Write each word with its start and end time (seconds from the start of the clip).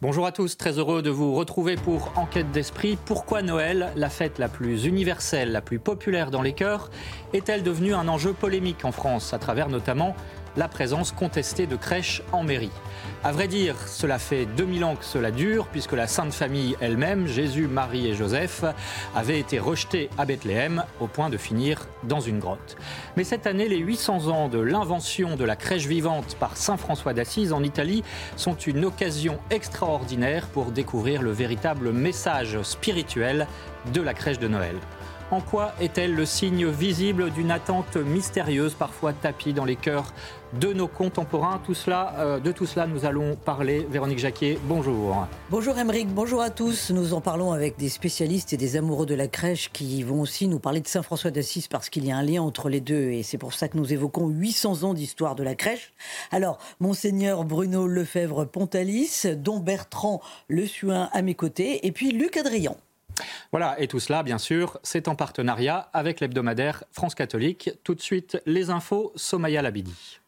Bonjour 0.00 0.26
à 0.26 0.32
tous, 0.32 0.56
très 0.56 0.80
heureux 0.80 1.02
de 1.02 1.10
vous 1.10 1.34
retrouver 1.34 1.76
pour 1.76 2.12
Enquête 2.16 2.50
d'esprit. 2.50 2.98
Pourquoi 3.06 3.42
Noël, 3.42 3.92
la 3.94 4.10
fête 4.10 4.40
la 4.40 4.48
plus 4.48 4.86
universelle, 4.86 5.52
la 5.52 5.60
plus 5.60 5.78
populaire 5.78 6.32
dans 6.32 6.42
les 6.42 6.52
cœurs, 6.52 6.90
est-elle 7.32 7.62
devenue 7.62 7.94
un 7.94 8.08
enjeu 8.08 8.32
polémique 8.32 8.84
en 8.84 8.90
France, 8.90 9.32
à 9.32 9.38
travers 9.38 9.68
notamment 9.68 10.16
la 10.56 10.68
présence 10.68 11.12
contestée 11.12 11.66
de 11.66 11.76
crèches 11.76 12.22
en 12.32 12.42
mairie. 12.42 12.70
À 13.22 13.32
vrai 13.32 13.48
dire, 13.48 13.74
cela 13.88 14.18
fait 14.18 14.44
2000 14.44 14.84
ans 14.84 14.96
que 14.96 15.04
cela 15.04 15.30
dure, 15.30 15.66
puisque 15.66 15.92
la 15.92 16.06
Sainte 16.06 16.34
Famille 16.34 16.76
elle-même, 16.80 17.26
Jésus, 17.26 17.66
Marie 17.66 18.06
et 18.06 18.14
Joseph, 18.14 18.64
avait 19.14 19.40
été 19.40 19.58
rejetée 19.58 20.10
à 20.18 20.26
Bethléem 20.26 20.84
au 21.00 21.06
point 21.06 21.30
de 21.30 21.36
finir 21.36 21.86
dans 22.02 22.20
une 22.20 22.38
grotte. 22.38 22.76
Mais 23.16 23.24
cette 23.24 23.46
année, 23.46 23.68
les 23.68 23.78
800 23.78 24.28
ans 24.28 24.48
de 24.48 24.58
l'invention 24.58 25.36
de 25.36 25.44
la 25.44 25.56
crèche 25.56 25.86
vivante 25.86 26.36
par 26.38 26.56
Saint 26.56 26.76
François 26.76 27.14
d'Assise 27.14 27.52
en 27.52 27.62
Italie 27.62 28.04
sont 28.36 28.56
une 28.56 28.84
occasion 28.84 29.38
extraordinaire 29.50 30.46
pour 30.48 30.66
découvrir 30.66 31.22
le 31.22 31.32
véritable 31.32 31.92
message 31.92 32.60
spirituel 32.62 33.46
de 33.92 34.00
la 34.00 34.14
crèche 34.14 34.38
de 34.38 34.48
Noël. 34.48 34.76
En 35.30 35.40
quoi 35.40 35.72
est-elle 35.80 36.14
le 36.14 36.26
signe 36.26 36.68
visible 36.68 37.30
d'une 37.30 37.50
attente 37.50 37.96
mystérieuse, 37.96 38.74
parfois 38.74 39.14
tapie 39.14 39.54
dans 39.54 39.64
les 39.64 39.74
cœurs 39.74 40.12
de 40.60 40.74
nos 40.74 40.86
contemporains? 40.86 41.62
Tout 41.64 41.72
cela, 41.72 42.14
euh, 42.18 42.38
De 42.38 42.52
tout 42.52 42.66
cela, 42.66 42.86
nous 42.86 43.06
allons 43.06 43.34
parler. 43.34 43.86
Véronique 43.90 44.18
Jacquier, 44.18 44.58
bonjour. 44.64 45.26
Bonjour 45.50 45.78
Émeric, 45.78 46.08
bonjour 46.08 46.42
à 46.42 46.50
tous. 46.50 46.90
Nous 46.90 47.14
en 47.14 47.22
parlons 47.22 47.52
avec 47.52 47.78
des 47.78 47.88
spécialistes 47.88 48.52
et 48.52 48.58
des 48.58 48.76
amoureux 48.76 49.06
de 49.06 49.14
la 49.14 49.26
crèche 49.26 49.70
qui 49.72 50.02
vont 50.02 50.20
aussi 50.20 50.46
nous 50.46 50.58
parler 50.58 50.80
de 50.80 50.88
Saint-François 50.88 51.30
d'Assise 51.30 51.68
parce 51.68 51.88
qu'il 51.88 52.04
y 52.04 52.12
a 52.12 52.16
un 52.18 52.22
lien 52.22 52.42
entre 52.42 52.68
les 52.68 52.80
deux 52.80 53.10
et 53.10 53.22
c'est 53.22 53.38
pour 53.38 53.54
ça 53.54 53.68
que 53.68 53.78
nous 53.78 53.94
évoquons 53.94 54.28
800 54.28 54.82
ans 54.82 54.94
d'histoire 54.94 55.36
de 55.36 55.42
la 55.42 55.54
crèche. 55.54 55.94
Alors, 56.32 56.58
Monseigneur 56.80 57.44
Bruno 57.44 57.86
Lefebvre-Pontalis, 57.86 59.26
dont 59.38 59.58
Bertrand 59.58 60.20
Le 60.48 60.66
Suin 60.66 61.08
à 61.12 61.22
mes 61.22 61.34
côtés 61.34 61.86
et 61.86 61.92
puis 61.92 62.10
Luc 62.10 62.36
Adrian. 62.36 62.76
Voilà, 63.52 63.80
et 63.80 63.88
tout 63.88 64.00
cela, 64.00 64.22
bien 64.22 64.38
sûr, 64.38 64.78
c'est 64.82 65.08
en 65.08 65.14
partenariat 65.14 65.88
avec 65.92 66.20
l'hebdomadaire 66.20 66.84
France 66.92 67.14
Catholique. 67.14 67.70
Tout 67.84 67.94
de 67.94 68.00
suite, 68.00 68.40
les 68.46 68.70
infos, 68.70 69.12
Somaya 69.16 69.62
Labidi. 69.62 70.20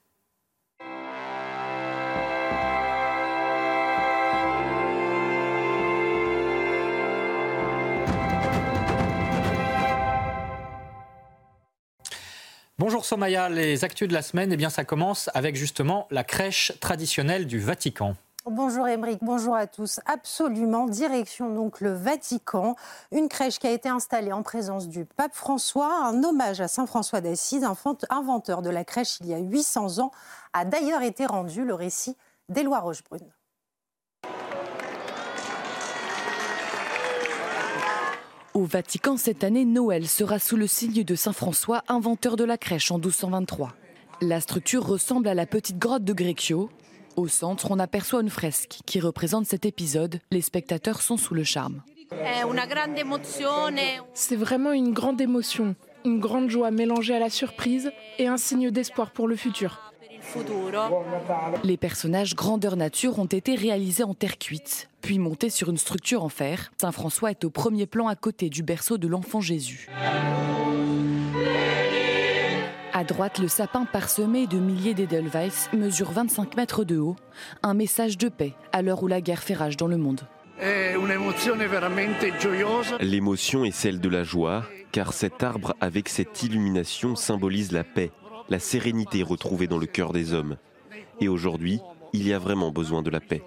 Bonjour 12.78 13.06
Somaya, 13.06 13.48
les 13.48 13.84
actus 13.84 14.06
de 14.06 14.12
la 14.12 14.20
semaine, 14.20 14.52
eh 14.52 14.56
bien 14.58 14.68
ça 14.68 14.84
commence 14.84 15.30
avec 15.32 15.56
justement 15.56 16.06
la 16.10 16.24
crèche 16.24 16.72
traditionnelle 16.78 17.46
du 17.46 17.58
Vatican. 17.58 18.16
Bonjour 18.48 18.86
Émeric, 18.86 19.18
bonjour 19.22 19.56
à 19.56 19.66
tous. 19.66 19.98
Absolument, 20.06 20.86
direction 20.86 21.52
donc 21.52 21.80
le 21.80 21.92
Vatican, 21.92 22.76
une 23.10 23.28
crèche 23.28 23.58
qui 23.58 23.66
a 23.66 23.72
été 23.72 23.88
installée 23.88 24.30
en 24.30 24.44
présence 24.44 24.86
du 24.86 25.04
pape 25.04 25.34
François, 25.34 26.06
un 26.06 26.22
hommage 26.22 26.60
à 26.60 26.68
Saint 26.68 26.86
François 26.86 27.20
d'Assise, 27.20 27.66
inventeur 28.08 28.62
de 28.62 28.70
la 28.70 28.84
crèche 28.84 29.18
il 29.18 29.26
y 29.26 29.34
a 29.34 29.38
800 29.38 29.98
ans, 29.98 30.12
a 30.52 30.64
d'ailleurs 30.64 31.02
été 31.02 31.26
rendu 31.26 31.64
le 31.64 31.74
récit 31.74 32.16
d'Éloi 32.48 32.78
Rochebrune. 32.78 33.32
Au 38.54 38.62
Vatican, 38.62 39.16
cette 39.16 39.42
année, 39.42 39.64
Noël 39.64 40.06
sera 40.06 40.38
sous 40.38 40.56
le 40.56 40.68
signe 40.68 41.02
de 41.02 41.14
Saint 41.16 41.32
François, 41.32 41.82
inventeur 41.88 42.36
de 42.36 42.44
la 42.44 42.58
crèche 42.58 42.92
en 42.92 42.98
1223. 42.98 43.72
La 44.20 44.40
structure 44.40 44.86
ressemble 44.86 45.26
à 45.26 45.34
la 45.34 45.46
petite 45.46 45.80
grotte 45.80 46.04
de 46.04 46.12
Greccio, 46.12 46.70
au 47.16 47.28
centre, 47.28 47.70
on 47.70 47.78
aperçoit 47.78 48.22
une 48.22 48.30
fresque 48.30 48.78
qui 48.86 49.00
représente 49.00 49.46
cet 49.46 49.66
épisode. 49.66 50.20
Les 50.30 50.42
spectateurs 50.42 51.02
sont 51.02 51.16
sous 51.16 51.34
le 51.34 51.44
charme. 51.44 51.82
C'est 54.14 54.36
vraiment 54.36 54.72
une 54.72 54.92
grande 54.92 55.20
émotion, 55.20 55.74
une 56.04 56.20
grande 56.20 56.50
joie 56.50 56.70
mélangée 56.70 57.14
à 57.14 57.18
la 57.18 57.30
surprise 57.30 57.90
et 58.18 58.28
un 58.28 58.36
signe 58.36 58.70
d'espoir 58.70 59.10
pour 59.10 59.28
le 59.28 59.36
futur. 59.36 59.80
Les 61.62 61.76
personnages 61.76 62.34
grandeur 62.34 62.76
nature 62.76 63.18
ont 63.18 63.26
été 63.26 63.54
réalisés 63.54 64.02
en 64.02 64.14
terre 64.14 64.38
cuite, 64.38 64.88
puis 65.00 65.18
montés 65.18 65.50
sur 65.50 65.68
une 65.68 65.78
structure 65.78 66.24
en 66.24 66.28
fer. 66.28 66.72
Saint 66.80 66.92
François 66.92 67.30
est 67.30 67.44
au 67.44 67.50
premier 67.50 67.86
plan 67.86 68.08
à 68.08 68.16
côté 68.16 68.48
du 68.48 68.62
berceau 68.62 68.98
de 68.98 69.08
l'enfant 69.08 69.40
Jésus. 69.40 69.88
À 72.98 73.04
droite, 73.04 73.40
le 73.40 73.46
sapin 73.46 73.84
parsemé 73.84 74.46
de 74.46 74.58
milliers 74.58 74.94
d'Edelweiss 74.94 75.68
mesure 75.74 76.12
25 76.12 76.56
mètres 76.56 76.82
de 76.82 76.96
haut, 76.96 77.14
un 77.62 77.74
message 77.74 78.16
de 78.16 78.30
paix 78.30 78.54
à 78.72 78.80
l'heure 78.80 79.02
où 79.02 79.06
la 79.06 79.20
guerre 79.20 79.42
fait 79.42 79.52
rage 79.52 79.76
dans 79.76 79.86
le 79.86 79.98
monde. 79.98 80.22
L'émotion 82.98 83.64
est 83.66 83.70
celle 83.70 84.00
de 84.00 84.08
la 84.08 84.24
joie, 84.24 84.64
car 84.92 85.12
cet 85.12 85.42
arbre 85.42 85.74
avec 85.78 86.08
cette 86.08 86.42
illumination 86.42 87.16
symbolise 87.16 87.70
la 87.70 87.84
paix, 87.84 88.12
la 88.48 88.58
sérénité 88.58 89.22
retrouvée 89.22 89.66
dans 89.66 89.76
le 89.76 89.84
cœur 89.84 90.14
des 90.14 90.32
hommes. 90.32 90.56
Et 91.20 91.28
aujourd'hui, 91.28 91.80
il 92.14 92.26
y 92.26 92.32
a 92.32 92.38
vraiment 92.38 92.70
besoin 92.70 93.02
de 93.02 93.10
la 93.10 93.20
paix. 93.20 93.42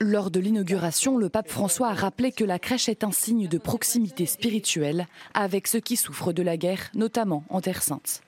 Lors 0.00 0.32
de 0.32 0.40
l'inauguration, 0.40 1.16
le 1.16 1.28
pape 1.28 1.48
François 1.48 1.90
a 1.90 1.94
rappelé 1.94 2.32
que 2.32 2.42
la 2.42 2.58
crèche 2.58 2.88
est 2.88 3.04
un 3.04 3.12
signe 3.12 3.46
de 3.46 3.58
proximité 3.58 4.26
spirituelle 4.26 5.06
avec 5.32 5.68
ceux 5.68 5.78
qui 5.78 5.96
souffrent 5.96 6.32
de 6.32 6.42
la 6.42 6.56
guerre, 6.56 6.90
notamment 6.94 7.44
en 7.48 7.60
Terre 7.60 7.84
sainte. 7.84 8.20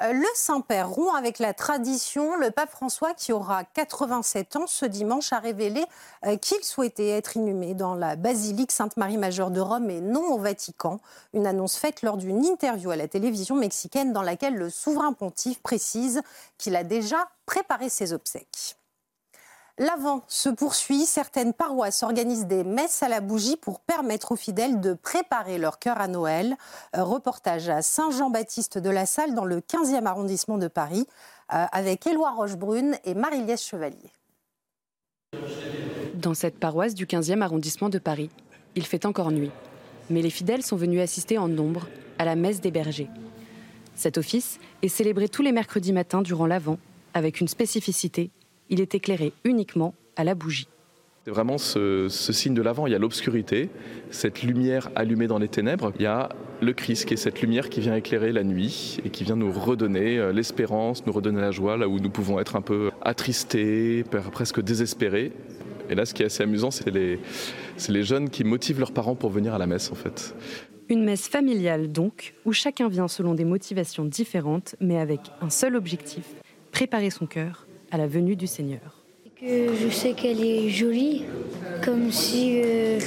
Le 0.00 0.26
Saint-Père 0.34 0.90
rompt 0.90 1.16
avec 1.16 1.40
la 1.40 1.54
tradition. 1.54 2.36
Le 2.36 2.50
pape 2.50 2.70
François, 2.70 3.14
qui 3.14 3.32
aura 3.32 3.64
87 3.64 4.56
ans 4.56 4.66
ce 4.68 4.86
dimanche, 4.86 5.32
a 5.32 5.40
révélé 5.40 5.84
euh, 6.24 6.36
qu'il 6.36 6.62
souhaitait 6.62 7.08
être 7.08 7.36
inhumé 7.36 7.74
dans 7.74 7.94
la 7.94 8.14
basilique 8.14 8.70
Sainte-Marie-Majeure 8.70 9.50
de 9.50 9.60
Rome 9.60 9.90
et 9.90 10.00
non 10.00 10.22
au 10.32 10.38
Vatican. 10.38 11.00
Une 11.34 11.46
annonce 11.46 11.76
faite 11.76 12.02
lors 12.02 12.16
d'une 12.16 12.44
interview 12.44 12.90
à 12.90 12.96
la 12.96 13.08
télévision 13.08 13.56
mexicaine 13.56 14.12
dans 14.12 14.22
laquelle 14.22 14.54
le 14.54 14.70
souverain 14.70 15.12
pontife 15.12 15.60
précise 15.62 16.22
qu'il 16.58 16.76
a 16.76 16.84
déjà 16.84 17.28
préparé 17.44 17.88
ses 17.88 18.12
obsèques. 18.12 18.76
L'Avent 19.78 20.24
se 20.26 20.48
poursuit. 20.48 21.06
Certaines 21.06 21.52
paroisses 21.52 22.02
organisent 22.02 22.46
des 22.46 22.64
messes 22.64 23.02
à 23.04 23.08
la 23.08 23.20
bougie 23.20 23.56
pour 23.56 23.78
permettre 23.78 24.32
aux 24.32 24.36
fidèles 24.36 24.80
de 24.80 24.94
préparer 24.94 25.56
leur 25.58 25.78
cœur 25.78 26.00
à 26.00 26.08
Noël. 26.08 26.56
reportage 26.94 27.68
à 27.68 27.80
Saint-Jean-Baptiste 27.80 28.78
de 28.78 28.90
la 28.90 29.06
Salle 29.06 29.34
dans 29.34 29.44
le 29.44 29.60
15e 29.60 30.04
arrondissement 30.04 30.58
de 30.58 30.66
Paris 30.66 31.06
euh, 31.54 31.64
avec 31.70 32.06
Éloi 32.08 32.32
Rochebrune 32.32 32.96
et 33.04 33.14
Marie-Liesse 33.14 33.64
Chevalier. 33.64 34.12
Dans 36.14 36.34
cette 36.34 36.58
paroisse 36.58 36.94
du 36.94 37.06
15e 37.06 37.40
arrondissement 37.40 37.88
de 37.88 37.98
Paris, 37.98 38.30
il 38.74 38.84
fait 38.84 39.06
encore 39.06 39.30
nuit. 39.30 39.52
Mais 40.10 40.22
les 40.22 40.30
fidèles 40.30 40.64
sont 40.64 40.76
venus 40.76 41.00
assister 41.00 41.38
en 41.38 41.46
nombre 41.46 41.88
à 42.18 42.24
la 42.24 42.34
messe 42.34 42.60
des 42.60 42.72
bergers. 42.72 43.10
Cet 43.94 44.18
office 44.18 44.58
est 44.82 44.88
célébré 44.88 45.28
tous 45.28 45.42
les 45.42 45.52
mercredis 45.52 45.92
matins 45.92 46.22
durant 46.22 46.46
l'Avent 46.46 46.78
avec 47.14 47.40
une 47.40 47.48
spécificité 47.48 48.30
il 48.70 48.80
est 48.80 48.94
éclairé 48.94 49.32
uniquement 49.44 49.94
à 50.16 50.24
la 50.24 50.34
bougie. 50.34 50.68
C'est 51.28 51.34
vraiment 51.34 51.58
ce, 51.58 52.08
signe 52.08 52.54
de 52.54 52.62
l'avant. 52.62 52.86
Il 52.86 52.92
y 52.92 52.96
a 52.96 52.98
l'obscurité, 52.98 53.68
cette 54.10 54.42
lumière 54.42 54.88
allumée 54.94 55.26
dans 55.26 55.38
les 55.38 55.48
ténèbres. 55.48 55.92
Il 55.96 56.02
y 56.02 56.06
a 56.06 56.30
le 56.62 56.72
Christ 56.72 57.04
qui 57.04 57.12
est 57.12 57.18
cette 57.18 57.42
lumière 57.42 57.68
qui 57.68 57.80
vient 57.80 57.94
éclairer 57.94 58.32
la 58.32 58.44
nuit 58.44 58.98
et 59.04 59.10
qui 59.10 59.24
vient 59.24 59.36
nous 59.36 59.52
redonner 59.52 60.18
euh, 60.18 60.32
l'espérance, 60.32 61.04
nous 61.06 61.12
redonner 61.12 61.42
la 61.42 61.50
joie 61.50 61.76
là 61.76 61.86
où 61.86 62.00
nous 62.00 62.08
pouvons 62.08 62.40
être 62.40 62.56
un 62.56 62.62
peu 62.62 62.90
attristés, 63.02 64.04
presque 64.32 64.62
désespérés. 64.62 65.32
Et 65.90 65.94
là, 65.94 66.06
ce 66.06 66.14
qui 66.14 66.22
est 66.22 66.26
assez 66.26 66.42
amusant, 66.42 66.70
c'est 66.70 66.90
les, 66.90 67.18
les 67.90 68.02
jeunes 68.04 68.30
qui 68.30 68.42
motivent 68.42 68.80
leurs 68.80 68.92
parents 68.92 69.14
pour 69.14 69.28
venir 69.28 69.52
à 69.52 69.58
la 69.58 69.66
messe 69.66 69.92
en 69.92 69.96
fait. 69.96 70.34
Une 70.88 71.04
messe 71.04 71.28
familiale 71.28 71.92
donc, 71.92 72.32
où 72.46 72.52
chacun 72.52 72.88
vient 72.88 73.06
selon 73.06 73.34
des 73.34 73.44
motivations 73.44 74.06
différentes, 74.06 74.76
mais 74.80 74.98
avec 74.98 75.20
un 75.42 75.50
seul 75.50 75.76
objectif, 75.76 76.24
préparer 76.72 77.10
son 77.10 77.26
cœur 77.26 77.67
à 77.90 77.98
la 77.98 78.06
venue 78.06 78.36
du 78.36 78.46
Seigneur. 78.46 79.02
je 79.40 79.88
sais 79.90 80.12
qu'elle 80.12 80.42
est 80.42 80.68
jolie, 80.68 81.24
comme 81.84 82.10
si 82.10 82.60
euh, 82.62 82.98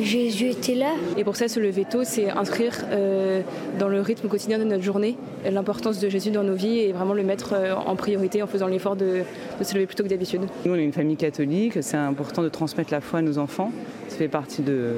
Jésus 0.00 0.50
était 0.50 0.74
là. 0.74 0.92
Et 1.16 1.24
pour 1.24 1.36
ça, 1.36 1.48
se 1.48 1.60
lever 1.60 1.84
tôt, 1.84 2.04
c'est 2.04 2.30
inscrire 2.30 2.74
euh, 2.90 3.42
dans 3.78 3.88
le 3.88 4.00
rythme 4.00 4.28
quotidien 4.28 4.58
de 4.58 4.64
notre 4.64 4.82
journée 4.82 5.16
l'importance 5.50 6.00
de 6.00 6.08
Jésus 6.08 6.30
dans 6.30 6.42
nos 6.42 6.54
vies 6.54 6.80
et 6.80 6.92
vraiment 6.92 7.14
le 7.14 7.22
mettre 7.22 7.54
euh, 7.54 7.74
en 7.74 7.96
priorité 7.96 8.42
en 8.42 8.46
faisant 8.46 8.66
l'effort 8.66 8.96
de, 8.96 9.22
se 9.62 9.74
lever 9.74 9.86
plus 9.86 9.96
tôt 9.96 10.02
que 10.02 10.08
d'habitude. 10.08 10.42
Nous, 10.64 10.72
on 10.72 10.76
est 10.76 10.84
une 10.84 10.92
famille 10.92 11.16
catholique, 11.16 11.78
c'est 11.82 11.96
important 11.96 12.42
de 12.42 12.48
transmettre 12.48 12.92
la 12.92 13.00
foi 13.00 13.20
à 13.20 13.22
nos 13.22 13.38
enfants. 13.38 13.70
Ça 14.08 14.16
fait 14.16 14.28
partie 14.28 14.62
de, 14.62 14.94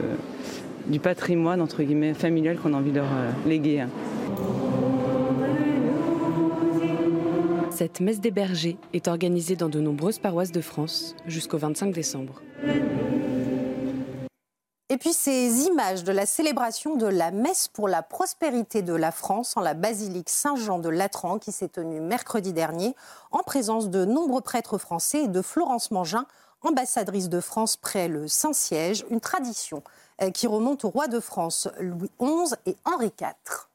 du 0.87 1.01
patrimoine, 1.01 1.61
entre 1.61 1.83
guillemets, 1.83 2.15
familial 2.15 2.57
qu'on 2.57 2.73
a 2.73 2.77
envie 2.77 2.93
de 2.93 2.97
leur 2.97 3.11
léguer. 3.47 3.85
Cette 7.79 8.01
messe 8.01 8.19
des 8.19 8.33
bergers 8.33 8.77
est 8.93 9.07
organisée 9.07 9.55
dans 9.55 9.69
de 9.69 9.79
nombreuses 9.79 10.19
paroisses 10.19 10.51
de 10.51 10.61
France 10.61 11.15
jusqu'au 11.27 11.59
25 11.59 11.93
décembre. 11.93 12.43
Et 14.89 14.97
puis 14.99 15.13
ces 15.13 15.61
images 15.69 16.03
de 16.03 16.11
la 16.11 16.27
célébration 16.27 16.97
de 16.97 17.07
la 17.07 17.31
messe 17.31 17.69
pour 17.69 17.87
la 17.87 18.03
prospérité 18.03 18.83
de 18.83 18.95
la 18.95 19.13
France 19.13 19.57
en 19.57 19.61
la 19.61 19.75
basilique 19.75 20.29
Saint-Jean 20.29 20.81
de 20.81 20.89
Latran 20.89 21.39
qui 21.39 21.53
s'est 21.53 21.69
tenue 21.69 22.01
mercredi 22.01 22.53
dernier 22.53 22.97
en 23.31 23.45
présence 23.45 23.91
de 23.91 24.05
nombreux 24.05 24.41
prêtres 24.41 24.79
français 24.79 25.23
et 25.23 25.29
de 25.29 25.41
Florence 25.41 25.93
Mangin, 25.93 26.27
ambassadrice 26.63 27.29
de 27.29 27.39
France 27.39 27.77
près 27.77 28.09
le 28.09 28.27
Saint-Siège, 28.27 29.07
une 29.09 29.21
tradition 29.21 29.85
euh, 30.21 30.33
qui 30.33 30.49
remonte 30.49 30.85
au 30.85 30.89
roi 30.89 31.07
de 31.07 31.21
France 31.21 31.69
Louis 31.79 32.11
XI 32.21 32.57
et 32.67 32.77
Henri 32.85 33.13
IV. 33.21 33.68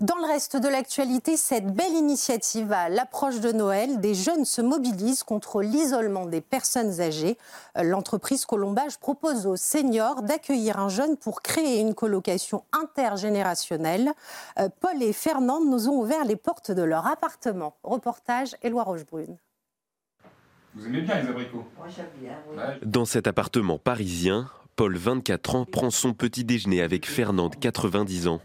Dans 0.00 0.14
le 0.14 0.26
reste 0.26 0.56
de 0.56 0.68
l'actualité, 0.68 1.36
cette 1.36 1.74
belle 1.74 1.92
initiative 1.92 2.70
à 2.70 2.88
l'approche 2.88 3.40
de 3.40 3.50
Noël, 3.50 3.98
des 3.98 4.14
jeunes 4.14 4.44
se 4.44 4.62
mobilisent 4.62 5.24
contre 5.24 5.60
l'isolement 5.60 6.24
des 6.24 6.40
personnes 6.40 7.00
âgées. 7.00 7.36
L'entreprise 7.74 8.46
Colombage 8.46 8.98
propose 8.98 9.44
aux 9.48 9.56
seniors 9.56 10.22
d'accueillir 10.22 10.78
un 10.78 10.88
jeune 10.88 11.16
pour 11.16 11.42
créer 11.42 11.80
une 11.80 11.96
colocation 11.96 12.62
intergénérationnelle. 12.70 14.12
Euh, 14.60 14.68
Paul 14.78 15.02
et 15.02 15.12
Fernande 15.12 15.68
nous 15.68 15.88
ont 15.88 16.00
ouvert 16.00 16.24
les 16.24 16.36
portes 16.36 16.70
de 16.70 16.82
leur 16.82 17.08
appartement. 17.08 17.74
Reportage 17.82 18.54
Éloi 18.62 18.84
Rochebrune. 18.84 19.36
Vous 20.76 20.86
aimez 20.86 21.00
bien 21.00 21.22
les 21.22 21.28
abricots? 21.28 21.64
Moi 21.76 21.88
j'aime 21.88 22.06
bien, 22.20 22.38
oui. 22.52 22.56
Dans 22.86 23.04
cet 23.04 23.26
appartement 23.26 23.78
parisien, 23.78 24.48
Paul, 24.76 24.96
24 24.96 25.56
ans, 25.56 25.64
prend 25.64 25.90
son 25.90 26.12
petit 26.12 26.44
déjeuner 26.44 26.82
avec 26.82 27.04
Fernande, 27.04 27.56
90 27.58 28.28
ans. 28.28 28.40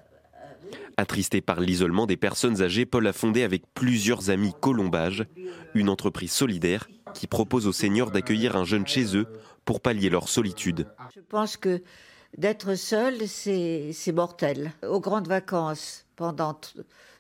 Attristé 0.98 1.42
par 1.42 1.60
l'isolement 1.60 2.06
des 2.06 2.18
personnes 2.18 2.62
âgées, 2.62 2.86
Paul 2.86 3.08
a 3.08 3.14
fondé 3.14 3.44
avec 3.44 3.64
plusieurs 3.74 4.30
amis 4.30 4.54
Colombage, 4.60 5.26
une 5.74 5.90
entreprise 5.90 6.32
solidaire 6.32 6.88
qui 7.14 7.28
propose 7.28 7.68
aux 7.68 7.74
seniors 7.74 8.12
d'accueillir 8.12 8.56
un 8.56 8.66
jeune 8.66 8.86
chez 8.88 9.16
eux 9.16 9.28
pour 9.66 9.82
pallier 9.82 10.10
leur 10.10 10.30
solitude. 10.30 10.88
Je 11.16 11.22
pense 11.22 11.58
que 11.58 11.82
d'être 12.38 12.76
seul, 12.76 13.28
c'est 13.28 14.12
mortel. 14.14 14.72
Aux 14.88 15.00
grandes 15.00 15.28
vacances, 15.28 16.06
pendant 16.16 16.60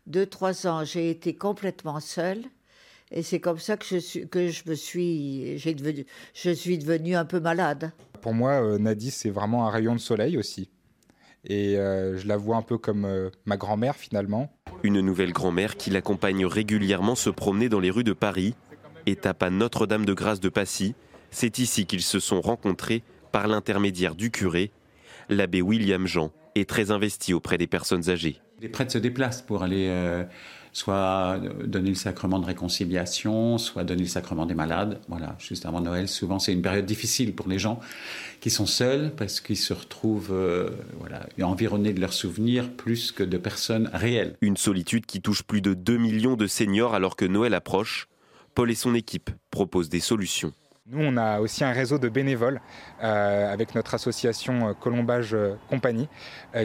2-3 0.10 0.68
ans, 0.68 0.84
j'ai 0.84 1.10
été 1.10 1.36
complètement 1.36 2.00
seule. 2.00 2.44
Et 3.12 3.22
c'est 3.22 3.40
comme 3.40 3.60
ça 3.60 3.78
que 3.78 3.86
je, 3.86 3.98
suis, 3.98 4.28
que 4.28 4.48
je 4.50 4.64
me 4.68 4.74
suis, 4.74 5.56
devenu, 5.76 6.06
je 6.34 6.50
suis 6.50 6.80
devenue 6.80 7.16
un 7.16 7.26
peu 7.26 7.40
malade. 7.40 7.92
Pour 8.22 8.34
moi, 8.34 8.54
euh, 8.54 8.80
Nadie, 8.80 9.12
c'est 9.12 9.30
vraiment 9.30 9.68
un 9.68 9.70
rayon 9.70 9.94
de 9.94 10.00
soleil 10.00 10.36
aussi. 10.36 10.70
Et 11.46 11.78
euh, 11.78 12.18
je 12.18 12.28
la 12.28 12.38
vois 12.38 12.56
un 12.56 12.62
peu 12.62 12.78
comme 12.78 13.06
euh, 13.06 13.30
ma 13.46 13.58
grand-mère 13.58 13.96
finalement. 13.96 14.52
Une 14.84 15.02
nouvelle 15.02 15.34
grand-mère 15.34 15.78
qui 15.78 15.90
l'accompagne 15.90 16.46
régulièrement 16.46 17.16
se 17.16 17.30
promener 17.30 17.70
dans 17.70 17.80
les 17.80 17.92
rues 17.92 18.04
de 18.04 18.14
Paris. 18.14 18.56
Étape 19.06 19.44
à 19.44 19.50
Notre-Dame-de-Grâce 19.50 20.40
de 20.40 20.50
Passy, 20.50 20.96
c'est 21.32 21.60
ici 21.60 21.86
qu'ils 21.86 22.02
se 22.02 22.20
sont 22.20 22.40
rencontrés 22.40 23.04
par 23.32 23.48
l'intermédiaire 23.48 24.16
du 24.16 24.32
curé. 24.32 24.72
L'abbé 25.30 25.62
William 25.62 26.08
Jean 26.08 26.32
est 26.56 26.70
très 26.70 26.92
investi 26.92 27.34
auprès 27.34 27.58
des 27.58 27.68
personnes 27.68 28.10
âgées. 28.10 28.40
Les 28.62 28.70
prêtres 28.70 28.94
se 28.94 28.98
déplacent 28.98 29.42
pour 29.42 29.64
aller 29.64 29.88
euh, 29.90 30.24
soit 30.74 31.40
donner 31.66 31.90
le 31.90 31.96
sacrement 31.96 32.40
de 32.40 32.46
réconciliation, 32.46 33.58
soit 33.58 33.84
donner 33.84 34.02
le 34.04 34.08
sacrement 34.10 34.46
des 34.46 34.56
malades. 34.56 35.00
Voilà, 35.08 35.36
juste 35.40 35.66
avant 35.66 35.82
Noël, 35.82 36.08
souvent 36.08 36.40
c'est 36.40 36.52
une 36.52 36.64
période 36.64 36.86
difficile 36.86 37.34
pour 37.34 37.48
les 37.48 37.60
gens 37.60 37.80
qui 38.42 38.50
sont 38.50 38.66
seuls 38.66 39.14
parce 39.16 39.40
qu'ils 39.40 39.58
se 39.58 39.74
retrouvent 39.74 40.34
euh, 40.34 40.72
voilà, 41.00 41.28
environnés 41.42 41.94
de 41.94 42.02
leurs 42.02 42.14
souvenirs 42.14 42.70
plus 42.72 43.12
que 43.12 43.24
de 43.24 43.38
personnes 43.38 43.90
réelles. 43.94 44.36
Une 44.42 44.58
solitude 44.58 45.06
qui 45.06 45.22
touche 45.22 45.44
plus 45.44 45.62
de 45.62 45.74
2 45.74 45.98
millions 45.98 46.36
de 46.36 46.48
seniors 46.48 46.96
alors 46.96 47.16
que 47.16 47.26
Noël 47.26 47.54
approche. 47.54 48.08
Paul 48.56 48.70
et 48.70 48.76
son 48.76 48.94
équipe 48.96 49.30
proposent 49.52 49.90
des 49.90 50.00
solutions. 50.00 50.54
Nous, 50.86 51.00
on 51.00 51.16
a 51.16 51.40
aussi 51.40 51.64
un 51.64 51.72
réseau 51.72 51.98
de 51.98 52.10
bénévoles 52.10 52.60
euh, 53.02 53.54
avec 53.54 53.74
notre 53.74 53.94
association 53.94 54.68
euh, 54.68 54.74
Colombage 54.74 55.34
euh, 55.34 55.56
Compagnie 55.70 56.10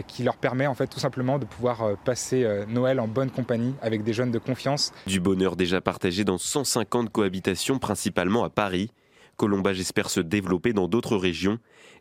qui 0.07 0.23
leur 0.23 0.35
permet 0.35 0.67
en 0.67 0.75
fait 0.75 0.87
tout 0.87 0.99
simplement 0.99 1.39
de 1.39 1.45
pouvoir 1.45 1.97
passer 2.05 2.45
Noël 2.67 2.99
en 2.99 3.07
bonne 3.07 3.31
compagnie 3.31 3.73
avec 3.81 4.03
des 4.03 4.13
jeunes 4.13 4.29
de 4.29 4.37
confiance. 4.37 4.91
Du 5.07 5.19
bonheur 5.19 5.55
déjà 5.55 5.81
partagé 5.81 6.23
dans 6.23 6.37
150 6.37 7.09
cohabitations, 7.09 7.79
principalement 7.79 8.43
à 8.43 8.49
Paris. 8.51 8.91
Colombage 9.35 9.79
espère 9.79 10.11
se 10.11 10.19
développer 10.19 10.73
dans 10.73 10.87
d'autres 10.87 11.17
régions 11.17 11.57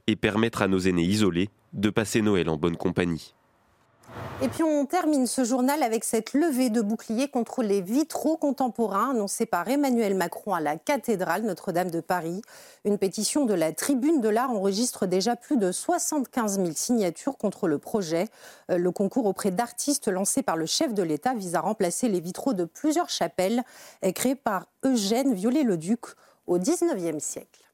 et 0.06 0.16
permettre 0.16 0.60
à 0.60 0.68
nos 0.68 0.80
aînés 0.80 1.04
isolés 1.04 1.48
de 1.72 1.88
passer 1.88 2.20
Noël 2.20 2.50
en 2.50 2.58
bonne 2.58 2.76
compagnie. 2.76 3.34
Et 4.40 4.46
puis 4.46 4.62
on 4.62 4.86
termine 4.86 5.26
ce 5.26 5.42
journal 5.42 5.82
avec 5.82 6.04
cette 6.04 6.32
levée 6.32 6.70
de 6.70 6.80
bouclier 6.80 7.26
contre 7.26 7.64
les 7.64 7.80
vitraux 7.80 8.36
contemporains 8.36 9.10
annoncée 9.10 9.46
par 9.46 9.68
Emmanuel 9.68 10.14
Macron 10.14 10.54
à 10.54 10.60
la 10.60 10.76
cathédrale 10.76 11.42
Notre-Dame 11.42 11.90
de 11.90 12.00
Paris. 12.00 12.40
Une 12.84 12.98
pétition 12.98 13.46
de 13.46 13.54
la 13.54 13.72
Tribune 13.72 14.20
de 14.20 14.28
l'Art 14.28 14.52
enregistre 14.52 15.06
déjà 15.06 15.34
plus 15.34 15.56
de 15.56 15.72
75 15.72 16.54
000 16.60 16.70
signatures 16.72 17.36
contre 17.36 17.66
le 17.66 17.78
projet. 17.78 18.28
Euh, 18.70 18.78
Le 18.78 18.92
concours 18.92 19.26
auprès 19.26 19.50
d'artistes 19.50 20.06
lancé 20.06 20.42
par 20.42 20.56
le 20.56 20.66
chef 20.66 20.94
de 20.94 21.02
l'État 21.02 21.34
vise 21.34 21.56
à 21.56 21.60
remplacer 21.60 22.08
les 22.08 22.20
vitraux 22.20 22.54
de 22.54 22.64
plusieurs 22.64 23.08
chapelles 23.08 23.64
euh, 24.04 24.12
créées 24.12 24.36
par 24.36 24.66
Eugène 24.84 25.34
Viollet-le-Duc 25.34 26.00
au 26.46 26.58
XIXe 26.58 27.22
siècle. 27.22 27.67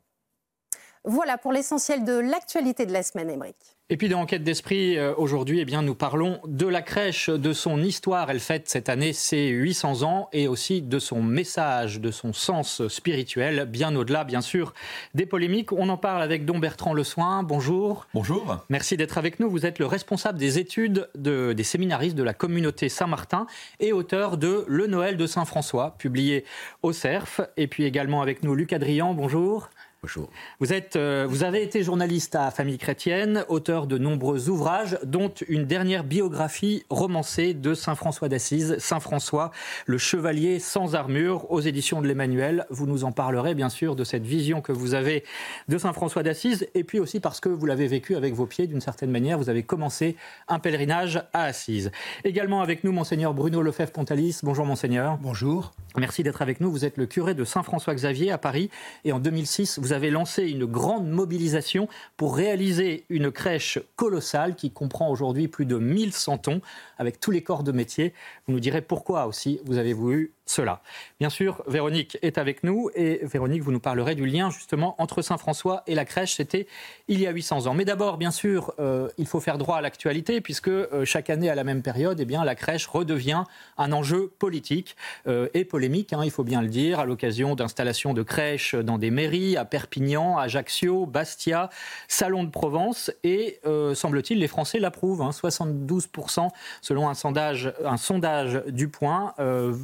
Voilà 1.06 1.36
pour 1.36 1.52
l'essentiel 1.52 2.04
de 2.04 2.18
l'actualité 2.18 2.86
de 2.86 2.92
la 2.92 3.02
semaine, 3.02 3.28
Émeric. 3.28 3.56
Et 3.90 3.98
puis 3.98 4.08
dans 4.08 4.20
Enquête 4.20 4.42
d'esprit, 4.42 4.96
euh, 4.96 5.12
aujourd'hui, 5.18 5.60
eh 5.60 5.66
bien, 5.66 5.82
nous 5.82 5.94
parlons 5.94 6.40
de 6.46 6.66
la 6.66 6.80
crèche, 6.80 7.28
de 7.28 7.52
son 7.52 7.82
histoire. 7.82 8.30
Elle 8.30 8.40
fête 8.40 8.70
cette 8.70 8.88
année 8.88 9.12
ses 9.12 9.48
800 9.48 10.02
ans 10.04 10.30
et 10.32 10.48
aussi 10.48 10.80
de 10.80 10.98
son 10.98 11.22
message, 11.22 12.00
de 12.00 12.10
son 12.10 12.32
sens 12.32 12.88
spirituel, 12.88 13.66
bien 13.66 13.94
au-delà, 13.94 14.24
bien 14.24 14.40
sûr, 14.40 14.72
des 15.14 15.26
polémiques. 15.26 15.72
On 15.72 15.90
en 15.90 15.98
parle 15.98 16.22
avec 16.22 16.46
Don 16.46 16.58
Bertrand 16.58 16.94
Le 16.94 17.04
Soin. 17.04 17.42
Bonjour. 17.42 18.06
Bonjour. 18.14 18.64
Merci 18.70 18.96
d'être 18.96 19.18
avec 19.18 19.38
nous. 19.38 19.50
Vous 19.50 19.66
êtes 19.66 19.78
le 19.78 19.84
responsable 19.86 20.38
des 20.38 20.58
études 20.58 21.10
de- 21.14 21.52
des 21.52 21.64
séminaristes 21.64 22.16
de 22.16 22.22
la 22.22 22.32
communauté 22.32 22.88
Saint-Martin 22.88 23.46
et 23.80 23.92
auteur 23.92 24.38
de 24.38 24.64
Le 24.66 24.86
Noël 24.86 25.18
de 25.18 25.26
Saint-François, 25.26 25.96
publié 25.98 26.46
au 26.82 26.94
CERF. 26.94 27.42
Et 27.58 27.66
puis 27.66 27.84
également 27.84 28.22
avec 28.22 28.42
nous 28.42 28.54
Luc 28.54 28.72
Adrian. 28.72 29.12
Bonjour. 29.12 29.68
Bonjour. 30.04 30.28
Vous, 30.60 30.74
êtes, 30.74 30.96
euh, 30.96 31.26
vous 31.26 31.44
avez 31.44 31.62
été 31.62 31.82
journaliste 31.82 32.34
à 32.34 32.50
Famille 32.50 32.76
Chrétienne, 32.76 33.46
auteur 33.48 33.86
de 33.86 33.96
nombreux 33.96 34.50
ouvrages, 34.50 34.98
dont 35.02 35.32
une 35.48 35.64
dernière 35.64 36.04
biographie 36.04 36.84
romancée 36.90 37.54
de 37.54 37.72
Saint 37.72 37.94
François 37.94 38.28
d'Assise, 38.28 38.76
Saint 38.76 39.00
François, 39.00 39.50
le 39.86 39.96
chevalier 39.96 40.58
sans 40.58 40.94
armure, 40.94 41.50
aux 41.50 41.62
éditions 41.62 42.02
de 42.02 42.06
l'Emmanuel. 42.06 42.66
Vous 42.68 42.86
nous 42.86 43.04
en 43.04 43.12
parlerez 43.12 43.54
bien 43.54 43.70
sûr 43.70 43.96
de 43.96 44.04
cette 44.04 44.26
vision 44.26 44.60
que 44.60 44.72
vous 44.72 44.92
avez 44.92 45.24
de 45.68 45.78
Saint 45.78 45.94
François 45.94 46.22
d'Assise, 46.22 46.68
et 46.74 46.84
puis 46.84 47.00
aussi 47.00 47.18
parce 47.18 47.40
que 47.40 47.48
vous 47.48 47.64
l'avez 47.64 47.86
vécu 47.86 48.14
avec 48.14 48.34
vos 48.34 48.44
pieds 48.44 48.66
d'une 48.66 48.82
certaine 48.82 49.10
manière. 49.10 49.38
Vous 49.38 49.48
avez 49.48 49.62
commencé 49.62 50.16
un 50.48 50.58
pèlerinage 50.58 51.24
à 51.32 51.44
Assise. 51.44 51.90
Également 52.24 52.60
avec 52.60 52.84
nous, 52.84 52.92
Monseigneur 52.92 53.32
Bruno 53.32 53.62
Lefebvre-Pontalis. 53.62 54.40
Bonjour, 54.42 54.66
Monseigneur. 54.66 55.16
Bonjour. 55.16 55.72
Merci 55.96 56.22
d'être 56.22 56.42
avec 56.42 56.60
nous. 56.60 56.70
Vous 56.70 56.84
êtes 56.84 56.98
le 56.98 57.06
curé 57.06 57.32
de 57.32 57.44
Saint-François-Xavier 57.44 58.32
à 58.32 58.36
Paris 58.36 58.68
et 59.04 59.12
en 59.12 59.18
2006, 59.18 59.78
vous 59.78 59.93
avez 59.94 60.10
lancé 60.10 60.44
une 60.44 60.66
grande 60.66 61.08
mobilisation 61.08 61.88
pour 62.16 62.36
réaliser 62.36 63.04
une 63.08 63.30
crèche 63.30 63.78
colossale 63.96 64.54
qui 64.54 64.70
comprend 64.70 65.10
aujourd'hui 65.10 65.48
plus 65.48 65.64
de 65.64 65.78
1100 65.78 66.38
tons 66.38 66.60
avec 66.98 67.20
tous 67.20 67.30
les 67.30 67.42
corps 67.42 67.62
de 67.62 67.72
métier. 67.72 68.12
Vous 68.46 68.52
nous 68.52 68.60
direz 68.60 68.82
pourquoi 68.82 69.26
aussi 69.26 69.60
vous 69.64 69.78
avez 69.78 69.92
voulu 69.92 70.32
cela. 70.46 70.80
Bien 71.20 71.30
sûr, 71.30 71.62
Véronique 71.66 72.18
est 72.22 72.38
avec 72.38 72.64
nous 72.64 72.90
et 72.94 73.20
Véronique, 73.22 73.62
vous 73.62 73.72
nous 73.72 73.80
parlerez 73.80 74.14
du 74.14 74.26
lien 74.26 74.50
justement 74.50 74.94
entre 74.98 75.22
Saint-François 75.22 75.82
et 75.86 75.94
la 75.94 76.04
crèche. 76.04 76.34
C'était 76.36 76.66
il 77.08 77.20
y 77.20 77.26
a 77.26 77.30
800 77.30 77.66
ans. 77.66 77.74
Mais 77.74 77.84
d'abord, 77.84 78.18
bien 78.18 78.30
sûr, 78.30 78.74
euh, 78.78 79.08
il 79.16 79.26
faut 79.26 79.40
faire 79.40 79.58
droit 79.58 79.76
à 79.76 79.80
l'actualité 79.80 80.40
puisque 80.40 80.68
euh, 80.68 81.04
chaque 81.04 81.30
année 81.30 81.48
à 81.48 81.54
la 81.54 81.64
même 81.64 81.82
période, 81.82 82.20
eh 82.20 82.24
bien, 82.24 82.44
la 82.44 82.54
crèche 82.54 82.86
redevient 82.86 83.44
un 83.78 83.92
enjeu 83.92 84.32
politique 84.38 84.96
euh, 85.26 85.48
et 85.54 85.64
polémique, 85.64 86.12
hein, 86.12 86.20
il 86.24 86.30
faut 86.30 86.44
bien 86.44 86.60
le 86.60 86.68
dire, 86.68 87.00
à 87.00 87.06
l'occasion 87.06 87.54
d'installations 87.54 88.12
de 88.12 88.22
crèches 88.22 88.74
dans 88.74 88.98
des 88.98 89.10
mairies, 89.10 89.56
à 89.56 89.64
Perpignan, 89.64 90.36
Ajaccio, 90.36 91.06
Bastia, 91.06 91.70
Salon 92.08 92.44
de 92.44 92.50
Provence 92.50 93.10
et 93.22 93.60
semble-t-il 93.94 94.38
les 94.38 94.48
Français 94.48 94.78
l'approuvent. 94.78 95.22
hein. 95.22 95.30
72% 95.30 96.48
selon 96.80 97.08
un 97.08 97.14
sondage, 97.14 97.72
un 97.84 97.96
sondage 97.96 98.62
du 98.68 98.88
Point 98.88 99.34
euh, 99.38 99.74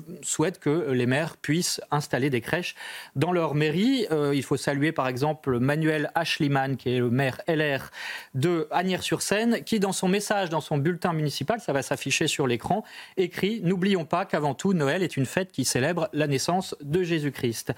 que 0.59 0.91
les 0.91 1.07
maires 1.07 1.37
puissent 1.37 1.81
installer 1.91 2.31
des 2.31 2.41
crèches 2.41 2.75
dans 3.17 3.33
leur 3.33 3.55
mairie. 3.55 4.07
Euh, 4.11 4.35
il 4.35 4.43
faut 4.43 4.57
saluer 4.57 4.93
par 4.93 5.09
exemple 5.09 5.59
Manuel 5.59 6.11
Ashliman, 6.15 6.77
qui 6.77 6.91
est 6.91 6.99
le 6.99 7.11
maire 7.11 7.41
LR 7.49 7.91
de 8.35 8.69
Agnières-sur-Seine, 8.71 9.63
qui 9.65 9.81
dans 9.81 9.93
son 9.93 10.09
message, 10.09 10.51
dans 10.51 10.61
son 10.61 10.79
bulletin 10.79 11.13
municipal, 11.13 11.61
ça 11.61 11.73
va 11.73 11.83
s'afficher 11.83 12.27
sur 12.27 12.47
l'écran, 12.47 12.85
écrit 13.17 13.61
N'oublions 13.63 14.05
pas 14.05 14.25
qu'avant 14.25 14.55
tout, 14.55 14.73
Noël 14.73 15.03
est 15.03 15.17
une 15.17 15.27
fête 15.27 15.53
qui 15.53 15.65
célèbre 15.65 16.09
la 16.13 16.27
naissance 16.27 16.75
de 16.81 17.03
Jésus-Christ. 17.03 17.73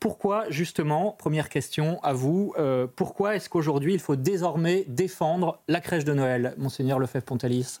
Pourquoi, 0.00 0.44
justement, 0.50 1.12
première 1.12 1.48
question 1.48 2.02
à 2.02 2.12
vous, 2.12 2.54
euh, 2.58 2.86
pourquoi 2.94 3.36
est-ce 3.36 3.48
qu'aujourd'hui 3.48 3.94
il 3.94 4.00
faut 4.00 4.16
désormais 4.16 4.84
défendre 4.88 5.60
la 5.68 5.80
crèche 5.80 6.04
de 6.04 6.12
Noël, 6.12 6.54
Monseigneur 6.58 6.98
Lefebvre-Pontalis? 6.98 7.80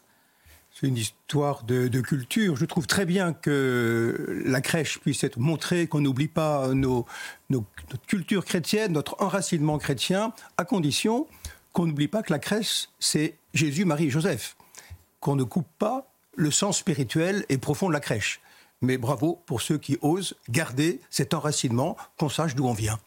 C'est 0.74 0.88
une 0.88 0.96
histoire 0.96 1.64
de, 1.64 2.00
culture. 2.00 2.56
Je 2.56 2.64
trouve 2.64 2.86
très 2.86 3.04
bien 3.04 3.32
que 3.32 4.42
la 4.46 4.60
crèche 4.60 4.98
puisse 4.98 5.22
être 5.22 5.38
montrée, 5.38 5.86
qu'on 5.86 6.00
n'oublie 6.00 6.28
pas 6.28 6.68
nos- 6.74 7.06
notre 7.50 8.06
culture 8.06 8.44
chrétienne, 8.44 8.92
notre 8.92 9.16
enracinement 9.20 9.78
chrétien, 9.78 10.32
à 10.56 10.64
condition 10.64 11.26
qu'on 11.72 11.86
n'oublie 11.86 12.08
pas 12.08 12.22
que 12.22 12.32
la 12.32 12.38
crèche, 12.38 12.88
c'est 12.98 13.36
Jésus, 13.54 13.84
Marie 13.84 14.06
et 14.06 14.10
Joseph. 14.10 14.56
Qu'on 15.20 15.36
ne 15.36 15.44
coupe 15.44 15.68
pas 15.78 16.10
le 16.34 16.50
sens 16.50 16.78
spirituel 16.78 17.44
et 17.48 17.58
profond 17.58 17.88
de 17.88 17.92
la 17.92 18.00
crèche. 18.00 18.40
Mais 18.80 18.98
bravo 18.98 19.40
pour 19.46 19.62
ceux 19.62 19.78
qui 19.78 19.98
osent 20.02 20.34
garder 20.48 21.00
cet 21.10 21.34
enracinement, 21.34 21.96
qu'on 22.18 22.28
sache 22.28 22.54
d'où 22.54 22.66
on 22.66 22.72
vient. 22.72 22.98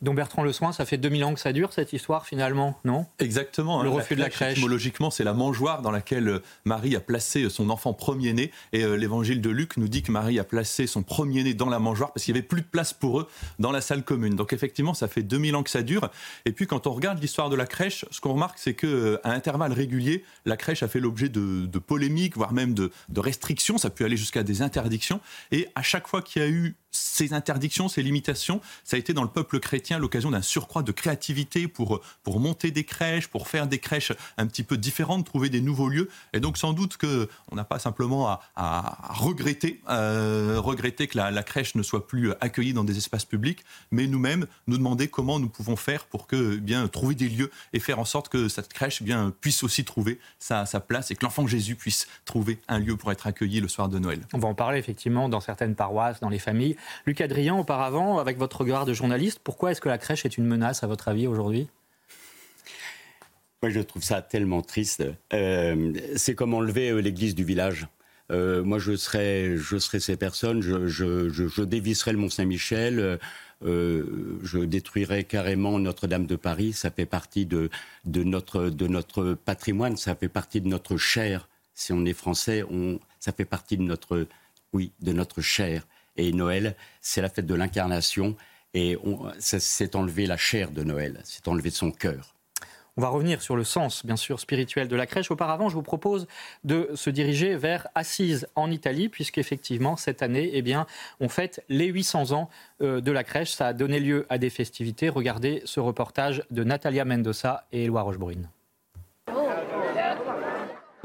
Donc 0.00 0.14
Bertrand 0.16 0.44
Le 0.44 0.52
Soin, 0.52 0.72
ça 0.72 0.84
fait 0.84 0.96
2000 0.96 1.24
ans 1.24 1.34
que 1.34 1.40
ça 1.40 1.52
dure 1.52 1.72
cette 1.72 1.92
histoire 1.92 2.24
finalement, 2.24 2.78
non? 2.84 3.06
Exactement. 3.18 3.82
Le 3.82 3.90
hein, 3.90 3.94
refus 3.94 4.14
de 4.14 4.20
la 4.20 4.30
crèche. 4.30 4.52
Étymologiquement, 4.52 5.10
c'est 5.10 5.24
la 5.24 5.34
mangeoire 5.34 5.82
dans 5.82 5.90
laquelle 5.90 6.28
euh, 6.28 6.42
Marie 6.64 6.94
a 6.94 7.00
placé 7.00 7.44
euh, 7.44 7.50
son 7.50 7.68
enfant 7.68 7.92
premier-né. 7.94 8.52
Et 8.72 8.84
euh, 8.84 8.94
l'évangile 8.94 9.40
de 9.40 9.50
Luc 9.50 9.76
nous 9.76 9.88
dit 9.88 10.02
que 10.02 10.12
Marie 10.12 10.38
a 10.38 10.44
placé 10.44 10.86
son 10.86 11.02
premier-né 11.02 11.54
dans 11.54 11.68
la 11.68 11.80
mangeoire 11.80 12.12
parce 12.12 12.24
qu'il 12.24 12.34
n'y 12.34 12.38
avait 12.38 12.46
plus 12.46 12.60
de 12.60 12.66
place 12.66 12.92
pour 12.92 13.20
eux 13.20 13.28
dans 13.58 13.72
la 13.72 13.80
salle 13.80 14.04
commune. 14.04 14.36
Donc 14.36 14.52
effectivement, 14.52 14.94
ça 14.94 15.08
fait 15.08 15.22
2000 15.22 15.56
ans 15.56 15.62
que 15.64 15.70
ça 15.70 15.82
dure. 15.82 16.10
Et 16.44 16.52
puis 16.52 16.68
quand 16.68 16.86
on 16.86 16.92
regarde 16.92 17.20
l'histoire 17.20 17.50
de 17.50 17.56
la 17.56 17.66
crèche, 17.66 18.04
ce 18.12 18.20
qu'on 18.20 18.34
remarque, 18.34 18.58
c'est 18.58 18.74
qu'à 18.74 19.18
intervalles 19.24 19.72
réguliers, 19.72 20.22
la 20.44 20.56
crèche 20.56 20.84
a 20.84 20.88
fait 20.88 21.00
l'objet 21.00 21.28
de, 21.28 21.66
polémiques, 21.78 22.36
voire 22.36 22.52
même 22.52 22.74
de, 22.74 22.92
de 23.08 23.20
restrictions. 23.20 23.78
Ça 23.78 23.90
peut 23.90 24.04
aller 24.04 24.16
jusqu'à 24.16 24.44
des 24.44 24.62
interdictions. 24.62 25.20
Et 25.50 25.68
à 25.74 25.82
chaque 25.82 26.06
fois 26.06 26.22
qu'il 26.22 26.42
y 26.42 26.44
a 26.44 26.48
eu 26.48 26.76
ces 26.90 27.32
interdictions, 27.32 27.88
ces 27.88 28.02
limitations, 28.02 28.60
ça 28.84 28.96
a 28.96 28.98
été 28.98 29.12
dans 29.12 29.22
le 29.22 29.28
peuple 29.28 29.60
chrétien 29.60 29.98
l'occasion 29.98 30.30
d'un 30.30 30.42
surcroît 30.42 30.82
de 30.82 30.92
créativité 30.92 31.68
pour, 31.68 32.00
pour 32.22 32.40
monter 32.40 32.70
des 32.70 32.84
crèches, 32.84 33.28
pour 33.28 33.48
faire 33.48 33.66
des 33.66 33.78
crèches 33.78 34.12
un 34.36 34.46
petit 34.46 34.62
peu 34.62 34.76
différentes, 34.76 35.26
trouver 35.26 35.50
des 35.50 35.60
nouveaux 35.60 35.88
lieux. 35.88 36.08
Et 36.32 36.40
donc 36.40 36.56
sans 36.56 36.72
doute 36.72 36.96
qu'on 36.96 37.56
n'a 37.56 37.64
pas 37.64 37.78
simplement 37.78 38.38
à, 38.56 39.10
regretter, 39.10 39.80
euh, 39.88 40.56
regretter 40.58 41.08
que 41.08 41.18
la, 41.18 41.42
crèche 41.42 41.74
ne 41.74 41.82
soit 41.82 42.06
plus 42.06 42.32
accueillie 42.40 42.72
dans 42.72 42.84
des 42.84 42.98
espaces 42.98 43.24
publics, 43.24 43.64
mais 43.90 44.06
nous-mêmes 44.06 44.46
nous 44.66 44.76
demander 44.76 45.08
comment 45.08 45.38
nous 45.38 45.48
pouvons 45.48 45.76
faire 45.76 46.04
pour 46.06 46.26
que 46.26 46.54
eh 46.56 46.60
bien 46.60 46.88
trouver 46.88 47.14
des 47.14 47.28
lieux 47.28 47.50
et 47.72 47.80
faire 47.80 47.98
en 47.98 48.04
sorte 48.04 48.28
que 48.28 48.48
cette 48.48 48.72
crèche 48.72 48.98
eh 49.00 49.04
bien 49.04 49.32
puisse 49.40 49.62
aussi 49.62 49.84
trouver 49.84 50.18
sa, 50.38 50.66
sa 50.66 50.80
place 50.80 51.10
et 51.10 51.16
que 51.16 51.24
l'enfant 51.24 51.46
Jésus 51.46 51.76
puisse 51.76 52.06
trouver 52.24 52.58
un 52.68 52.78
lieu 52.78 52.96
pour 52.96 53.12
être 53.12 53.26
accueilli 53.26 53.60
le 53.60 53.68
soir 53.68 53.88
de 53.88 53.98
Noël. 53.98 54.20
On 54.32 54.38
va 54.38 54.48
en 54.48 54.54
parler 54.54 54.78
effectivement 54.78 55.28
dans 55.28 55.40
certaines 55.40 55.74
paroisses, 55.74 56.20
dans 56.20 56.28
les 56.28 56.38
familles. 56.38 56.76
Luc 57.06 57.20
Adrien, 57.20 57.54
auparavant, 57.54 58.18
avec 58.18 58.38
votre 58.38 58.60
regard 58.60 58.86
de 58.86 58.94
journaliste, 58.94 59.40
pourquoi 59.42 59.72
est-ce 59.72 59.80
que 59.80 59.88
la 59.88 59.98
crèche 59.98 60.24
est 60.24 60.38
une 60.38 60.46
menace, 60.46 60.82
à 60.82 60.86
votre 60.86 61.08
avis, 61.08 61.26
aujourd'hui? 61.26 61.68
Moi, 63.62 63.70
je 63.70 63.80
trouve 63.80 64.04
ça 64.04 64.22
tellement 64.22 64.62
triste. 64.62 65.02
Euh, 65.32 65.92
c'est 66.14 66.36
comme 66.36 66.54
enlever 66.54 66.90
euh, 66.90 67.00
l'église 67.00 67.34
du 67.34 67.42
village. 67.42 67.88
Euh, 68.30 68.62
moi, 68.62 68.78
je 68.78 68.94
serais, 68.94 69.56
je 69.56 69.78
serais 69.78 69.98
ces 69.98 70.16
personnes, 70.16 70.62
je, 70.62 70.86
je, 70.86 71.62
dévisserais 71.62 72.12
le 72.12 72.18
Mont-Saint-Michel, 72.18 73.18
je 73.62 74.64
détruirais 74.64 75.24
carrément 75.24 75.78
Notre-Dame 75.78 76.26
de 76.26 76.36
Paris. 76.36 76.72
Ça 76.72 76.90
fait 76.90 77.06
partie 77.06 77.46
de, 77.46 77.70
notre, 78.06 78.68
de 78.68 78.86
notre 78.86 79.32
patrimoine, 79.32 79.96
ça 79.96 80.14
fait 80.14 80.28
partie 80.28 80.60
de 80.60 80.68
notre 80.68 80.96
chair. 80.96 81.48
Si 81.74 81.92
on 81.92 82.04
est 82.04 82.12
français, 82.12 82.62
ça 83.18 83.32
fait 83.32 83.46
partie 83.46 83.76
de 83.76 83.82
notre, 83.82 84.26
oui, 84.72 84.92
de 85.00 85.12
notre 85.12 85.40
chair. 85.40 85.84
Et 86.18 86.32
Noël, 86.32 86.76
c'est 87.00 87.22
la 87.22 87.30
fête 87.30 87.46
de 87.46 87.54
l'incarnation. 87.54 88.36
Et 88.74 88.98
c'est 89.38 89.96
enlever 89.96 90.26
la 90.26 90.36
chair 90.36 90.70
de 90.70 90.84
Noël, 90.84 91.20
c'est 91.24 91.48
enlever 91.48 91.70
son 91.70 91.90
cœur. 91.90 92.34
On 92.98 93.00
va 93.00 93.08
revenir 93.08 93.40
sur 93.40 93.54
le 93.54 93.62
sens, 93.62 94.04
bien 94.04 94.16
sûr, 94.16 94.40
spirituel 94.40 94.88
de 94.88 94.96
la 94.96 95.06
crèche. 95.06 95.30
Auparavant, 95.30 95.68
je 95.68 95.74
vous 95.74 95.82
propose 95.82 96.26
de 96.64 96.90
se 96.94 97.10
diriger 97.10 97.54
vers 97.54 97.86
Assise, 97.94 98.48
en 98.56 98.72
Italie, 98.72 99.08
puisqu'effectivement, 99.08 99.96
cette 99.96 100.20
année, 100.20 100.50
eh 100.52 100.62
bien, 100.62 100.84
on 101.20 101.28
fête 101.28 101.64
les 101.68 101.86
800 101.86 102.32
ans 102.32 102.50
euh, 102.82 103.00
de 103.00 103.12
la 103.12 103.22
crèche. 103.22 103.52
Ça 103.52 103.68
a 103.68 103.72
donné 103.72 104.00
lieu 104.00 104.26
à 104.28 104.38
des 104.38 104.50
festivités. 104.50 105.08
Regardez 105.08 105.62
ce 105.64 105.78
reportage 105.78 106.42
de 106.50 106.64
Natalia 106.64 107.04
Mendoza 107.04 107.68
et 107.70 107.84
Éloi 107.84 108.02
Rochebrune. 108.02 108.50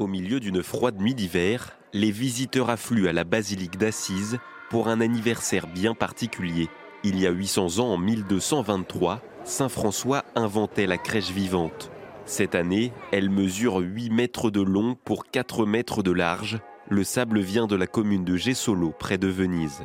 Au 0.00 0.08
milieu 0.08 0.40
d'une 0.40 0.64
froide 0.64 1.00
nuit 1.00 1.14
d'hiver, 1.14 1.78
les 1.92 2.10
visiteurs 2.10 2.70
affluent 2.70 3.06
à 3.06 3.12
la 3.12 3.22
basilique 3.22 3.78
d'Assise 3.78 4.40
pour 4.70 4.88
un 4.88 5.00
anniversaire 5.00 5.66
bien 5.66 5.94
particulier. 5.94 6.68
Il 7.02 7.18
y 7.18 7.26
a 7.26 7.30
800 7.30 7.78
ans, 7.78 7.92
en 7.92 7.98
1223, 7.98 9.20
Saint 9.44 9.68
François 9.68 10.24
inventait 10.34 10.86
la 10.86 10.98
crèche 10.98 11.30
vivante. 11.30 11.90
Cette 12.26 12.54
année, 12.54 12.92
elle 13.12 13.28
mesure 13.28 13.76
8 13.76 14.10
mètres 14.10 14.50
de 14.50 14.62
long 14.62 14.96
pour 15.04 15.26
4 15.26 15.66
mètres 15.66 16.02
de 16.02 16.10
large. 16.10 16.60
Le 16.88 17.04
sable 17.04 17.40
vient 17.40 17.66
de 17.66 17.76
la 17.76 17.86
commune 17.86 18.24
de 18.24 18.36
Gessolo, 18.36 18.92
près 18.98 19.18
de 19.18 19.28
Venise. 19.28 19.84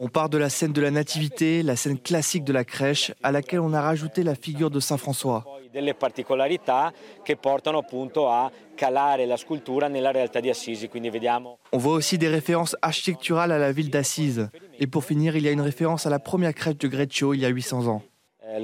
On 0.00 0.08
part 0.08 0.28
de 0.28 0.36
la 0.36 0.50
scène 0.50 0.72
de 0.72 0.80
la 0.80 0.90
nativité, 0.90 1.62
la 1.62 1.76
scène 1.76 2.00
classique 2.00 2.42
de 2.42 2.52
la 2.52 2.64
crèche, 2.64 3.12
à 3.22 3.30
laquelle 3.30 3.60
on 3.60 3.72
a 3.72 3.80
rajouté 3.80 4.24
la 4.24 4.34
figure 4.34 4.70
de 4.70 4.80
Saint 4.80 4.96
François. 4.96 5.44
On 11.72 11.78
voit 11.78 11.94
aussi 11.94 12.18
des 12.18 12.28
références 12.28 12.76
architecturales 12.82 13.52
à 13.52 13.58
la 13.58 13.70
ville 13.70 13.90
d'Assise. 13.90 14.50
Et 14.80 14.88
pour 14.88 15.04
finir, 15.04 15.36
il 15.36 15.44
y 15.44 15.48
a 15.48 15.52
une 15.52 15.60
référence 15.60 16.06
à 16.06 16.10
la 16.10 16.18
première 16.18 16.54
crèche 16.54 16.78
de 16.78 16.88
Greccio 16.88 17.34
il 17.34 17.40
y 17.40 17.46
a 17.46 17.50
800 17.50 17.86
ans. 17.86 18.02
Eh, 18.50 18.60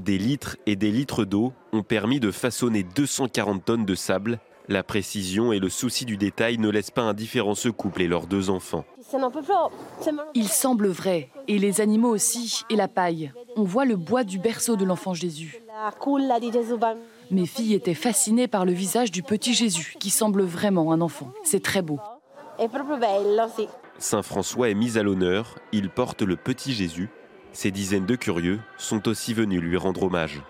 des 0.00 0.18
litres 0.18 0.56
et 0.66 0.76
des 0.76 0.90
litres 0.92 1.24
d'eau 1.24 1.52
ont 1.72 1.82
permis 1.82 2.20
de 2.20 2.30
façonner 2.30 2.84
240 2.84 3.64
tonnes 3.64 3.84
de 3.84 3.94
sable 3.96 4.38
la 4.68 4.82
précision 4.82 5.52
et 5.52 5.58
le 5.58 5.68
souci 5.68 6.04
du 6.04 6.16
détail 6.16 6.58
ne 6.58 6.68
laissent 6.68 6.90
pas 6.90 7.02
indifférents 7.02 7.54
ce 7.54 7.68
couple 7.68 8.02
et 8.02 8.08
leurs 8.08 8.26
deux 8.26 8.50
enfants. 8.50 8.84
Il 10.34 10.48
semble 10.48 10.88
vrai, 10.88 11.28
et 11.48 11.58
les 11.58 11.80
animaux 11.80 12.08
aussi, 12.08 12.62
et 12.70 12.76
la 12.76 12.88
paille. 12.88 13.32
On 13.56 13.64
voit 13.64 13.84
le 13.84 13.96
bois 13.96 14.24
du 14.24 14.38
berceau 14.38 14.76
de 14.76 14.84
l'enfant 14.84 15.14
Jésus. 15.14 15.62
Mes 17.30 17.46
filles 17.46 17.74
étaient 17.74 17.94
fascinées 17.94 18.48
par 18.48 18.64
le 18.64 18.72
visage 18.72 19.10
du 19.10 19.22
petit 19.22 19.54
Jésus, 19.54 19.96
qui 19.98 20.10
semble 20.10 20.42
vraiment 20.42 20.92
un 20.92 21.00
enfant. 21.00 21.32
C'est 21.44 21.62
très 21.62 21.82
beau. 21.82 21.98
Saint 23.98 24.22
François 24.22 24.70
est 24.70 24.74
mis 24.74 24.98
à 24.98 25.02
l'honneur, 25.02 25.58
il 25.72 25.90
porte 25.90 26.22
le 26.22 26.36
petit 26.36 26.72
Jésus. 26.72 27.10
Ces 27.52 27.70
dizaines 27.70 28.06
de 28.06 28.16
curieux 28.16 28.60
sont 28.78 29.08
aussi 29.08 29.34
venus 29.34 29.60
lui 29.60 29.76
rendre 29.76 30.04
hommage. 30.04 30.40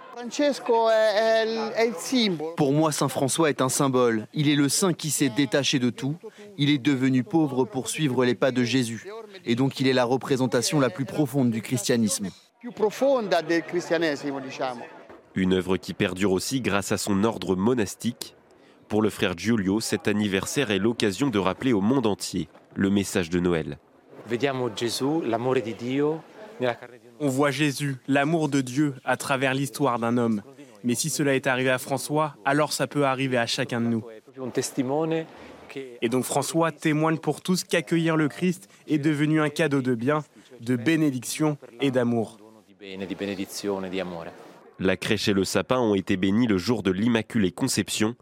Pour 2.56 2.72
moi, 2.72 2.92
Saint 2.92 3.08
François 3.08 3.50
est 3.50 3.60
un 3.60 3.68
symbole. 3.68 4.26
Il 4.32 4.48
est 4.48 4.54
le 4.54 4.68
saint 4.68 4.92
qui 4.92 5.10
s'est 5.10 5.30
détaché 5.30 5.78
de 5.78 5.90
tout. 5.90 6.16
Il 6.58 6.70
est 6.70 6.78
devenu 6.78 7.24
pauvre 7.24 7.64
pour 7.64 7.88
suivre 7.88 8.24
les 8.24 8.34
pas 8.34 8.52
de 8.52 8.62
Jésus. 8.62 9.08
Et 9.44 9.56
donc 9.56 9.80
il 9.80 9.88
est 9.88 9.92
la 9.92 10.04
représentation 10.04 10.78
la 10.78 10.90
plus 10.90 11.04
profonde 11.04 11.50
du 11.50 11.60
christianisme. 11.60 12.28
Une 15.34 15.52
œuvre 15.54 15.76
qui 15.76 15.94
perdure 15.94 16.32
aussi 16.32 16.60
grâce 16.60 16.92
à 16.92 16.98
son 16.98 17.24
ordre 17.24 17.56
monastique. 17.56 18.36
Pour 18.88 19.02
le 19.02 19.10
frère 19.10 19.36
Giulio, 19.36 19.80
cet 19.80 20.06
anniversaire 20.06 20.70
est 20.70 20.78
l'occasion 20.78 21.30
de 21.30 21.38
rappeler 21.38 21.72
au 21.72 21.80
monde 21.80 22.06
entier 22.06 22.48
le 22.74 22.90
message 22.90 23.30
de 23.30 23.40
Noël. 23.40 23.78
On 27.20 27.28
voit 27.28 27.50
Jésus, 27.50 27.96
l'amour 28.08 28.48
de 28.48 28.60
Dieu, 28.60 28.94
à 29.04 29.16
travers 29.16 29.54
l'histoire 29.54 29.98
d'un 29.98 30.16
homme. 30.18 30.42
Mais 30.84 30.94
si 30.94 31.10
cela 31.10 31.34
est 31.34 31.46
arrivé 31.46 31.70
à 31.70 31.78
François, 31.78 32.36
alors 32.44 32.72
ça 32.72 32.86
peut 32.86 33.04
arriver 33.04 33.38
à 33.38 33.46
chacun 33.46 33.80
de 33.80 33.86
nous. 33.86 34.04
Et 36.02 36.08
donc 36.08 36.24
François 36.24 36.72
témoigne 36.72 37.18
pour 37.18 37.40
tous 37.40 37.64
qu'accueillir 37.64 38.16
le 38.16 38.28
Christ 38.28 38.68
est 38.88 38.98
devenu 38.98 39.40
un 39.40 39.48
cadeau 39.48 39.80
de 39.80 39.94
bien, 39.94 40.22
de 40.60 40.76
bénédiction 40.76 41.56
et 41.80 41.90
d'amour. 41.90 42.38
La 44.78 44.96
crèche 44.96 45.28
et 45.28 45.32
le 45.32 45.44
sapin 45.44 45.78
ont 45.78 45.94
été 45.94 46.16
bénis 46.16 46.46
le 46.46 46.58
jour 46.58 46.82
de 46.82 46.90
l'Immaculée 46.90 47.52
Conception 47.52 48.16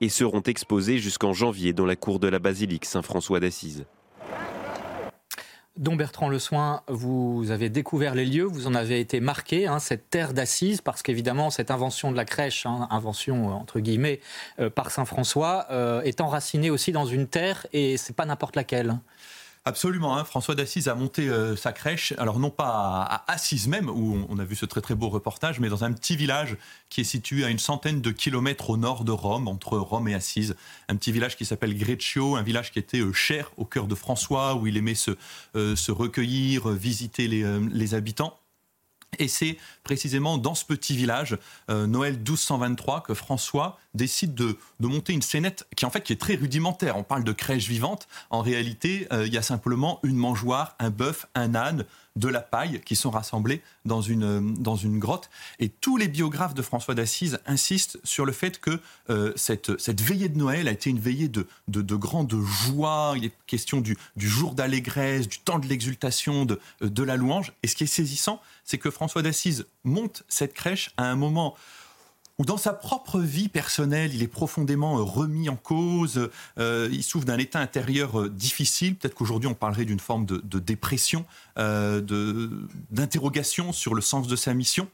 et 0.00 0.08
seront 0.08 0.42
exposés 0.42 0.98
jusqu'en 0.98 1.32
janvier 1.32 1.72
dans 1.72 1.86
la 1.86 1.96
cour 1.96 2.18
de 2.18 2.28
la 2.28 2.38
basilique 2.38 2.84
Saint-François 2.84 3.38
d'Assise 3.38 3.86
dont 5.80 5.96
Bertrand 5.96 6.28
Le 6.28 6.38
Soin, 6.38 6.82
vous 6.88 7.50
avez 7.50 7.70
découvert 7.70 8.14
les 8.14 8.26
lieux, 8.26 8.44
vous 8.44 8.66
en 8.66 8.74
avez 8.74 9.00
été 9.00 9.18
marqué, 9.18 9.66
hein, 9.66 9.78
cette 9.78 10.10
terre 10.10 10.34
d'assises, 10.34 10.82
parce 10.82 11.02
qu'évidemment, 11.02 11.48
cette 11.48 11.70
invention 11.70 12.12
de 12.12 12.16
la 12.18 12.26
crèche, 12.26 12.66
hein, 12.66 12.86
invention 12.90 13.48
euh, 13.48 13.52
entre 13.54 13.80
guillemets 13.80 14.20
euh, 14.60 14.68
par 14.68 14.90
Saint 14.90 15.06
François, 15.06 15.66
euh, 15.70 16.02
est 16.02 16.20
enracinée 16.20 16.68
aussi 16.68 16.92
dans 16.92 17.06
une 17.06 17.26
terre, 17.26 17.66
et 17.72 17.96
c'est 17.96 18.14
pas 18.14 18.26
n'importe 18.26 18.56
laquelle. 18.56 18.98
Absolument. 19.66 20.16
Hein. 20.16 20.24
François 20.24 20.54
d'Assise 20.54 20.88
a 20.88 20.94
monté 20.94 21.28
euh, 21.28 21.54
sa 21.54 21.72
crèche, 21.72 22.14
alors 22.16 22.38
non 22.38 22.48
pas 22.48 23.02
à, 23.02 23.30
Assise 23.30 23.68
même, 23.68 23.90
où 23.90 24.24
on, 24.28 24.38
a 24.38 24.44
vu 24.44 24.56
ce 24.56 24.64
très 24.64 24.80
très 24.80 24.94
beau 24.94 25.10
reportage, 25.10 25.60
mais 25.60 25.68
dans 25.68 25.84
un 25.84 25.92
petit 25.92 26.16
village 26.16 26.56
qui 26.88 27.02
est 27.02 27.04
situé 27.04 27.44
à 27.44 27.50
une 27.50 27.58
centaine 27.58 28.00
de 28.00 28.10
kilomètres 28.10 28.70
au 28.70 28.78
nord 28.78 29.04
de 29.04 29.12
Rome, 29.12 29.48
entre 29.48 29.76
Rome 29.76 30.08
et 30.08 30.14
Assise. 30.14 30.56
Un 30.88 30.96
petit 30.96 31.12
village 31.12 31.36
qui 31.36 31.44
s'appelle 31.44 31.76
Greccio, 31.76 32.36
un 32.36 32.42
village 32.42 32.72
qui 32.72 32.78
était 32.78 33.00
euh, 33.00 33.12
cher 33.12 33.52
au 33.58 33.66
cœur 33.66 33.86
de 33.86 33.94
François, 33.94 34.54
où 34.54 34.66
il 34.66 34.78
aimait 34.78 34.94
se, 34.94 35.10
euh, 35.54 35.76
se 35.76 35.92
recueillir, 35.92 36.68
visiter 36.68 37.28
les 37.28 37.94
habitants. 37.94 38.39
Et 39.18 39.28
c'est 39.28 39.56
précisément 39.82 40.38
dans 40.38 40.54
ce 40.54 40.64
petit 40.64 40.96
village, 40.96 41.36
euh, 41.68 41.86
Noël 41.86 42.14
1223, 42.14 43.02
que 43.02 43.14
François 43.14 43.78
décide 43.94 44.34
de, 44.34 44.56
monter 44.78 45.12
une 45.12 45.22
scénette 45.22 45.66
qui 45.76 45.84
en 45.84 45.90
fait 45.90 46.10
est 46.10 46.20
très 46.20 46.36
rudimentaire. 46.36 46.96
On 46.96 47.02
parle 47.02 47.24
de 47.24 47.32
crèche 47.32 47.68
vivante. 47.68 48.06
En 48.30 48.40
réalité, 48.40 49.08
euh, 49.12 49.26
il 49.26 49.32
y 49.32 49.38
a 49.38 49.42
simplement 49.42 49.98
une 50.04 50.16
mangeoire, 50.16 50.76
un 50.78 50.90
bœuf, 50.90 51.26
un 51.34 51.54
âne, 51.54 51.84
de 52.16 52.28
la 52.28 52.40
paille 52.40 52.80
qui 52.84 52.96
sont 52.96 53.10
rassemblés 53.10 53.62
dans 53.84 54.02
une, 54.02 54.54
dans 54.54 54.76
une 54.76 54.98
grotte. 54.98 55.30
Et 55.58 55.68
tous 55.68 55.96
les 55.96 56.08
biographes 56.08 56.54
de 56.54 56.62
François 56.62 56.94
d'Assise 56.94 57.38
insistent 57.46 57.98
sur 58.04 58.26
le 58.26 58.32
fait 58.32 58.60
que 58.60 58.80
euh, 59.10 59.32
cette, 59.36 59.80
cette 59.80 60.00
veillée 60.00 60.28
de 60.28 60.36
Noël 60.36 60.68
a 60.68 60.72
été 60.72 60.90
une 60.90 60.98
veillée 60.98 61.28
de, 61.28 61.46
de, 61.68 61.82
de 61.82 61.94
grande 61.94 62.34
joie. 62.34 63.14
Il 63.16 63.24
est 63.24 63.32
question 63.46 63.80
du, 63.80 63.96
du 64.16 64.28
jour 64.28 64.54
d'allégresse, 64.54 65.28
du 65.28 65.38
temps 65.38 65.58
de 65.58 65.66
l'exultation, 65.66 66.44
de, 66.44 66.60
de 66.80 67.02
la 67.02 67.16
louange. 67.16 67.52
Et 67.62 67.68
ce 67.68 67.76
qui 67.76 67.84
est 67.84 67.86
saisissant, 67.86 68.40
c'est 68.64 68.78
que 68.78 68.90
François 68.90 69.22
d'Assise 69.22 69.66
monte 69.84 70.24
cette 70.28 70.54
crèche 70.54 70.90
à 70.96 71.04
un 71.04 71.16
moment 71.16 71.56
où 72.40 72.44
dans 72.46 72.56
sa 72.56 72.72
propre 72.72 73.20
vie 73.20 73.50
personnelle, 73.50 74.14
il 74.14 74.22
est 74.22 74.26
profondément 74.26 74.98
euh, 74.98 75.02
remis 75.02 75.50
en 75.50 75.56
cause, 75.56 76.30
euh, 76.58 76.88
il 76.90 77.02
souffre 77.02 77.26
d'un 77.26 77.36
état 77.36 77.58
intérieur 77.58 78.18
euh, 78.18 78.30
difficile, 78.30 78.96
peut-être 78.96 79.14
qu'aujourd'hui 79.14 79.46
on 79.46 79.52
parlerait 79.52 79.84
d'une 79.84 80.00
forme 80.00 80.24
de, 80.24 80.58
dépression, 80.58 81.26
d'interrogation 81.56 83.74
sur 83.74 83.94
le 83.94 84.00
sens 84.00 84.26
de 84.26 84.36
sa 84.36 84.54
mission. 84.54 84.88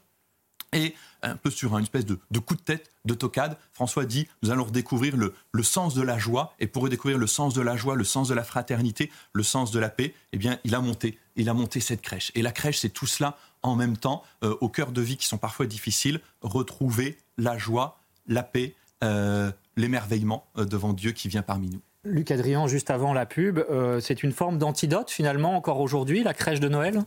Un 1.27 1.35
peu 1.35 1.49
sur 1.49 1.77
une 1.77 1.83
espèce 1.83 2.05
de, 2.05 2.39
coup 2.39 2.55
de 2.55 2.61
tête, 2.61 2.91
de 3.05 3.13
tocade, 3.13 3.57
François 3.73 4.05
dit, 4.05 4.27
nous 4.43 4.51
allons 4.51 4.65
redécouvrir 4.65 5.15
le, 5.15 5.33
le, 5.51 5.63
sens 5.63 5.93
de 5.93 6.01
la 6.01 6.17
joie, 6.17 6.53
et 6.59 6.67
pour 6.67 6.83
redécouvrir 6.83 7.17
le 7.17 7.27
sens 7.27 7.53
de 7.53 7.61
la 7.61 7.75
joie, 7.75 7.95
le 7.95 8.03
sens 8.03 8.27
de 8.27 8.33
la 8.33 8.43
fraternité, 8.43 9.11
le 9.33 9.43
sens 9.43 9.71
de 9.71 9.79
la 9.79 9.89
paix, 9.89 10.13
eh 10.33 10.37
bien, 10.37 10.59
il 10.63 10.75
a 10.75 10.81
monté, 10.81 11.17
il 11.35 11.49
a 11.49 11.53
monté 11.53 11.79
cette 11.79 12.01
crèche. 12.01 12.31
Et 12.35 12.41
la 12.41 12.51
crèche, 12.51 12.79
c'est 12.79 12.89
tout 12.89 13.07
cela 13.07 13.37
en 13.63 13.75
même 13.75 13.97
temps, 13.97 14.23
euh, 14.43 14.55
au 14.61 14.69
cœur 14.69 14.91
de 14.91 15.01
vies 15.01 15.17
qui 15.17 15.27
sont 15.27 15.37
parfois 15.37 15.65
difficiles, 15.65 16.19
retrouver 16.41 17.17
la 17.37 17.57
joie, 17.57 17.99
la 18.27 18.43
paix, 18.43 18.73
euh, 19.03 19.51
l'émerveillement 19.75 20.45
euh, 20.57 20.65
devant 20.65 20.93
Dieu 20.93 21.11
qui 21.11 21.27
vient 21.27 21.41
parmi 21.41 21.69
nous. 21.69 21.81
Luc 22.03 22.31
Adrien, 22.31 22.67
juste 22.67 22.89
avant 22.89 23.13
la 23.13 23.25
pub, 23.25 23.59
c'est 23.99 24.23
une 24.23 24.31
forme 24.31 24.57
d'antidote 24.57 25.11
finalement 25.11 25.57
encore 25.57 25.81
aujourd'hui, 25.81 26.23
la 26.23 26.33
crèche 26.33 26.61
de 26.61 26.69
Noël? 26.69 27.03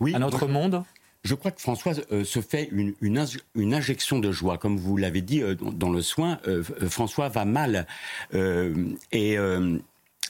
Oui, 0.00 0.14
à 0.14 0.18
notre 0.18 0.48
monde? 0.48 0.82
Je 1.26 1.34
crois 1.34 1.50
que 1.50 1.60
François 1.60 1.92
se 1.94 2.40
fait 2.40 2.70
une, 2.72 3.74
injection 3.74 4.18
de 4.18 4.32
joie. 4.32 4.58
Comme 4.58 4.78
vous 4.78 4.96
l'avez 4.96 5.20
dit 5.20 5.42
dans, 5.60 5.90
le 5.90 6.02
soin, 6.02 6.38
François 6.88 7.28
va 7.28 7.44
mal. 7.44 7.86
et 8.32 9.38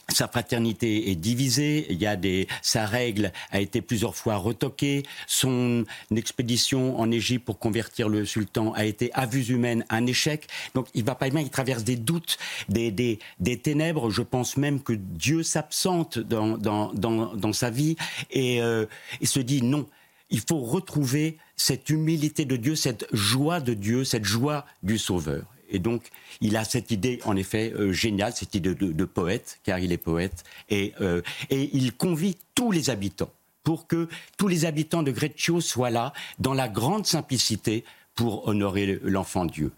sa 0.09 0.27
fraternité 0.27 1.11
est 1.11 1.15
divisée, 1.15 1.85
il 1.89 1.97
y 1.97 2.07
a 2.07 2.15
des, 2.15 2.47
sa 2.61 2.85
règle 2.85 3.31
a 3.51 3.59
été 3.59 3.81
plusieurs 3.81 4.15
fois 4.15 4.37
retoquée, 4.37 5.03
son 5.27 5.83
expédition 6.15 6.99
en 6.99 7.11
Égypte 7.11 7.45
pour 7.45 7.59
convertir 7.59 8.07
le 8.07 8.25
sultan 8.25 8.71
a 8.73 8.85
été 8.85 9.11
à 9.13 9.25
vue 9.25 9.47
humaine 9.47 9.85
un 9.89 10.05
échec. 10.05 10.47
Donc 10.75 10.87
il 10.93 11.03
va 11.03 11.15
pas 11.15 11.29
bien, 11.29 11.41
il 11.41 11.49
traverse 11.49 11.83
des 11.83 11.97
doutes, 11.97 12.37
des, 12.69 13.19
ténèbres. 13.61 14.09
Je 14.09 14.21
pense 14.21 14.55
même 14.55 14.81
que 14.81 14.93
Dieu 14.93 15.43
s'absente 15.43 16.19
dans, 16.19 17.53
sa 17.53 17.69
vie 17.69 17.97
et 18.31 18.61
euh, 18.61 18.85
se 19.23 19.39
dit 19.39 19.61
non. 19.61 19.87
Il 20.29 20.41
faut 20.41 20.59
retrouver 20.59 21.37
cette 21.55 21.89
humilité 21.89 22.45
de 22.45 22.55
Dieu, 22.55 22.75
cette 22.75 23.07
joie 23.13 23.59
de 23.59 23.73
Dieu, 23.73 24.03
cette 24.03 24.25
joie 24.25 24.65
du 24.83 24.97
Sauveur. 24.97 25.45
Et 25.69 25.79
donc, 25.79 26.09
il 26.39 26.55
a 26.55 26.63
cette 26.63 26.91
idée, 26.91 27.19
en 27.25 27.35
effet, 27.35 27.73
euh, 27.75 27.91
géniale, 27.91 28.33
cette 28.33 28.55
idée 28.55 28.73
de, 28.73 29.05
poète, 29.05 29.59
car 29.63 29.79
il 29.79 29.91
est 29.91 29.97
poète, 29.97 30.43
et, 30.69 30.93
euh, 31.01 31.21
et 31.49 31.69
il 31.73 31.93
convie 31.93 32.37
tous 32.55 32.71
les 32.71 32.89
habitants 32.89 33.31
pour 33.63 33.85
que 33.85 34.07
tous 34.37 34.47
les 34.47 34.63
habitants 34.63 35.03
de 35.03 35.11
Greccio 35.11 35.59
soient 35.59 35.89
là, 35.89 36.13
dans 36.39 36.53
la 36.53 36.69
grande 36.69 37.05
simplicité, 37.05 37.83
pour 38.17 38.47
honorer 38.47 38.99
l'enfant 39.03 39.45
Dieu. 39.45 39.71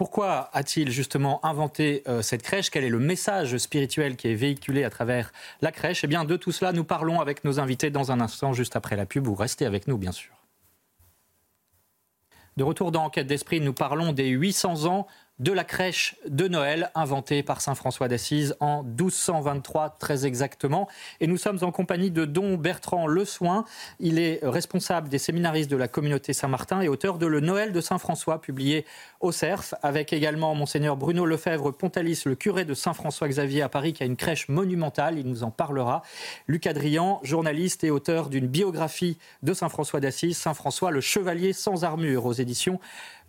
Pourquoi 0.00 0.48
a-t-il 0.54 0.90
justement 0.90 1.44
inventé 1.44 2.02
euh, 2.08 2.22
cette 2.22 2.40
crèche? 2.40 2.70
Quel 2.70 2.84
est 2.84 2.88
le 2.88 2.98
message 2.98 3.58
spirituel 3.58 4.16
qui 4.16 4.28
est 4.28 4.34
véhiculé 4.34 4.82
à 4.82 4.88
travers 4.88 5.30
la 5.60 5.72
crèche? 5.72 6.04
Eh 6.04 6.06
bien, 6.06 6.24
de 6.24 6.38
tout 6.38 6.52
cela, 6.52 6.72
nous 6.72 6.84
parlons 6.84 7.20
avec 7.20 7.44
nos 7.44 7.60
invités 7.60 7.90
dans 7.90 8.10
un 8.10 8.18
instant, 8.18 8.54
juste 8.54 8.76
après 8.76 8.96
la 8.96 9.04
pub. 9.04 9.26
Vous 9.26 9.34
restez 9.34 9.66
avec 9.66 9.88
nous, 9.88 9.98
bien 9.98 10.12
sûr. 10.12 10.32
De 12.56 12.64
retour 12.64 12.92
dans 12.92 13.04
Enquête 13.04 13.26
d'Esprit, 13.26 13.60
nous 13.60 13.74
parlons 13.74 14.14
des 14.14 14.28
800 14.28 14.86
ans 14.86 15.06
de 15.40 15.52
la 15.52 15.64
crèche 15.64 16.16
de 16.28 16.46
Noël 16.48 16.90
inventée 16.94 17.42
par 17.42 17.62
Saint 17.62 17.74
François 17.74 18.08
d'Assise 18.08 18.54
en 18.60 18.82
1223 18.82 19.96
très 19.98 20.26
exactement. 20.26 20.86
Et 21.20 21.26
nous 21.26 21.38
sommes 21.38 21.58
en 21.62 21.72
compagnie 21.72 22.10
de 22.10 22.26
Don 22.26 22.58
Bertrand 22.58 23.06
Le 23.06 23.24
Soin. 23.24 23.64
Il 24.00 24.18
est 24.18 24.40
responsable 24.42 25.08
des 25.08 25.18
séminaristes 25.18 25.70
de 25.70 25.78
la 25.78 25.88
communauté 25.88 26.34
Saint-Martin 26.34 26.82
et 26.82 26.88
auteur 26.88 27.16
de 27.16 27.26
Le 27.26 27.40
Noël 27.40 27.72
de 27.72 27.80
Saint 27.80 27.96
François 27.96 28.40
publié 28.40 28.84
au 29.20 29.32
CERF, 29.32 29.74
avec 29.82 30.12
également 30.12 30.54
monseigneur 30.54 30.98
Bruno 30.98 31.24
Lefebvre 31.24 31.72
Pontalis, 31.72 32.22
le 32.26 32.34
curé 32.34 32.66
de 32.66 32.74
Saint-François-Xavier 32.74 33.62
à 33.62 33.70
Paris 33.70 33.94
qui 33.94 34.02
a 34.02 34.06
une 34.06 34.16
crèche 34.16 34.48
monumentale, 34.48 35.18
il 35.18 35.26
nous 35.26 35.42
en 35.42 35.50
parlera. 35.50 36.02
Luc 36.48 36.66
Adrian, 36.66 37.18
journaliste 37.22 37.82
et 37.82 37.90
auteur 37.90 38.28
d'une 38.28 38.46
biographie 38.46 39.16
de 39.42 39.54
Saint 39.54 39.70
François 39.70 40.00
d'Assise, 40.00 40.36
Saint 40.36 40.54
François 40.54 40.90
le 40.90 41.00
chevalier 41.00 41.54
sans 41.54 41.84
armure 41.84 42.26
aux 42.26 42.34
éditions 42.34 42.78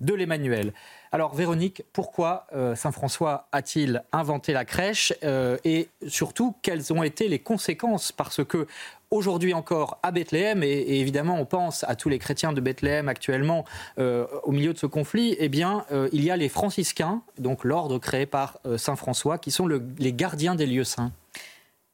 de 0.02 0.14
l'Emmanuel. 0.14 0.74
Alors 1.14 1.34
Véronique, 1.36 1.84
pourquoi 1.94 2.48
euh, 2.54 2.76
Saint 2.76 2.92
François 2.92 3.48
a-t-il 3.52 4.04
inventé 4.12 4.52
la 4.52 4.66
crèche 4.66 5.14
euh, 5.24 5.58
et 5.64 5.90
surtout 6.08 6.56
quelles 6.62 6.92
ont 6.92 7.04
été 7.04 7.28
les 7.28 7.40
conséquences? 7.40 8.12
Parce 8.12 8.44
que 8.44 8.68
aujourd'hui 9.12 9.54
encore 9.54 10.00
à 10.04 10.12
Bethléem, 10.12 10.64
et, 10.64 11.00
évidemment 11.00 11.40
on 11.40 11.46
pense 11.46 11.84
à 11.84 11.96
tous 11.96 12.10
les 12.10 12.18
chrétiens 12.18 12.54
de 12.54 12.62
Bethléem 12.62 13.08
actuellement 13.08 13.66
euh, 14.00 14.26
au 14.44 14.52
milieu 14.52 14.74
de 14.74 14.78
ce 14.78 14.88
conflit, 14.88 15.36
eh 15.40 15.50
bien 15.50 15.86
il 16.12 16.24
y 16.24 16.32
a 16.32 16.38
les 16.38 16.50
franciscains, 16.50 17.22
donc 17.38 17.64
l'ordre 17.64 18.00
créé 18.00 18.26
par 18.26 18.60
Saint 18.78 18.96
François, 18.96 19.38
qui 19.38 19.52
sont 19.52 19.68
les 19.68 20.14
gardiens 20.14 20.56
des 20.56 20.66
lieux 20.66 20.84
saints. 20.84 21.12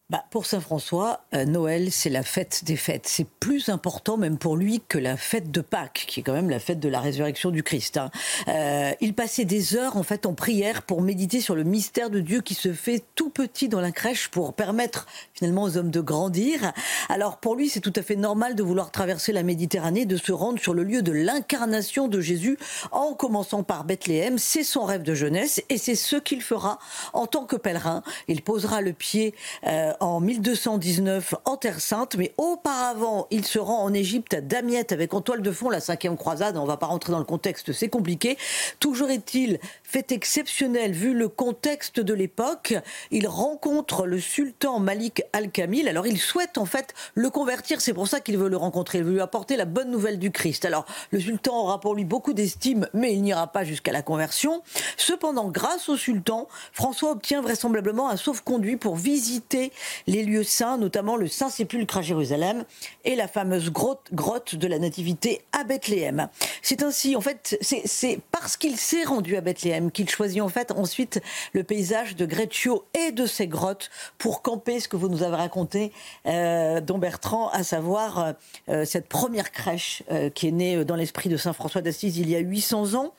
Bah, 0.09 0.23
pour 0.29 0.45
Saint 0.45 0.61
François, 0.61 1.19
euh, 1.33 1.43
Noël, 1.43 1.91
c'est 1.91 2.09
la 2.09 2.23
fête 2.23 2.63
des 2.63 2.77
fêtes. 2.77 3.07
C'est 3.07 3.27
plus 3.27 3.67
important 3.67 4.15
même 4.15 4.37
pour 4.37 4.55
lui 4.55 4.81
que 4.87 4.97
la 4.97 5.17
fête 5.17 5.51
de 5.51 5.59
Pâques, 5.59 6.05
qui 6.07 6.21
est 6.21 6.23
quand 6.23 6.31
même 6.31 6.49
la 6.49 6.59
fête 6.59 6.79
de 6.79 6.87
la 6.87 7.01
résurrection 7.01 7.51
du 7.51 7.61
Christ. 7.61 7.97
Hein. 7.97 8.09
Euh, 8.47 8.93
il 9.01 9.13
passait 9.13 9.43
des 9.43 9.75
heures 9.75 9.97
en 9.97 10.03
fait 10.03 10.25
en 10.25 10.33
prière 10.33 10.83
pour 10.83 11.01
méditer 11.01 11.41
sur 11.41 11.55
le 11.55 11.65
mystère 11.65 12.09
de 12.09 12.21
Dieu 12.21 12.39
qui 12.39 12.53
se 12.53 12.71
fait 12.71 13.03
tout 13.15 13.29
petit 13.29 13.67
dans 13.67 13.81
la 13.81 13.91
crèche 13.91 14.29
pour 14.29 14.53
permettre 14.53 15.07
finalement 15.33 15.63
aux 15.63 15.75
hommes 15.75 15.91
de 15.91 15.99
grandir. 15.99 16.71
Alors 17.09 17.35
pour 17.39 17.57
lui, 17.57 17.67
c'est 17.67 17.81
tout 17.81 17.91
à 17.97 18.01
fait 18.01 18.15
normal 18.15 18.55
de 18.55 18.63
vouloir 18.63 18.91
traverser 18.91 19.33
la 19.33 19.43
Méditerranée, 19.43 20.05
de 20.05 20.15
se 20.15 20.31
rendre 20.31 20.57
sur 20.57 20.73
le 20.73 20.85
lieu 20.85 21.01
de 21.01 21.11
l'incarnation 21.11 22.07
de 22.07 22.21
Jésus 22.21 22.57
en 22.93 23.13
commençant 23.13 23.63
par 23.63 23.83
Bethléem. 23.83 24.37
C'est 24.37 24.63
son 24.63 24.85
rêve 24.85 25.03
de 25.03 25.13
jeunesse 25.13 25.61
et 25.67 25.77
c'est 25.77 25.95
ce 25.95 26.15
qu'il 26.15 26.41
fera 26.41 26.79
en 27.11 27.27
tant 27.27 27.43
que 27.43 27.57
pèlerin. 27.57 28.03
Il 28.29 28.41
posera 28.41 28.79
le 28.79 28.93
pied. 28.93 29.35
Euh, 29.65 29.91
en 29.99 30.19
1219 30.19 31.35
en 31.45 31.57
Terre 31.57 31.79
Sainte, 31.79 32.15
mais 32.15 32.33
auparavant, 32.37 33.27
il 33.31 33.45
se 33.45 33.59
rend 33.59 33.83
en 33.83 33.93
Égypte 33.93 34.33
à 34.33 34.41
Damiette 34.41 34.91
avec 34.91 35.13
en 35.13 35.21
toile 35.21 35.41
de 35.41 35.51
fond 35.51 35.69
la 35.69 35.79
cinquième 35.79 36.17
croisade. 36.17 36.57
On 36.57 36.63
ne 36.63 36.67
va 36.67 36.77
pas 36.77 36.87
rentrer 36.87 37.11
dans 37.11 37.19
le 37.19 37.25
contexte, 37.25 37.71
c'est 37.71 37.89
compliqué. 37.89 38.37
Toujours 38.79 39.09
est-il 39.09 39.59
fait 39.83 40.11
exceptionnel 40.11 40.91
vu 40.91 41.13
le 41.13 41.27
contexte 41.27 41.99
de 41.99 42.13
l'époque. 42.13 42.75
Il 43.11 43.27
rencontre 43.27 44.05
le 44.05 44.19
sultan 44.19 44.79
Malik 44.79 45.23
al-Kamil. 45.33 45.87
Alors 45.87 46.07
il 46.07 46.19
souhaite 46.19 46.57
en 46.57 46.65
fait 46.65 46.93
le 47.13 47.29
convertir, 47.29 47.81
c'est 47.81 47.93
pour 47.93 48.07
ça 48.07 48.19
qu'il 48.19 48.37
veut 48.37 48.49
le 48.49 48.57
rencontrer. 48.57 48.99
Il 48.99 49.03
veut 49.03 49.13
lui 49.13 49.21
apporter 49.21 49.57
la 49.57 49.65
bonne 49.65 49.91
nouvelle 49.91 50.19
du 50.19 50.31
Christ. 50.31 50.65
Alors 50.65 50.85
le 51.11 51.19
sultan 51.19 51.57
aura 51.57 51.79
pour 51.79 51.95
lui 51.95 52.05
beaucoup 52.05 52.33
d'estime, 52.33 52.87
mais 52.93 53.13
il 53.13 53.21
n'ira 53.21 53.47
pas 53.47 53.63
jusqu'à 53.63 53.91
la 53.91 54.01
conversion. 54.01 54.61
Cependant, 54.97 55.49
grâce 55.49 55.89
au 55.89 55.97
sultan, 55.97 56.47
François 56.71 57.11
obtient 57.11 57.41
vraisemblablement 57.41 58.09
un 58.09 58.17
sauf-conduit 58.17 58.77
pour 58.77 58.95
visiter 58.95 59.71
les 60.07 60.23
lieux 60.23 60.43
saints, 60.43 60.77
notamment 60.77 61.15
le 61.15 61.27
Saint-Sépulcre 61.27 61.97
à 61.97 62.01
Jérusalem 62.01 62.63
et 63.05 63.15
la 63.15 63.27
fameuse 63.27 63.71
grotte, 63.71 64.55
de 64.55 64.67
la 64.67 64.79
Nativité 64.79 65.41
à 65.51 65.63
Bethléem. 65.63 66.29
C'est 66.61 66.83
ainsi, 66.83 67.15
en 67.15 67.21
fait, 67.21 67.57
c'est 67.61 68.19
parce 68.31 68.57
qu'il 68.57 68.77
s'est 68.77 69.03
rendu 69.03 69.35
à 69.35 69.41
Bethléem 69.41 69.91
qu'il 69.91 70.09
choisit 70.09 70.41
en 70.41 70.49
fait 70.49 70.71
ensuite 70.71 71.21
le 71.53 71.63
paysage 71.63 72.15
de 72.15 72.25
Greccio 72.25 72.85
et 72.93 73.11
de 73.11 73.25
ses 73.25 73.47
grottes 73.47 73.89
pour 74.17 74.41
camper 74.41 74.79
ce 74.79 74.87
que 74.87 74.95
vous 74.95 75.09
nous 75.09 75.23
avez 75.23 75.35
raconté, 75.35 75.91
euh, 76.25 76.81
Don 76.81 76.97
Bertrand, 76.97 77.49
à 77.49 77.63
savoir 77.63 78.19
euh, 78.19 78.33
euh, 78.69 78.85
cette 78.85 79.07
première 79.07 79.51
crèche 79.51 80.03
euh, 80.11 80.29
qui 80.29 80.47
est 80.47 80.51
née 80.51 80.85
dans 80.85 80.95
l'esprit 80.95 81.29
de 81.29 81.37
Saint 81.37 81.53
François 81.53 81.81
d'Assise 81.81 82.17
il 82.17 82.29
y 82.29 82.35
a 82.35 82.39
800 82.39 82.93
ans. 82.95 83.13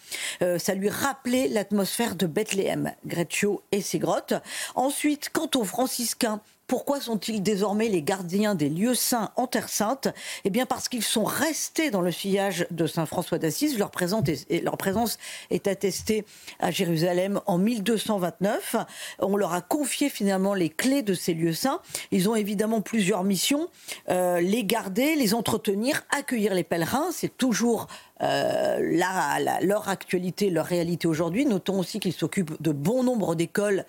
ça 0.58 0.74
lui 0.74 0.88
rappelait 0.88 1.48
l'atmosphère 1.48 2.14
de 2.14 2.26
Bethléem, 2.26 2.92
Greccio 3.06 3.62
et 3.72 3.80
ses 3.80 3.98
grottes. 3.98 4.34
Ensuite, 4.74 5.30
quant 5.32 5.50
aux 5.54 5.64
franciscains, 5.64 6.40
pourquoi 6.68 7.00
sont-ils 7.00 7.42
désormais 7.42 7.88
les 7.88 8.02
gardiens 8.02 8.54
des 8.54 8.68
lieux 8.68 8.94
saints 8.94 9.30
en 9.36 9.46
Terre 9.46 9.70
Sainte 9.70 10.08
Eh 10.44 10.50
bien 10.50 10.66
parce 10.66 10.90
qu'ils 10.90 11.02
sont 11.02 11.24
restés 11.24 11.90
dans 11.90 12.02
le 12.02 12.12
sillage 12.12 12.66
de 12.70 12.86
Saint 12.86 13.06
François 13.06 13.38
d'Assise. 13.38 13.78
Leur, 13.78 13.90
présence 13.90 15.18
est 15.50 15.66
attestée 15.66 16.26
à 16.60 16.70
Jérusalem 16.70 17.40
en 17.46 17.56
1229. 17.56 18.76
On 19.20 19.38
leur 19.38 19.54
a 19.54 19.62
confié 19.62 20.10
finalement 20.10 20.52
les 20.52 20.68
clés 20.68 21.02
de 21.02 21.14
ces 21.14 21.32
lieux 21.32 21.54
saints. 21.54 21.80
Ils 22.10 22.28
ont 22.28 22.36
évidemment 22.36 22.82
plusieurs 22.82 23.24
missions. 23.24 23.70
Euh, 24.10 24.40
les 24.40 24.62
garder, 24.62 25.16
les 25.16 25.32
entretenir, 25.32 26.04
accueillir 26.10 26.52
les 26.52 26.64
pèlerins. 26.64 27.08
C'est 27.12 27.34
toujours 27.34 27.86
leur 28.20 29.88
actualité, 29.88 30.50
leur 30.50 30.66
réalité 30.66 31.06
aujourd'hui. 31.06 31.46
Notons 31.46 31.78
aussi 31.78 32.00
qu'ils 32.00 32.12
s'occupent 32.12 32.60
de 32.60 32.72
bon 32.72 33.02
nombre 33.02 33.34
d'écoles 33.34 33.84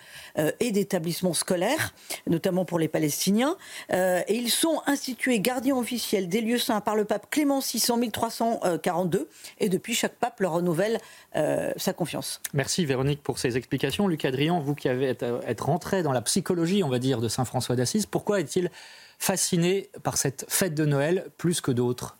et 0.59 0.71
d'établissements 0.71 1.33
scolaires, 1.33 1.93
notamment 2.27 2.65
pour 2.65 2.79
les 2.79 2.87
Palestiniens. 2.87 3.57
et 3.91 4.35
ils 4.35 4.51
sont 4.51 4.81
institués 4.85 5.39
gardiens 5.39 5.75
officiels 5.75 6.27
des 6.27 6.41
lieux 6.41 6.57
saints 6.57 6.81
par 6.81 6.95
le 6.95 7.05
pape 7.05 7.29
Clément 7.29 7.59
VI 7.59 7.83
en 7.89 7.97
1342. 7.97 9.27
Et 9.59 9.69
depuis, 9.69 9.93
chaque 9.93 10.15
pape 10.15 10.39
leur 10.39 10.53
renouvelle 10.53 10.99
sa 11.33 11.93
confiance. 11.93 12.41
Merci 12.53 12.85
Véronique 12.85 13.23
pour 13.23 13.39
ces 13.39 13.57
explications. 13.57 14.07
Luc 14.07 14.25
Adrien, 14.25 14.59
vous 14.59 14.75
qui 14.75 14.89
avez 14.89 15.05
être 15.05 15.65
rentré 15.65 16.03
dans 16.03 16.11
la 16.11 16.21
psychologie, 16.21 16.83
on 16.83 16.89
va 16.89 16.99
dire, 16.99 17.21
de 17.21 17.27
Saint 17.27 17.45
François 17.45 17.75
d'Assise, 17.75 18.05
pourquoi 18.05 18.39
est-il 18.39 18.69
fasciné 19.17 19.89
par 20.03 20.17
cette 20.17 20.45
fête 20.47 20.75
de 20.75 20.85
Noël 20.85 21.25
plus 21.37 21.61
que 21.61 21.71
d'autres? 21.71 22.18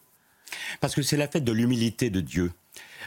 Parce 0.79 0.95
que 0.95 1.01
c'est 1.01 1.17
la 1.17 1.27
fête 1.27 1.43
de 1.43 1.51
l'humilité 1.51 2.09
de 2.09 2.21
Dieu. 2.21 2.51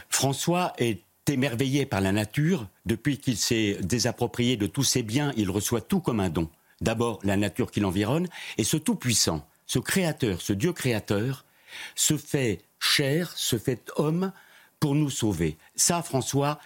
François 0.09 0.73
est 0.77 1.01
émerveillé 1.29 1.85
par 1.85 2.01
la 2.01 2.11
nature. 2.11 2.67
Depuis 2.85 3.17
qu'il 3.17 3.37
s'est 3.37 3.77
désapproprié 3.81 4.57
de 4.57 4.67
tous 4.67 4.83
ses 4.83 5.03
biens, 5.03 5.33
il 5.37 5.49
reçoit 5.49 5.81
tout 5.81 5.99
comme 5.99 6.19
un 6.19 6.29
don. 6.29 6.49
D'abord 6.81 7.19
la 7.23 7.37
nature 7.37 7.71
qui 7.71 7.79
l'environne, 7.79 8.27
et 8.57 8.63
ce 8.63 8.77
Tout-Puissant, 8.77 9.47
ce 9.67 9.79
Créateur, 9.79 10.41
ce 10.41 10.53
Dieu 10.53 10.73
créateur, 10.73 11.45
se 11.95 12.17
fait 12.17 12.61
chair, 12.79 13.31
se 13.35 13.57
fait 13.57 13.89
homme 13.95 14.31
pour 14.79 14.95
nous 14.95 15.09
sauver. 15.09 15.57
Ça, 15.75 16.03
François 16.03 16.59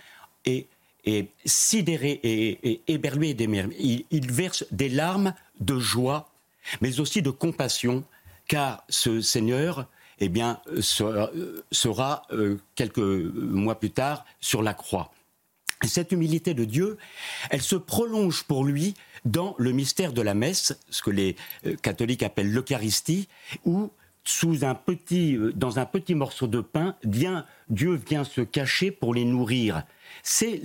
est, 0.46 0.68
sidéré 1.46 2.20
et, 2.24 2.82
éberlué 2.88 3.30
il, 3.80 4.06
il 4.12 4.32
verse 4.32 4.66
des 4.72 4.90
larmes 4.90 5.34
de 5.62 5.80
joie 5.80 6.30
mais 6.82 7.00
aussi 7.00 7.22
de 7.22 7.30
compassion, 7.30 8.04
car 8.48 8.84
ce 8.90 9.22
Seigneur 9.22 9.88
eh 10.20 10.30
bien, 10.30 10.60
sera, 10.82 11.32
euh, 12.32 12.60
quelques 12.76 12.98
mois 12.98 13.80
plus 13.80 13.92
tard 13.92 14.26
sur 14.40 14.62
la 14.62 14.74
croix. 14.74 15.12
cette 15.84 16.12
humilité 16.12 16.54
de 16.54 16.66
Dieu, 16.66 16.98
elle 17.50 17.62
se 17.62 17.76
prolonge 17.76 18.44
pour 18.44 18.66
lui 18.66 18.96
dans 19.26 19.56
le 19.58 19.72
mystère 19.72 20.14
de 20.14 20.22
la 20.22 20.34
messe, 20.34 20.78
ce 20.90 21.02
que 21.02 21.12
les 21.12 21.36
euh, 21.66 21.76
catholiques 21.76 22.24
appellent 22.24 22.52
l'Eucharistie, 22.52 23.28
où 23.66 23.92
sous 24.24 24.66
un 24.66 24.76
petit, 24.76 25.36
euh, 25.36 25.54
dans 25.54 25.80
un 25.80 25.86
petit 25.86 26.16
morceau 26.16 26.48
de 26.48 26.62
pain, 26.62 26.96
Dieu 27.04 27.96
vient 27.96 28.24
se 28.24 28.42
cacher 28.42 28.92
pour 28.92 29.14
les 29.14 29.26
nourrir 29.26 29.84
c'est 30.24 30.62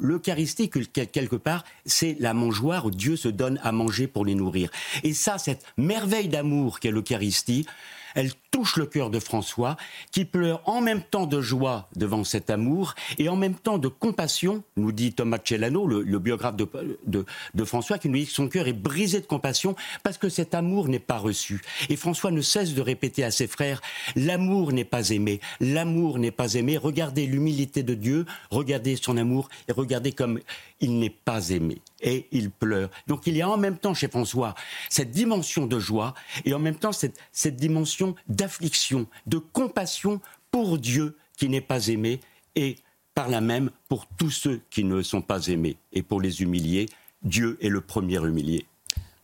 l'Eucharistie 0.00 0.68
quelque 0.68 1.36
part, 1.36 1.64
c'est 1.86 2.16
la 2.18 2.34
mangeoire 2.34 2.86
où 2.86 2.90
Dieu 2.90 3.16
se 3.16 3.28
donne 3.28 3.60
à 3.62 3.72
manger 3.72 4.06
pour 4.06 4.24
les 4.24 4.34
nourrir. 4.34 4.70
Et 5.04 5.14
ça, 5.14 5.38
cette 5.38 5.64
merveille 5.76 6.28
d'amour 6.28 6.80
qu'est 6.80 6.90
l'Eucharistie, 6.90 7.66
elle 8.14 8.32
touche 8.50 8.76
le 8.76 8.86
cœur 8.86 9.10
de 9.10 9.18
François, 9.18 9.76
qui 10.10 10.24
pleure 10.24 10.62
en 10.66 10.80
même 10.80 11.02
temps 11.02 11.26
de 11.26 11.40
joie 11.40 11.88
devant 11.96 12.24
cet 12.24 12.50
amour 12.50 12.94
et 13.18 13.28
en 13.28 13.36
même 13.36 13.54
temps 13.54 13.78
de 13.78 13.88
compassion, 13.88 14.62
nous 14.76 14.92
dit 14.92 15.12
Thomas 15.12 15.38
Celano, 15.44 15.86
le, 15.86 16.18
biographe 16.18 16.56
de, 16.56 17.64
François, 17.64 17.98
qui 17.98 18.08
nous 18.08 18.18
dit 18.18 18.26
que 18.26 18.32
son 18.32 18.48
cœur 18.48 18.68
est 18.68 18.72
brisé 18.72 19.20
de 19.20 19.26
compassion 19.26 19.76
parce 20.02 20.18
que 20.18 20.28
cet 20.28 20.54
amour 20.54 20.88
n'est 20.88 20.98
pas 20.98 21.18
reçu. 21.18 21.60
Et 21.88 21.96
François 21.96 22.30
ne 22.30 22.40
cesse 22.40 22.74
de 22.74 22.80
répéter 22.80 23.24
à 23.24 23.30
ses 23.30 23.46
frères, 23.46 23.80
l'amour 24.16 24.72
n'est 24.72 24.84
pas 24.84 25.10
aimé, 25.10 25.40
l'amour 25.60 26.18
n'est 26.18 26.30
pas 26.30 26.54
aimé, 26.54 26.76
regardez 26.76 27.26
l'humilité 27.26 27.82
de 27.82 27.94
Dieu, 27.94 28.26
regardez 28.50 28.96
son 28.96 29.16
amour 29.16 29.48
et 29.68 29.72
regardez 29.72 30.12
comme 30.12 30.40
il 30.80 30.98
n'est 30.98 31.10
pas 31.10 31.50
aimé. 31.50 31.80
Et 32.00 32.28
il 32.30 32.50
pleure. 32.50 32.90
Donc 33.08 33.26
il 33.26 33.36
y 33.36 33.42
a 33.42 33.48
en 33.48 33.56
même 33.56 33.76
temps 33.76 33.94
chez 33.94 34.08
François 34.08 34.54
cette 34.88 35.10
dimension 35.10 35.66
de 35.66 35.78
joie 35.78 36.14
et 36.44 36.54
en 36.54 36.60
même 36.60 36.76
temps 36.76 36.92
cette, 36.92 37.18
cette 37.32 37.56
dimension 37.56 38.14
d'affliction, 38.38 39.06
de 39.26 39.36
compassion 39.36 40.20
pour 40.50 40.78
Dieu 40.78 41.16
qui 41.36 41.50
n'est 41.50 41.60
pas 41.60 41.88
aimé 41.88 42.20
et 42.54 42.76
par 43.14 43.28
là 43.28 43.40
même 43.40 43.70
pour 43.88 44.06
tous 44.06 44.30
ceux 44.30 44.60
qui 44.70 44.84
ne 44.84 45.02
sont 45.02 45.22
pas 45.22 45.48
aimés. 45.48 45.76
Et 45.92 46.02
pour 46.02 46.20
les 46.20 46.40
humilier, 46.40 46.86
Dieu 47.22 47.58
est 47.60 47.68
le 47.68 47.80
premier 47.80 48.16
humilié. 48.16 48.64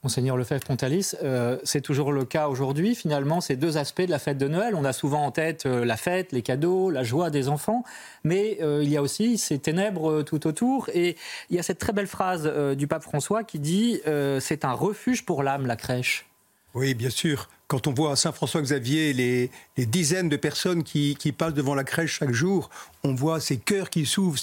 Monseigneur 0.03 0.37
Lefebvre-Pontalis, 0.37 1.15
euh, 1.23 1.59
c'est 1.65 1.81
toujours 1.81 2.13
le 2.13 2.27
cas 2.27 2.49
aujourd'hui, 2.49 2.95
finalement, 2.95 3.41
ces 3.41 3.57
deux 3.57 3.79
aspects 3.79 4.03
de 4.03 4.11
la 4.11 4.19
fête 4.19 4.37
de 4.37 4.49
Noël. 4.49 4.75
On 4.75 4.85
a 4.85 4.93
souvent 4.93 5.25
en 5.25 5.31
tête 5.31 5.65
euh, 5.65 5.87
la 5.87 5.97
fête, 5.97 6.33
les 6.33 6.43
cadeaux, 6.43 6.91
la 6.91 7.05
joie 7.05 7.31
des 7.31 7.49
enfants, 7.49 7.85
mais 8.23 8.59
euh, 8.61 8.83
il 8.83 8.91
y 8.91 8.99
a 8.99 9.03
aussi 9.03 9.39
ces 9.39 9.59
ténèbres 9.59 10.23
tout 10.23 10.47
autour. 10.47 10.91
Et 10.93 11.17
il 11.49 11.57
y 11.57 11.59
a 11.59 11.63
cette 11.63 11.79
très 11.79 11.95
belle 11.95 12.07
phrase 12.07 12.53
du 12.77 12.87
pape 12.87 13.03
François 13.03 13.45
qui 13.45 13.59
dit 13.59 14.01
C'est 14.41 14.67
un 14.67 14.73
refuge 14.73 15.25
pour 15.25 15.43
l'âme, 15.43 15.67
la 15.67 15.77
crèche. 15.77 16.27
Oui, 16.75 16.95
bien 16.95 17.11
sûr. 17.11 17.49
Quand 17.69 17.87
on 17.87 17.93
voit 17.93 18.13
à 18.13 18.17
Saint-François-Xavier 18.17 19.13
les, 19.13 19.51
dizaines 19.87 20.29
de 20.29 20.37
personnes 20.37 20.83
qui, 20.83 21.17
passent 21.37 21.55
devant 21.55 21.75
la 21.75 21.85
crèche 21.85 22.19
chaque 22.19 22.33
jour, 22.33 22.69
on 23.05 23.15
voit 23.15 23.41
ces 23.41 23.59
cœurs 23.59 23.91
qui 23.91 24.05
s'ouvrent, 24.07 24.39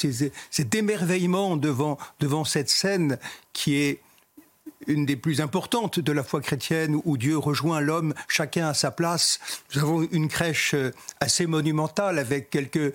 cet 0.50 0.76
émerveillement 0.76 1.58
devant, 1.58 1.98
devant 2.20 2.46
cette 2.46 2.70
scène 2.70 3.20
qui 3.54 3.76
est 3.76 4.00
une 4.88 5.06
des 5.06 5.18
plus 5.18 5.42
importantes 5.42 6.00
de 6.00 6.12
la 6.12 6.24
foi 6.24 6.42
chrétienne 6.42 7.00
où 7.06 7.18
Dieu 7.18 7.38
rejoint 7.38 7.82
l'homme, 7.82 8.14
chacun 8.28 8.70
à 8.70 8.74
sa 8.74 8.92
place. 8.92 9.40
Nous 9.76 9.82
avons 9.82 10.08
une 10.12 10.28
crèche 10.28 10.74
assez 11.20 11.46
monumentale 11.46 12.18
avec 12.18 12.50
quelques 12.50 12.94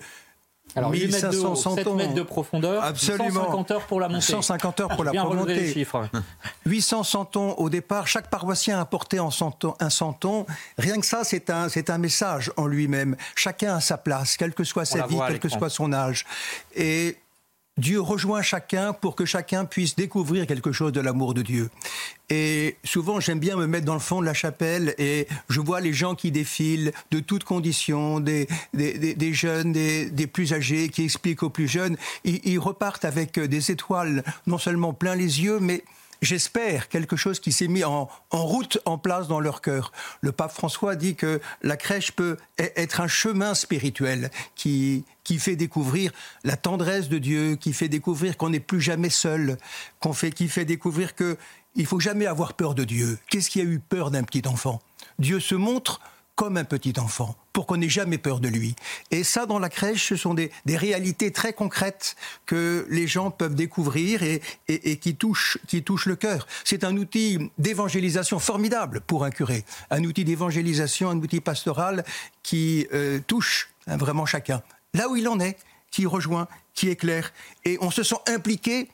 alors, 0.77 0.91
1500 0.91 1.75
mètres 1.75 1.91
de, 1.91 1.95
mètres 1.95 2.13
de 2.13 2.23
profondeur, 2.23 2.83
Absolument. 2.83 3.45
150 3.45 3.71
heures 3.71 3.85
pour 3.87 3.99
la 3.99 4.09
montée. 4.09 4.21
150 4.21 4.79
heures 4.79 4.89
pour 4.89 5.03
la 5.03 5.13
montée. 5.23 5.87
800 6.65 7.03
centons 7.03 7.53
au 7.53 7.69
départ. 7.69 8.07
Chaque 8.07 8.29
paroissien 8.29 8.79
a 8.79 8.85
porté 8.85 9.19
en 9.19 9.29
un 9.79 9.89
centon. 9.89 10.45
Rien 10.77 10.99
que 10.99 11.05
ça, 11.05 11.23
c'est 11.23 11.49
un, 11.49 11.69
c'est 11.69 11.89
un 11.89 11.97
message 11.97 12.51
en 12.57 12.67
lui-même. 12.67 13.15
Chacun 13.35 13.75
a 13.75 13.81
sa 13.81 13.97
place, 13.97 14.37
quelle 14.37 14.53
que 14.53 14.63
soit 14.63 14.85
sa 14.85 15.07
vie, 15.07 15.17
quel 15.27 15.39
que 15.39 15.49
soit 15.49 15.69
son 15.69 15.93
âge. 15.93 16.25
Et 16.75 17.17
Dieu 17.77 18.01
rejoint 18.01 18.41
chacun 18.41 18.93
pour 18.93 19.15
que 19.15 19.25
chacun 19.25 19.65
puisse 19.65 19.95
découvrir 19.95 20.47
quelque 20.47 20.71
chose 20.71 20.91
de 20.91 20.99
l'amour 20.99 21.33
de 21.33 21.43
Dieu. 21.43 21.69
Et 22.29 22.75
souvent, 22.83 23.19
j'aime 23.19 23.39
bien 23.39 23.55
me 23.55 23.67
mettre 23.67 23.85
dans 23.85 23.93
le 23.93 23.99
fond 23.99 24.19
de 24.19 24.25
la 24.25 24.33
chapelle 24.33 24.95
et 24.97 25.27
je 25.49 25.59
vois 25.59 25.79
les 25.79 25.93
gens 25.93 26.15
qui 26.15 26.31
défilent 26.31 26.91
de 27.11 27.19
toutes 27.19 27.43
conditions, 27.43 28.19
des, 28.19 28.47
jeunes, 29.31 29.71
des, 29.73 30.27
plus 30.27 30.53
âgés, 30.53 30.89
qui 30.89 31.03
expliquent 31.03 31.43
aux 31.43 31.49
plus 31.49 31.67
jeunes. 31.67 31.97
ils 32.23 32.59
repartent 32.59 33.05
avec 33.05 33.39
des 33.39 33.71
étoiles, 33.71 34.23
non 34.47 34.57
seulement 34.57 34.93
plein 34.93 35.15
les 35.15 35.41
yeux, 35.43 35.59
mais 35.59 35.83
j'espère, 36.21 36.89
quelque 36.89 37.15
chose 37.15 37.39
qui 37.39 37.51
s'est 37.51 37.67
mis 37.67 37.83
en, 37.83 38.09
route, 38.31 38.79
en 38.85 38.97
place 38.97 39.27
dans 39.27 39.39
leur 39.39 39.61
cœur. 39.61 39.91
Le 40.21 40.31
pape 40.31 40.51
François 40.51 40.95
dit 40.95 41.15
que 41.15 41.39
la 41.61 41.77
crèche 41.77 42.11
peut 42.11 42.37
e-, 42.59 42.69
être 42.75 43.01
un 43.01 43.07
chemin 43.07 43.53
spirituel 43.53 44.31
qui, 44.55 45.05
qui 45.23 45.39
fait 45.39 45.55
découvrir 45.55 46.11
la 46.43 46.57
tendresse 46.57 47.09
de 47.09 47.17
Dieu, 47.17 47.55
qui 47.55 47.73
fait 47.73 47.89
découvrir 47.89 48.37
qu'on 48.37 48.49
n'est 48.49 48.59
plus 48.59 48.81
jamais 48.81 49.09
seul, 49.09 49.57
fait, 50.13 50.31
qui 50.31 50.47
fait 50.47 50.65
découvrir 50.65 51.15
que 51.15 51.37
il 51.75 51.85
faut 51.85 51.99
jamais 51.99 52.25
avoir 52.25 52.53
peur 52.53 52.73
de 52.73 52.83
Dieu. 52.83 53.19
Qu'est-ce 53.29 53.49
qui 53.49 53.61
a 53.61 53.63
eu 53.63 53.79
peur 53.79 54.09
d'un 54.09 54.23
petit 54.23 54.47
enfant? 54.47 54.81
Dieu 55.19 55.39
se 55.39 55.53
montre 55.53 56.01
comme 56.37 56.55
un 56.55 56.63
petit 56.63 56.93
enfant, 56.99 57.35
pour 57.51 57.65
qu'on 57.65 57.77
n'ait 57.77 57.89
jamais 57.89 58.19
peur 58.19 58.39
de 58.39 58.47
lui. 58.47 58.75
Et 59.09 59.23
ça, 59.23 59.47
dans 59.47 59.57
la 59.57 59.69
crèche, 59.69 60.07
ce 60.07 60.15
sont 60.15 60.35
des, 60.35 60.51
réalités 60.67 61.31
très 61.31 61.51
concrètes 61.51 62.15
que 62.45 62.85
les 62.91 63.07
gens 63.07 63.31
peuvent 63.31 63.55
découvrir 63.55 64.21
et, 64.21 64.39
qui, 64.97 65.15
touchent, 65.15 65.57
qui 65.67 65.81
touchent 65.81 66.05
le 66.05 66.15
cœur. 66.15 66.45
C'est 66.63 66.83
un 66.83 66.95
outil 66.95 67.39
d'évangélisation 67.57 68.37
formidable 68.37 69.01
pour 69.01 69.25
un 69.25 69.31
curé, 69.31 69.65
un 69.89 70.03
outil 70.03 70.25
d'évangélisation, 70.25 71.09
un 71.09 71.17
outil 71.17 71.41
pastoral 71.41 72.05
qui 72.43 72.87
euh, 72.93 73.19
touche 73.25 73.69
hein, 73.87 73.97
vraiment 73.97 74.27
chacun. 74.27 74.61
Là 74.93 75.09
où 75.09 75.15
il 75.15 75.27
en 75.27 75.39
est, 75.39 75.57
qui 75.89 76.05
rejoint, 76.05 76.47
qui 76.75 76.89
éclaire. 76.89 77.33
Et 77.65 77.79
on 77.81 77.89
se 77.89 78.03
sent 78.03 78.17
impliqué 78.27 78.89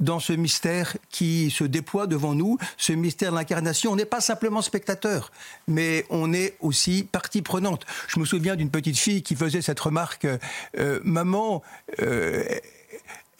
dans 0.00 0.20
ce 0.20 0.32
mystère 0.32 0.96
qui 1.10 1.50
se 1.50 1.64
déploie 1.64 2.06
devant 2.06 2.34
nous, 2.34 2.58
ce 2.76 2.92
mystère 2.92 3.32
de 3.32 3.36
l'incarnation. 3.36 3.92
On 3.92 3.96
n'est 3.96 4.04
pas 4.04 4.20
simplement 4.20 4.62
spectateur, 4.62 5.32
mais 5.66 6.06
on 6.10 6.32
est 6.32 6.56
aussi 6.60 7.04
partie 7.04 7.42
prenante. 7.42 7.84
Je 8.06 8.20
me 8.20 8.24
souviens 8.24 8.56
d'une 8.56 8.70
petite 8.70 8.98
fille 8.98 9.22
qui 9.22 9.34
faisait 9.34 9.62
cette 9.62 9.80
remarque 9.80 10.26
euh, 10.78 11.00
Maman, 11.04 11.62
euh, 12.00 12.44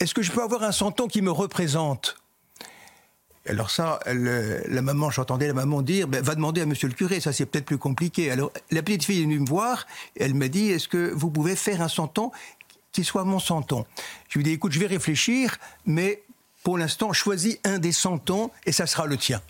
est-ce 0.01 0.15
que 0.15 0.23
je 0.23 0.31
peux 0.31 0.43
avoir 0.43 0.63
un 0.63 0.73
santon 0.73 1.09
qui 1.09 1.23
me 1.23 1.31
représente? 1.31 2.17
Alors 3.47 3.71
ça, 3.71 3.99
la 4.07 4.83
maman, 4.83 5.11
j'entendais 5.11 5.47
la 5.47 5.55
maman 5.55 5.81
dire, 5.81 6.07
ben, 6.07 6.23
va 6.23 6.35
demander 6.35 6.61
à 6.61 6.67
monsieur 6.67 6.87
le 6.87 6.95
curé, 6.95 7.19
ça 7.21 7.33
c'est 7.33 7.47
peut-être 7.47 7.65
plus 7.65 7.79
compliqué. 7.79 8.31
Alors 8.31 8.53
la 8.71 8.83
petite 8.83 9.05
fille 9.05 9.21
est 9.21 9.25
venue 9.25 9.41
me 9.41 9.47
voir, 9.47 9.87
elle 10.17 10.35
m'a 10.35 10.49
dit, 10.49 10.69
est-ce 10.69 10.87
que 10.87 11.13
vous 11.15 11.31
pouvez 11.31 11.57
faire 11.57 11.81
un 11.81 11.89
santon 11.89 12.31
qui 12.93 13.05
soit 13.05 13.25
mon 13.25 13.39
santon 13.39 13.87
Je 14.29 14.39
lui 14.39 14.43
ai 14.43 14.51
dit, 14.51 14.53
écoute, 14.53 14.73
je 14.73 14.81
vais 14.81 14.87
réfléchir, 14.87 15.57
mais 15.87 16.23
pour 16.69 16.77
l'instant, 16.77 17.15
choisis 17.15 17.59
un 17.65 17.79
des 17.79 17.93
centons 17.93 18.51
et 18.67 18.73
ça 18.73 18.87
sera 18.87 19.07
le 19.07 19.17
tien. 19.17 19.41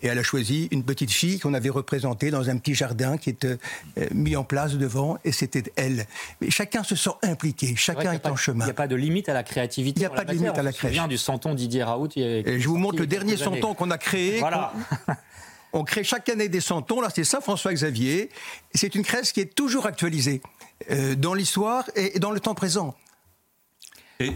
Et 0.00 0.06
elle 0.06 0.18
a 0.20 0.22
choisi 0.22 0.68
une 0.70 0.84
petite 0.84 1.10
fille 1.10 1.40
qu'on 1.40 1.54
avait 1.54 1.70
représentée 1.70 2.30
dans 2.30 2.48
un 2.50 2.56
petit 2.56 2.72
jardin 2.72 3.18
qui 3.18 3.30
était 3.30 3.58
euh, 3.98 4.06
mis 4.14 4.36
en 4.36 4.44
place 4.44 4.74
devant, 4.74 5.18
et 5.24 5.32
c'était 5.32 5.64
elle. 5.74 6.06
Mais 6.40 6.50
chacun 6.50 6.84
se 6.84 6.94
sent 6.94 7.10
impliqué, 7.24 7.74
chacun 7.74 8.12
est, 8.12 8.24
en 8.28 8.36
chemin. 8.36 8.64
Il 8.64 8.66
n'y 8.66 8.70
a 8.70 8.74
pas 8.74 8.86
de 8.86 8.94
limite 8.94 9.28
à 9.28 9.34
la 9.34 9.42
créativité. 9.42 9.98
Il 9.98 10.02
n'y 10.02 10.06
a 10.06 10.10
pas 10.10 10.24
de 10.24 10.34
limite 10.34 10.56
à 10.56 10.62
la 10.62 10.72
création. 10.72 11.02
On 11.02 11.08
du 11.08 11.18
santon 11.18 11.52
Didier 11.54 11.82
Raoult. 11.82 12.10
Et 12.14 12.60
je 12.60 12.68
vous 12.68 12.76
montre 12.76 12.98
le 12.98 13.08
dernier 13.08 13.36
santon 13.36 13.74
qu'on 13.74 13.90
a 13.90 13.98
créé. 13.98 14.38
Voilà. 14.38 14.72
On, 15.72 15.82
crée 15.82 16.04
chaque 16.04 16.28
année 16.28 16.48
des 16.48 16.60
santons. 16.60 17.00
Là, 17.00 17.08
c'est 17.12 17.24
Saint-François-Xavier. 17.24 18.30
C'est 18.72 18.94
une 18.94 19.02
crèche 19.02 19.32
qui 19.32 19.40
est 19.40 19.52
toujours 19.52 19.86
actualisée. 19.86 20.42
euh, 20.90 21.14
dans 21.14 21.34
l'histoire 21.34 21.90
et 21.96 22.18
dans 22.18 22.30
le 22.30 22.40
temps 22.40 22.54
présent. 22.54 22.94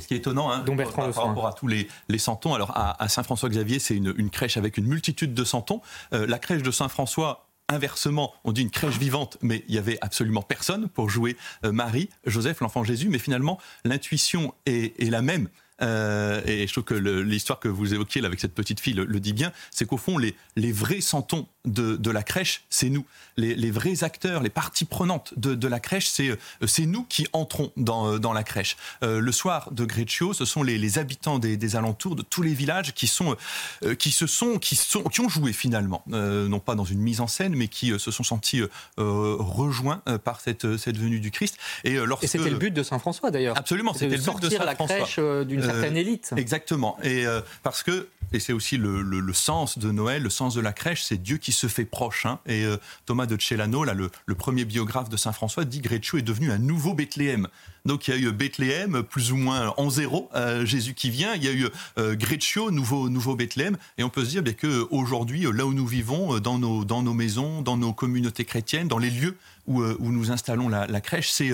Ce 0.01 0.07
qui 0.07 0.15
est 0.15 0.19
étonnant, 0.19 0.51
hein, 0.51 0.65
par, 0.65 1.27
rapport 1.27 1.47
à 1.47 1.53
tous 1.53 1.69
les, 1.69 1.89
les 2.09 2.19
santons, 2.19 2.55
alors 2.55 2.73
à, 2.75 3.09
Saint-François-Xavier, 3.09 3.79
c'est 3.79 3.97
une, 3.97 4.31
crèche 4.31 4.57
avec 4.57 4.77
une 4.77 4.87
multitude 4.87 5.35
de 5.35 5.45
santons. 5.45 5.81
Euh, 6.13 6.27
la 6.27 6.39
crèche 6.39 6.63
de 6.63 6.71
Saint-François, 6.71 7.47
inversement, 7.69 8.33
on 8.45 8.53
dit 8.53 8.63
une 8.63 8.71
crèche 8.71 8.99
vivante, 8.99 9.39
mais 9.43 9.65
il 9.69 9.75
y 9.75 9.79
avait 9.79 9.99
absolument 10.01 10.43
personne 10.43 10.89
pour 10.89 11.11
jouer 11.11 11.37
euh, 11.65 11.73
Marie, 11.73 12.09
Joseph, 12.25 12.61
l'enfant 12.61 12.85
Jésus. 12.85 13.09
Mais 13.09 13.19
finalement, 13.19 13.59
l'intuition 13.85 14.55
est, 14.67 15.01
est, 15.01 15.11
la 15.11 15.23
même. 15.23 15.49
Euh, 15.83 16.41
et 16.47 16.67
je 16.67 16.73
trouve 16.73 16.85
que 16.85 16.95
l'histoire 16.95 17.61
que 17.61 17.69
vous 17.69 17.95
évoquiez 17.95 18.21
là, 18.21 18.29
avec 18.29 18.41
cette 18.41 18.55
petite 18.55 18.81
fille 18.81 18.95
le, 18.95 19.21
dit 19.21 19.33
bien, 19.33 19.53
c'est 19.71 19.87
qu'au 19.87 19.97
fond, 19.97 20.19
les, 20.19 20.35
les, 20.57 20.73
vrais 20.73 21.01
santons 21.01 21.47
de, 21.65 21.97
de 21.97 22.11
la 22.11 22.23
crèche, 22.23 22.65
c'est 22.71 22.89
nous. 22.89 23.05
Les, 23.37 23.55
les, 23.55 23.71
vrais 23.71 24.05
acteurs, 24.05 24.43
les 24.43 24.51
parties 24.51 24.85
prenantes 24.85 25.35
de, 25.37 25.55
de 25.55 25.69
la 25.69 25.81
crèche, 25.81 26.07
c'est 26.07 26.37
c'est 26.67 26.87
nous 26.87 27.05
qui 27.05 27.27
entrons 27.33 27.73
dans, 27.77 28.19
dans 28.19 28.33
la 28.33 28.43
crèche. 28.43 28.77
Euh, 29.03 29.21
le 29.21 29.33
soir 29.33 29.71
de 29.73 29.85
Greccio, 29.85 30.33
ce 30.33 30.45
sont 30.45 30.63
les, 30.63 30.79
les 30.79 30.99
habitants 30.99 31.39
des, 31.39 31.57
des, 31.57 31.77
alentours, 31.77 32.17
de 32.17 32.23
tous 32.23 32.43
les 32.43 32.55
villages 32.55 32.95
qui, 32.95 33.07
sont, 33.07 33.37
euh, 33.85 33.95
qui, 33.95 34.11
se 34.11 34.27
sont, 34.27 34.59
qui, 34.59 34.77
sont, 34.77 35.03
qui 35.05 35.21
ont 35.21 35.29
joué 35.29 35.53
finalement, 35.53 36.05
euh, 36.13 36.49
non 36.49 36.61
pas 36.61 36.75
dans 36.75 36.85
une 36.85 37.01
mise 37.01 37.21
en 37.21 37.27
scène, 37.27 37.55
mais 37.55 37.69
qui 37.69 37.99
se 37.99 38.11
sont 38.11 38.23
sentis 38.23 38.63
rejoints 38.97 40.03
par 40.25 40.41
cette, 40.41 40.77
cette 40.77 40.97
venue 40.97 41.21
du 41.21 41.31
Christ. 41.31 41.57
Et, 41.85 41.95
lorsque... 41.95 42.25
et 42.25 42.27
c'était 42.27 42.51
le 42.51 42.57
but 42.57 42.73
de 42.73 42.83
Saint 42.83 42.99
François 42.99 43.31
d'ailleurs. 43.31 43.57
Absolument, 43.59 43.93
c'était 43.93 44.17
le 44.17 44.23
but 44.23 44.41
de 44.41 44.49
Saint 44.51 44.65
la 44.65 44.75
crèche 44.75 45.19
d'une 45.19 45.66
certaine 45.67 45.97
élite. 45.97 46.33
Exactement. 46.37 46.97
Et 47.03 47.25
parce 47.63 47.83
que 47.83 48.09
et 48.33 48.41
c'est 48.41 48.53
aussi 48.53 48.77
le, 48.77 49.03
le, 49.03 49.33
sens 49.33 49.79
de 49.79 49.91
Noël, 49.91 50.23
le 50.23 50.31
sens 50.31 50.55
de 50.55 50.61
la 50.61 50.73
crèche, 50.73 51.03
c'est 51.03 51.17
Dieu 51.23 51.37
qui 51.37 51.53
se 51.53 51.67
fait 51.69 51.85
proche. 51.85 52.27
Hein. 52.27 52.41
Et 52.47 52.65
euh, 52.65 52.77
Thomas 53.05 53.27
de 53.27 53.41
Celano, 53.41 53.85
là, 53.85 53.95
le, 53.95 54.11
le, 54.27 54.35
premier 54.35 54.65
biographe 54.65 55.09
de 55.09 55.17
Saint 55.17 55.33
François, 55.33 55.65
dit 55.65 55.81
que 55.81 55.89
Greccio 55.89 56.19
est 56.19 56.23
devenu 56.23 56.51
un 56.51 56.59
nouveau 56.59 56.95
Bethléem. 56.95 57.49
Donc 57.85 58.09
il 58.09 58.15
y 58.15 58.15
a 58.15 58.21
eu 58.21 58.33
Bethléem, 58.33 59.03
plus 59.05 59.31
ou 59.31 59.37
moins 59.37 59.73
en 59.77 59.91
zéro, 59.91 60.29
euh, 60.35 60.67
Jésus 60.67 60.95
qui 60.95 61.11
vient. 61.11 61.35
Il 61.35 61.45
y 61.45 61.49
a 61.49 61.53
eu 61.53 61.69
euh, 61.99 62.17
Greccio, 62.17 62.71
nouveau, 62.71 63.09
nouveau 63.09 63.37
Bethléem. 63.37 63.77
Et 63.97 64.03
on 64.03 64.11
peut 64.11 64.25
se 64.25 64.31
dire 64.31 64.43
bien 64.43 64.55
qu'aujourd'hui, 64.55 65.47
là 65.53 65.65
où 65.65 65.73
nous 65.73 65.87
vivons, 65.87 66.41
dans 66.41 66.59
nos, 66.59 66.85
dans 66.85 67.03
nos 67.03 67.15
maisons, 67.15 67.63
dans 67.63 67.77
nos 67.77 67.93
communautés 67.93 68.45
chrétiennes, 68.45 68.89
dans 68.89 68.99
les 68.99 69.11
lieux 69.11 69.37
où, 69.67 69.83
où 69.83 70.13
nous 70.13 70.31
installons 70.31 70.69
la, 70.69 70.87
la 70.87 71.01
crèche, 71.01 71.31
c'est 71.31 71.53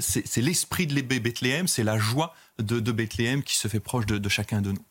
c'est 0.00 0.40
l'esprit 0.40 0.86
de 0.86 1.00
Bethléem, 1.00 1.68
c'est 1.68 1.84
la 1.84 1.98
joie 1.98 2.34
de, 2.58 2.80
de, 2.80 2.92
Bethléem 2.92 3.42
qui 3.42 3.56
se 3.56 3.68
fait 3.68 3.80
proche 3.80 4.06
de, 4.06 4.18
de 4.18 4.28
chacun 4.28 4.60
de 4.60 4.72
nous. 4.72 4.84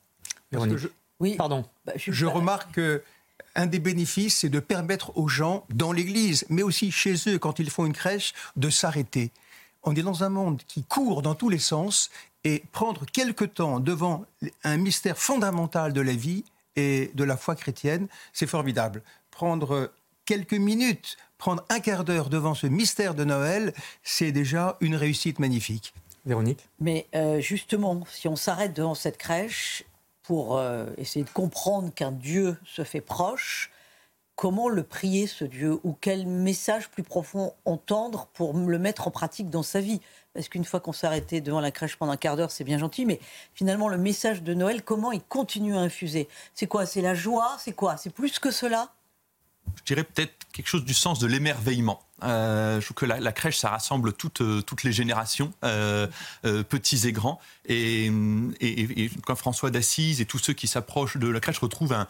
Oui. 1.20 1.36
Pardon. 1.36 1.66
Bah, 1.86 1.94
je, 1.96 2.26
remarque 2.26 2.74
que 2.74 3.04
un 3.56 3.66
des 3.66 3.80
bénéfices, 3.80 4.40
c'est 4.40 4.50
de 4.50 4.60
permettre 4.60 5.18
aux 5.18 5.28
gens, 5.28 5.66
dans 5.70 5.92
l'Église, 5.92 6.46
mais 6.50 6.62
aussi 6.62 6.92
chez 6.92 7.16
eux, 7.28 7.40
quand 7.40 7.60
ils 7.60 7.72
font 7.72 7.86
une 7.86 7.94
crèche, 7.94 8.34
de 8.56 8.70
s'arrêter. 8.70 9.32
On 9.84 9.96
est 9.96 10.04
dans 10.04 10.24
un 10.24 10.30
monde 10.30 10.62
qui 10.68 10.84
court 10.84 11.24
dans 11.24 11.34
tous 11.34 11.50
les 11.50 11.60
sens, 11.60 12.12
et 12.44 12.64
prendre 12.72 13.06
quelque 13.06 13.46
temps 13.46 13.80
devant 13.80 14.26
un 14.64 14.78
mystère 14.78 15.18
fondamental 15.18 15.92
de 15.92 16.02
la 16.02 16.14
vie 16.14 16.46
et 16.76 17.12
de 17.14 17.24
la 17.24 17.36
foi 17.36 17.56
chrétienne, 17.56 18.08
c'est 18.32 18.48
formidable. 18.48 19.02
Prendre 19.32 19.92
quelques 20.26 20.54
minutes, 20.54 21.18
prendre 21.38 21.66
un 21.70 21.80
quart 21.80 22.04
d'heure 22.04 22.30
devant 22.30 22.54
ce 22.54 22.68
mystère 22.68 23.16
de 23.16 23.24
Noël, 23.24 23.74
c'est 24.04 24.32
déjà 24.32 24.78
une 24.82 24.96
réussite 24.96 25.40
magnifique. 25.40 25.94
Véronique 26.28 26.68
Mais 26.80 27.08
euh, 27.16 27.40
justement, 27.40 28.04
si 28.12 28.28
on 28.28 28.36
s'arrête 28.36 28.74
devant 28.74 28.96
cette 28.96 29.18
crèche, 29.18 29.84
pour 30.28 30.58
euh, 30.58 30.88
essayer 30.98 31.24
de 31.24 31.30
comprendre 31.30 31.90
qu'un 31.94 32.12
Dieu 32.12 32.58
se 32.66 32.84
fait 32.84 33.00
proche, 33.00 33.72
comment 34.36 34.68
le 34.68 34.84
prier 34.84 35.26
ce 35.26 35.46
Dieu 35.46 35.80
ou 35.86 35.96
quel 36.02 36.28
message 36.28 36.90
plus 36.90 37.02
profond 37.02 37.54
entendre 37.64 38.28
pour 38.34 38.54
le 38.54 38.78
mettre 38.78 39.08
en 39.08 39.12
pratique 39.12 39.50
dans 39.50 39.64
sa 39.64 39.80
vie? 39.80 40.02
Parce 40.34 40.50
qu'une 40.50 40.66
fois 40.66 40.82
qu'on 40.82 40.92
s'est 40.92 41.08
arrêté 41.08 41.40
devant 41.40 41.62
la 41.62 41.72
crèche 41.72 41.96
pendant 41.96 42.12
un 42.12 42.18
quart 42.18 42.36
d'heure, 42.36 42.52
c'est 42.52 42.66
bien 42.66 42.78
gentil, 42.78 43.06
mais 43.06 43.22
finalement 43.54 43.88
le 43.88 43.98
message 43.98 44.44
de 44.44 44.54
Noël, 44.54 44.84
comment 44.84 45.14
il 45.14 45.24
continue 45.24 45.78
à 45.78 45.80
infuser? 45.80 46.28
C'est 46.54 46.68
quoi? 46.68 46.86
C'est 46.86 47.02
la 47.02 47.14
joie? 47.14 47.56
C'est 47.58 47.74
quoi? 47.74 47.96
C'est 47.96 48.10
plus 48.10 48.38
que 48.38 48.52
cela? 48.52 48.92
Je 49.76 49.84
dirais 49.84 50.04
peut-être 50.04 50.34
quelque 50.54 50.68
chose 50.68 50.86
du 50.86 50.94
sens 50.94 51.20
de 51.20 51.28
l'émerveillement. 51.28 52.02
Euh, 52.24 52.82
je 52.82 52.86
trouve 52.86 52.96
que 52.96 53.06
la, 53.06 53.32
crèche, 53.32 53.58
ça 53.58 53.70
rassemble 53.70 54.14
toutes, 54.14 54.42
euh, 54.42 54.62
toutes 54.62 54.84
les 54.84 54.92
générations, 54.92 55.54
euh, 55.64 56.08
petits 56.44 57.08
et 57.08 57.12
grands. 57.12 57.40
Et, 57.66 58.08
et, 58.60 59.12
quand 59.26 59.36
François 59.36 59.70
d'Assise 59.70 60.20
et 60.20 60.26
tous 60.26 60.40
ceux 60.40 60.54
qui 60.54 60.68
s'approchent 60.68 61.18
de 61.18 61.28
la 61.28 61.40
crèche 61.40 61.60
retrouvent 61.60 61.94
un, 61.94 62.08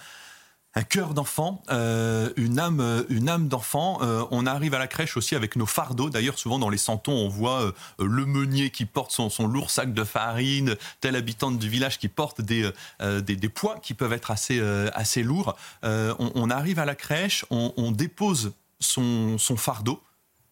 un 0.77 0.83
cœur 0.83 1.15
d'enfant, 1.15 1.63
euh, 1.71 2.29
une 2.35 2.59
âme, 2.59 2.81
euh, 2.81 3.03
une 3.09 3.29
âme 3.29 3.47
d'enfant. 3.47 3.97
Euh, 4.03 4.23
on 4.29 4.45
arrive 4.45 4.75
à 4.75 4.77
la 4.77 4.85
crèche 4.85 5.17
aussi 5.17 5.33
avec 5.33 5.55
nos 5.55 5.65
fardeaux. 5.65 6.11
D'ailleurs, 6.11 6.37
souvent 6.37 6.59
dans 6.59 6.69
les 6.69 6.77
santons, 6.77 7.13
on 7.13 7.29
voit 7.29 7.73
le 7.97 8.25
meunier 8.27 8.69
qui 8.69 8.85
porte 8.85 9.11
son, 9.11 9.47
lourd 9.47 9.71
sac 9.71 9.91
de 9.91 10.03
farine, 10.03 10.75
telle 11.01 11.15
habitante 11.15 11.57
du 11.57 11.67
village 11.67 11.97
qui 11.97 12.07
porte 12.09 12.41
des, 12.41 12.71
des, 12.99 13.49
poids 13.49 13.79
qui 13.81 13.95
peuvent 13.95 14.13
être 14.13 14.29
assez, 14.29 14.59
assez 14.93 15.23
lourds. 15.23 15.55
On, 15.83 16.49
arrive 16.49 16.77
à 16.79 16.85
la 16.85 16.95
crèche, 16.95 17.45
on, 17.49 17.91
dépose 17.91 18.53
son, 18.79 19.37
son 19.37 19.57
fardeau. 19.57 20.01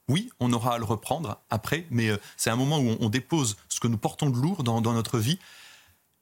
Oui, 0.07 0.29
on 0.39 0.51
aura 0.53 0.75
à 0.75 0.77
le 0.77 0.85
reprendre 0.85 1.39
après, 1.49 1.85
mais 1.91 2.09
c'est 2.37 2.49
un 2.49 2.55
moment 2.55 2.79
où 2.79 2.95
on, 2.99 3.09
dépose 3.09 3.57
ce 3.69 3.79
que 3.79 3.87
nous 3.87 3.97
portons 3.97 4.29
de 4.29 4.37
lourd 4.37 4.63
dans, 4.63 4.81
dans 4.81 4.93
notre 4.93 5.19
vie 5.19 5.39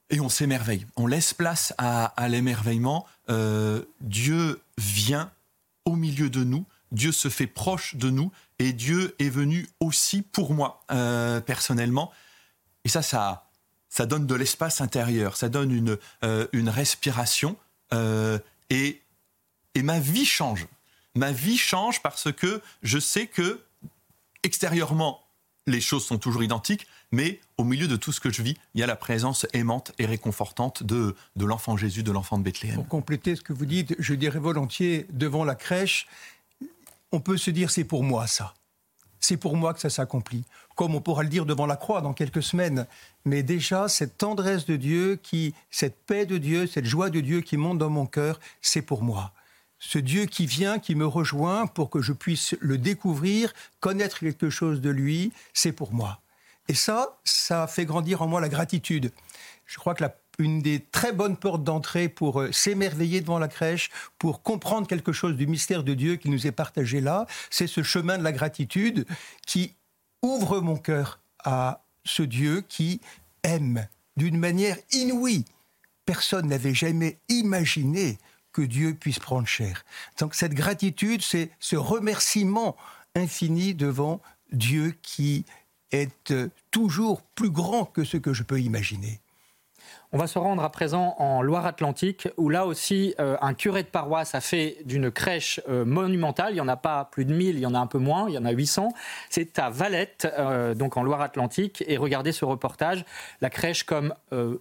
et 0.10 0.20
on 0.20 0.30
s'émerveille. 0.30 0.86
On 0.96 1.08
laisse 1.08 1.34
place 1.34 1.74
à, 1.78 2.14
l'émerveillement. 2.28 3.06
Euh, 3.30 3.84
Dieu 4.02 4.62
vient 4.78 5.32
au 5.86 5.96
milieu 5.96 6.30
de 6.30 6.44
nous. 6.44 6.66
Dieu 6.92 7.12
se 7.12 7.30
fait 7.30 7.48
proche 7.48 7.96
de 7.96 8.10
nous 8.10 8.32
et 8.60 8.74
Dieu 8.74 9.16
est 9.20 9.30
venu 9.30 9.68
aussi 9.80 10.22
pour 10.22 10.54
moi 10.54 10.84
euh, 10.92 11.42
personnellement. 11.42 12.12
Et 12.86 12.90
ça, 12.90 13.02
ça, 13.02 13.50
ça 13.90 14.06
donne 14.06 14.28
de 14.28 14.36
l'espace 14.36 14.82
intérieur, 14.82 15.36
ça 15.36 15.50
donne 15.50 15.72
une, 15.72 15.98
euh, 16.24 16.48
une 16.52 16.70
respiration 16.70 17.58
et, 18.72 19.04
et 19.76 19.84
ma 19.84 20.00
vie 20.00 20.26
change. 20.26 20.68
Ma 21.14 21.32
vie 21.32 21.58
change 21.58 22.02
parce 22.02 22.32
que 22.32 22.60
je 22.82 22.98
sais 22.98 23.28
que 23.28 23.62
extérieurement, 24.42 25.24
les 25.68 25.82
choses 25.82 26.06
sont 26.06 26.18
toujours 26.18 26.44
identiques, 26.44 26.88
mais 27.14 27.40
au 27.60 27.64
milieu 27.64 27.88
de 27.88 27.96
tout 27.96 28.12
ce 28.12 28.20
que 28.20 28.32
je 28.32 28.42
vis, 28.42 28.58
il 28.74 28.82
y 28.82 28.84
a 28.84 28.88
la 28.88 28.96
présence 28.96 29.46
aimante 29.54 29.92
et 30.00 30.08
réconfortante 30.08 30.82
de, 30.82 31.16
de 31.36 31.46
l'enfant 31.46 31.78
Jésus, 31.78 32.02
de 32.02 32.12
l'enfant 32.12 32.40
de 32.40 32.44
Bethléem. 32.44 32.74
Pour 32.74 32.88
compléter 32.88 33.36
ce 33.36 33.44
que 33.44 33.54
vous 33.54 33.68
dites, 33.68 33.96
je 34.00 34.16
dirais 34.16 34.40
volontiers, 34.40 35.06
devant 35.12 35.46
la 35.46 35.54
crèche, 35.54 36.08
on 37.12 37.20
peut 37.20 37.38
se 37.38 37.52
dire 37.52 37.70
c'est 37.70 37.84
pour 37.84 38.04
moi 38.04 38.26
ça. 38.26 38.56
C'est 39.20 39.38
pour 39.38 39.56
moi 39.56 39.76
que 39.76 39.80
ça 39.80 39.92
s'accomplit. 39.92 40.44
Comme 40.76 40.96
on 40.96 41.02
pourra 41.02 41.22
le 41.22 41.30
dire 41.30 41.46
devant 41.46 41.68
la 41.68 41.76
croix 41.76 42.02
dans 42.02 42.14
quelques 42.14 42.42
semaines. 42.42 42.88
Mais 43.26 43.44
déjà, 43.44 43.88
cette 43.88 44.18
tendresse 44.18 44.66
de 44.66 44.76
Dieu, 44.76 45.20
qui, 45.22 45.54
cette 45.70 45.96
paix 46.08 46.26
de 46.26 46.40
Dieu, 46.40 46.66
cette 46.66 46.86
joie 46.86 47.12
de 47.12 47.22
Dieu 47.22 47.42
qui 47.42 47.58
monte 47.58 47.78
dans 47.78 47.92
mon 47.92 48.08
cœur, 48.08 48.40
c'est 48.62 48.82
pour 48.82 49.04
moi 49.04 49.32
ce 49.86 50.00
Dieu 50.00 50.26
qui 50.28 50.46
vient, 50.46 50.80
qui 50.80 50.96
me 50.96 51.06
rejoint 51.06 51.68
pour 51.68 51.90
que 51.90 52.02
je 52.02 52.14
puisse 52.14 52.56
le 52.62 52.78
découvrir, 52.78 53.54
connaître 53.82 54.20
quelque 54.20 54.50
chose 54.50 54.80
de 54.80 54.90
lui, 54.90 55.34
c'est 55.54 55.74
pour 55.74 55.92
moi. 55.92 56.23
Et 56.68 56.74
ça, 56.74 57.20
ça 57.24 57.68
fait 57.68 57.86
grandir 57.86 58.22
en 58.22 58.28
moi 58.28 58.42
la 58.42 58.50
gratitude. 58.50 59.12
Je 59.66 59.78
crois 59.78 59.96
que 59.96 60.04
une 60.40 60.62
des 60.62 60.80
très 60.80 61.12
bonnes 61.14 61.38
portes 61.38 61.64
d'entrée 61.64 62.10
pour 62.10 62.42
euh, 62.42 62.52
s'émerveiller 62.52 63.22
devant 63.22 63.40
la 63.40 63.48
crèche, 63.48 63.90
pour 64.18 64.42
comprendre 64.42 64.88
quelque 64.88 65.12
chose 65.12 65.36
du 65.36 65.48
mystère 65.48 65.84
de 65.84 65.94
Dieu 65.94 66.16
qui 66.16 66.30
nous 66.30 66.48
est 66.48 66.52
partagé 66.52 67.02
là, 67.02 67.28
c'est 67.50 67.68
ce 67.68 67.84
chemin 67.84 68.18
de 68.18 68.24
la 68.24 68.32
gratitude 68.32 69.06
qui 69.46 69.76
ouvre 70.22 70.60
mon 70.62 70.78
cœur 70.78 71.20
à 71.44 71.84
ce 72.06 72.24
Dieu 72.24 72.64
qui 72.68 73.02
aime 73.44 73.88
d'une 74.18 74.38
manière 74.38 74.78
inouïe. 74.92 75.46
Personne 76.06 76.48
n'avait 76.48 76.74
jamais 76.74 77.20
imaginé 77.30 78.18
que 78.52 78.62
Dieu 78.62 78.94
puisse 78.94 79.20
prendre 79.20 79.48
chair. 79.48 79.84
Donc 80.20 80.36
cette 80.36 80.54
gratitude, 80.54 81.22
c'est 81.22 81.50
ce 81.60 81.76
remerciement 81.76 82.76
infini 83.16 83.74
devant 83.74 84.22
Dieu 84.52 84.96
qui 85.02 85.46
est 85.94 86.32
euh, 86.32 86.50
toujours 86.72 87.22
plus 87.22 87.50
grand 87.50 87.86
que 87.86 88.04
ce 88.04 88.18
que 88.18 88.34
je 88.34 88.44
peux 88.44 88.60
imaginer. 88.60 89.22
On 90.16 90.20
va 90.20 90.28
se 90.28 90.38
rendre 90.38 90.64
à 90.64 90.70
présent 90.70 91.16
en 91.18 91.42
Loire-Atlantique, 91.42 92.30
où 92.38 92.48
là 92.48 92.68
aussi, 92.68 93.16
euh, 93.20 93.36
un 93.42 93.56
curé 93.56 93.82
de 93.82 93.88
paroisse 93.88 94.36
a 94.36 94.42
fait 94.42 94.78
d'une 94.86 95.10
crèche 95.10 95.60
euh, 95.68 95.86
monumentale. 95.86 96.52
Il 96.52 96.56
n'y 96.56 96.62
en 96.62 96.68
a 96.68 96.78
pas 96.78 97.06
plus 97.06 97.26
de 97.26 97.34
1000, 97.34 97.56
il 97.56 97.62
y 97.62 97.66
en 97.66 97.74
a 97.74 97.80
un 97.80 97.88
peu 97.88 97.98
moins, 97.98 98.30
il 98.30 98.36
y 98.36 98.38
en 98.38 98.46
a 98.46 98.52
800. 98.52 98.90
C'est 99.32 99.58
à 99.58 99.72
Valette, 99.72 100.32
euh, 100.38 100.76
donc 100.76 100.98
en 100.98 101.04
Loire-Atlantique. 101.04 101.84
Et 101.88 101.98
regardez 101.98 102.32
ce 102.32 102.46
reportage, 102.46 103.06
la 103.42 103.50
crèche 103.50 103.86
comme 103.86 104.14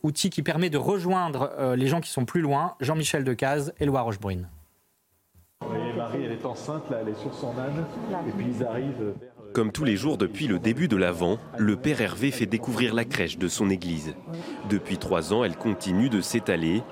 outil 0.03 0.31
qui 0.31 0.43
permet 0.43 0.71
de 0.71 0.79
rejoindre 0.79 1.75
les 1.77 1.87
gens 1.87 2.01
qui 2.01 2.11
sont 2.11 2.25
plus 2.25 2.41
loin. 2.41 2.75
Jean-Michel 2.81 3.23
Decaze, 3.23 3.75
Éloi 3.79 4.01
Rochebrune. 4.01 4.49
Marie, 5.97 6.25
elle 6.25 6.33
est 6.33 6.45
enceinte, 6.47 6.89
là, 6.91 6.99
elle 7.03 7.11
est 7.11 7.21
sur 7.21 7.33
son 7.35 7.51
âne. 7.59 7.85
Et 8.27 8.33
puis 8.33 8.47
ils 8.49 8.65
arrivent 8.65 9.15
vers... 9.21 9.32
Comme 9.53 9.71
tous 9.71 9.85
les 9.85 9.97
jours 9.97 10.17
depuis 10.17 10.47
le 10.47 10.59
début 10.59 10.89
de 10.89 10.97
l'Avent, 10.97 11.39
le 11.59 11.77
Père 11.77 12.01
Hervé 12.01 12.31
fait 12.31 12.47
découvrir 12.47 12.95
la 12.95 13.05
crèche 13.05 13.37
de 13.37 13.49
son 13.49 13.69
église. 13.69 14.15
Depuis 14.71 14.97
trois 14.97 15.35
ans, 15.35 15.45
elle 15.45 15.57
continue 15.57 16.09
de 16.09 16.23
s'étaler. 16.23 16.83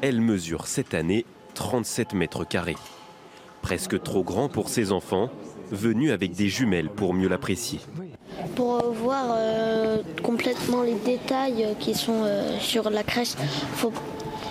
Elle 0.00 0.20
mesure 0.20 0.66
cette 0.66 0.94
année 0.94 1.24
37 1.54 2.14
mètres 2.14 2.44
carrés. 2.44 2.76
Presque 3.62 4.02
trop 4.02 4.24
grand 4.24 4.48
pour 4.48 4.68
ses 4.68 4.90
enfants, 4.90 5.30
venus 5.70 6.10
avec 6.10 6.32
des 6.32 6.48
jumelles 6.48 6.88
pour 6.88 7.14
mieux 7.14 7.28
l'apprécier. 7.28 7.78
pour 8.56 8.82
voir 8.92 9.26
euh, 9.30 9.98
complètement 10.22 10.82
les 10.82 10.94
détails 10.94 11.76
qui 11.78 11.94
sont 11.94 12.22
euh, 12.24 12.58
sur 12.58 12.90
la 12.90 13.04
crèche. 13.04 13.34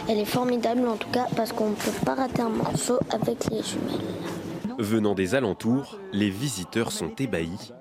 Elle 0.07 0.19
est 0.19 0.25
formidable 0.25 0.87
en 0.87 0.95
tout 0.95 1.09
cas 1.09 1.25
parce 1.35 1.51
qu'on 1.51 1.71
ne 1.71 1.75
peut 1.75 2.05
pas 2.05 2.15
rater 2.15 2.41
un 2.41 2.49
morceau 2.49 2.97
avec 3.11 3.49
les 3.51 3.61
jumelles. 3.61 4.36
Venant 4.77 5.15
des 5.15 5.33
alentours, 5.33 5.99
les 6.13 6.29
visiteurs 6.29 6.91
sont 6.91 7.09
ébahis. 7.17 7.71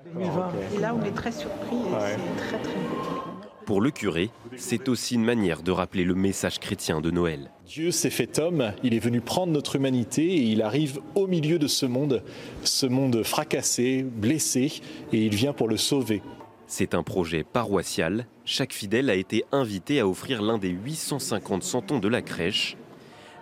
Et 0.75 0.79
là, 0.79 0.95
on 0.99 1.05
est 1.05 1.11
très 1.11 1.31
surpris 1.31 1.77
c'est 1.91 2.41
très 2.41 2.57
très 2.57 2.73
beau. 2.73 3.37
Pour 3.67 3.81
le 3.81 3.91
curé, 3.91 4.31
c'est 4.55 4.87
aussi 4.89 5.15
une 5.15 5.25
manière 5.25 5.61
de 5.61 5.71
rappeler 5.71 6.05
le 6.05 6.15
message 6.15 6.57
chrétien 6.59 7.01
de 7.01 7.11
Noël. 7.11 7.51
Dieu 7.67 7.91
s'est 7.91 8.09
fait 8.09 8.39
homme, 8.39 8.71
il 8.81 8.93
est 8.93 8.99
venu 8.99 9.21
prendre 9.21 9.51
notre 9.51 9.75
humanité 9.75 10.23
et 10.23 10.43
il 10.43 10.61
arrive 10.61 10.99
au 11.15 11.27
milieu 11.27 11.59
de 11.59 11.67
ce 11.67 11.85
monde, 11.85 12.23
ce 12.63 12.85
monde 12.85 13.23
fracassé, 13.23 14.03
blessé, 14.03 14.81
et 15.11 15.25
il 15.25 15.35
vient 15.35 15.53
pour 15.53 15.67
le 15.67 15.77
sauver. 15.77 16.21
C'est 16.65 16.95
un 16.95 17.03
projet 17.03 17.43
paroissial. 17.43 18.25
Chaque 18.43 18.73
fidèle 18.73 19.09
a 19.09 19.15
été 19.15 19.43
invité 19.51 19.99
à 19.99 20.07
offrir 20.07 20.41
l'un 20.41 20.57
des 20.57 20.69
850 20.69 21.61
santons 21.61 21.99
de 21.99 22.07
la 22.07 22.21
crèche. 22.21 22.75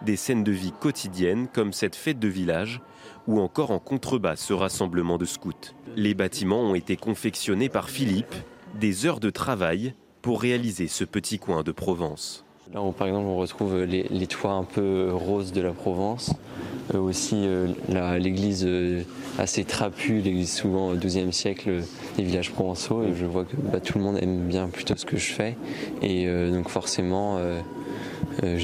Des 0.02 0.16
scènes 0.16 0.44
de 0.44 0.52
vie 0.52 0.74
quotidiennes 0.80 1.48
comme 1.48 1.74
cette 1.74 1.96
fête 1.96 2.20
de 2.20 2.28
village 2.28 2.82
ou 3.28 3.40
encore 3.40 3.72
en 3.72 3.80
contrebas 3.80 4.36
ce 4.36 4.54
rassemblement 4.54 5.18
de 5.18 5.26
scouts. 5.26 5.74
Les 5.96 6.14
bâtiments 6.14 6.62
ont 6.62 6.76
été 6.76 6.96
confectionnés 6.96 7.70
par 7.70 7.90
Philippe, 7.90 8.36
des 8.80 9.06
heures 9.06 9.20
de 9.20 9.30
travail 9.30 9.96
pour 10.22 10.42
réaliser 10.42 10.88
ce 10.88 11.04
petit 11.04 11.40
coin 11.40 11.64
de 11.64 11.72
Provence. 11.72 12.46
Là, 12.74 12.82
par 12.98 13.08
exemple, 13.08 13.28
on 13.28 13.38
retrouve 13.38 13.84
les, 13.84 14.28
toits 14.28 14.54
un 14.54 14.64
peu 14.64 15.10
roses 15.14 15.52
de 15.52 15.62
la 15.62 15.72
Provence. 15.72 16.34
Euh, 16.94 17.00
aussi, 17.00 17.36
euh, 17.46 17.68
l'église 18.18 18.66
euh, 18.66 19.04
assez 19.38 19.64
trapue, 19.64 20.20
l'église 20.20 20.52
souvent 20.52 20.90
au 20.90 20.96
XIIe 20.96 21.32
siècle 21.32 21.84
des 22.18 22.24
villages 22.24 22.52
provençaux. 22.52 23.04
Et 23.04 23.14
je 23.16 23.26
vois 23.26 23.46
que 23.46 23.56
bah, 23.56 23.80
tout 23.80 23.98
le 24.00 24.04
monde 24.04 24.18
aime 24.20 24.48
bien 24.48 24.68
plutôt 24.68 24.96
ce 24.96 25.06
que 25.06 25.18
je 25.18 25.32
fais. 25.32 25.58
Et 26.02 26.28
donc, 26.52 26.70
forcément, 26.70 27.40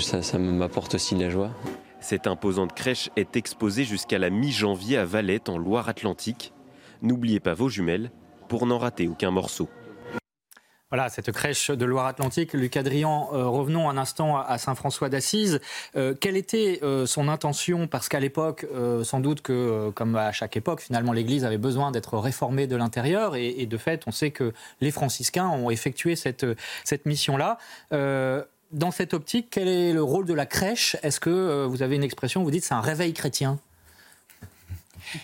ça, 0.01 0.21
ça 0.21 0.37
m'apporte 0.37 0.95
aussi 0.95 1.15
de 1.15 1.23
la 1.23 1.29
joie. 1.29 1.51
Cette 1.99 2.27
imposante 2.27 2.73
crèche 2.73 3.09
est 3.15 3.35
exposée 3.35 3.83
jusqu'à 3.83 4.17
la 4.17 4.29
mi-janvier 4.29 4.97
à 4.97 5.05
Valette, 5.05 5.49
en 5.49 5.57
Loire-Atlantique. 5.57 6.53
N'oubliez 7.01 7.39
pas 7.39 7.53
vos 7.53 7.69
jumelles 7.69 8.11
pour 8.49 8.65
n'en 8.65 8.79
rater 8.79 9.07
aucun 9.07 9.31
morceau. 9.31 9.69
Voilà, 10.91 11.07
cette 11.07 11.31
crèche 11.31 11.71
de 11.71 11.85
Loire-Atlantique. 11.85 12.51
Luc 12.51 12.75
Adrian, 12.75 13.29
euh, 13.31 13.47
revenons 13.47 13.89
un 13.89 13.95
instant 13.95 14.37
à, 14.37 14.57
Saint-François 14.57 15.07
d'Assise. 15.07 15.61
Euh, 15.95 16.13
quelle 16.19 16.35
était 16.35 16.79
euh, 16.83 17.05
son 17.05 17.29
intention? 17.29 17.87
Parce 17.87 18.09
qu'à 18.09 18.19
l'époque, 18.19 18.65
sans 19.03 19.21
doute 19.21 19.41
que, 19.41 19.89
comme 19.91 20.17
à 20.17 20.33
chaque 20.33 20.57
époque, 20.57 20.81
finalement, 20.81 21.13
l'Église 21.13 21.45
avait 21.45 21.57
besoin 21.57 21.91
d'être 21.91 22.17
réformée 22.17 22.67
de 22.67 22.75
l'intérieur. 22.75 23.37
Et, 23.37 23.65
de 23.65 23.77
fait, 23.77 24.03
on 24.05 24.11
sait 24.11 24.31
que 24.31 24.53
les 24.81 24.91
franciscains 24.91 25.47
ont 25.47 25.69
effectué 25.69 26.17
cette, 26.17 26.45
cette 26.83 27.05
mission-là. 27.05 27.57
Dans 28.71 28.91
cette 28.91 29.13
optique, 29.13 29.47
quel 29.51 29.67
est 29.67 29.93
le 29.93 30.03
rôle 30.03 30.25
de 30.25 30.33
la 30.33 30.45
crèche? 30.45 30.95
Est-ce 31.03 31.19
que 31.19 31.65
vous 31.65 31.83
avez 31.83 31.95
une 31.95 32.03
expression, 32.03 32.43
vous 32.43 32.51
dites 32.51 32.63
c'est 32.63 32.73
un 32.73 32.81
réveil 32.81 33.13
chrétien? 33.13 33.59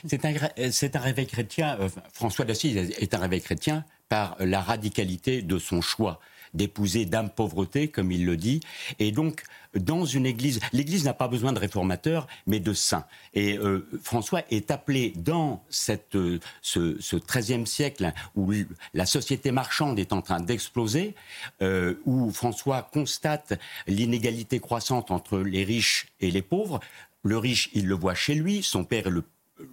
C'est 0.10 0.95
un, 0.95 0.99
réveil 0.99 1.27
chrétien. 1.27 1.77
François 2.12 2.45
d'Assise 2.45 2.75
est 2.75 3.13
un 3.13 3.19
réveil 3.19 3.41
chrétien 3.41 3.86
par 4.10 4.36
la 4.39 4.60
radicalité 4.60 5.41
de 5.41 5.60
son 5.60 5.81
choix 5.81 6.19
d'épouser 6.53 7.05
dame 7.05 7.29
pauvreté, 7.29 7.89
comme 7.89 8.12
il 8.12 8.25
le 8.25 8.38
dit. 8.38 8.62
Et 8.99 9.12
donc, 9.12 9.43
dans 9.79 10.05
une 10.05 10.25
église, 10.25 10.59
l'église 10.73 11.05
n'a 11.05 11.13
pas 11.13 11.27
besoin 11.27 11.53
de 11.53 11.59
réformateurs, 11.59 12.27
mais 12.45 12.59
de 12.59 12.73
saints. 12.73 13.05
Et 13.33 13.57
euh, 13.57 13.87
François 14.01 14.41
est 14.49 14.71
appelé 14.71 15.13
dans 15.15 15.63
cette, 15.69 16.15
euh, 16.15 16.39
ce, 16.61 16.99
ce 16.99 17.15
XIIIe 17.15 17.67
siècle 17.67 18.13
où 18.35 18.53
la 18.93 19.05
société 19.05 19.51
marchande 19.51 19.99
est 19.99 20.13
en 20.13 20.21
train 20.21 20.39
d'exploser, 20.39 21.15
euh, 21.61 21.95
où 22.05 22.31
François 22.31 22.81
constate 22.81 23.59
l'inégalité 23.87 24.59
croissante 24.59 25.11
entre 25.11 25.39
les 25.39 25.63
riches 25.63 26.07
et 26.19 26.31
les 26.31 26.41
pauvres. 26.41 26.79
Le 27.23 27.37
riche, 27.37 27.69
il 27.73 27.87
le 27.87 27.95
voit 27.95 28.15
chez 28.15 28.35
lui, 28.35 28.63
son 28.63 28.83
père 28.83 29.07
est 29.07 29.11
le 29.11 29.23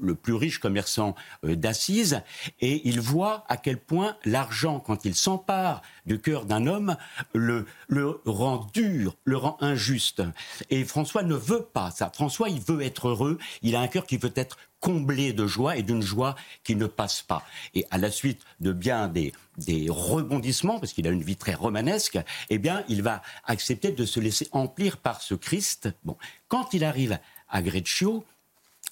le 0.01 0.15
plus 0.15 0.35
riche 0.35 0.59
commerçant 0.59 1.15
euh, 1.45 1.57
d'Assise, 1.57 2.23
et 2.61 2.89
il 2.89 3.01
voit 3.01 3.45
à 3.49 3.57
quel 3.57 3.79
point 3.79 4.17
l'argent, 4.25 4.81
quand 4.81 5.05
il 5.05 5.15
s'empare 5.15 5.83
du 6.07 6.21
cœur 6.21 6.45
d'un 6.45 6.67
homme, 6.67 6.97
le, 7.35 7.67
le 7.89 8.21
rend 8.25 8.67
dur, 8.73 9.17
le 9.25 9.37
rend 9.37 9.57
injuste. 9.61 10.23
Et 10.71 10.85
François 10.85 11.23
ne 11.23 11.35
veut 11.35 11.65
pas 11.65 11.91
ça. 11.91 12.11
François, 12.15 12.49
il 12.49 12.61
veut 12.61 12.83
être 12.83 13.09
heureux, 13.09 13.39
il 13.63 13.77
a 13.77 13.81
un 13.81 13.89
cœur 13.89 14.07
qui 14.07 14.17
veut 14.17 14.33
être 14.35 14.57
comblé 14.81 15.33
de 15.33 15.47
joie 15.47 15.79
et 15.79 15.83
d'une 15.83 16.03
joie 16.03 16.35
qui 16.63 16.77
ne 16.77 16.85
passe 16.87 17.23
pas. 17.23 17.43
Et 17.73 17.87
à 17.91 17.97
la 17.97 18.11
suite 18.11 18.43
de 18.61 18.71
bien 18.71 19.09
des, 19.09 19.33
des 19.57 19.87
rebondissements, 19.89 20.79
parce 20.79 20.93
qu'il 20.93 21.09
a 21.09 21.11
une 21.11 21.23
vie 21.23 21.37
très 21.37 21.55
romanesque, 21.55 22.19
eh 22.51 22.59
bien, 22.59 22.85
il 22.89 23.03
va 23.03 23.23
accepter 23.45 23.93
de 23.93 24.05
se 24.05 24.21
laisser 24.21 24.47
emplir 24.53 24.99
par 24.99 25.23
ce 25.23 25.35
Christ. 25.35 25.89
Bon, 26.05 26.19
quand 26.49 26.75
il 26.75 26.85
arrive 26.85 27.19
à 27.49 27.63
Greccio, 27.63 28.27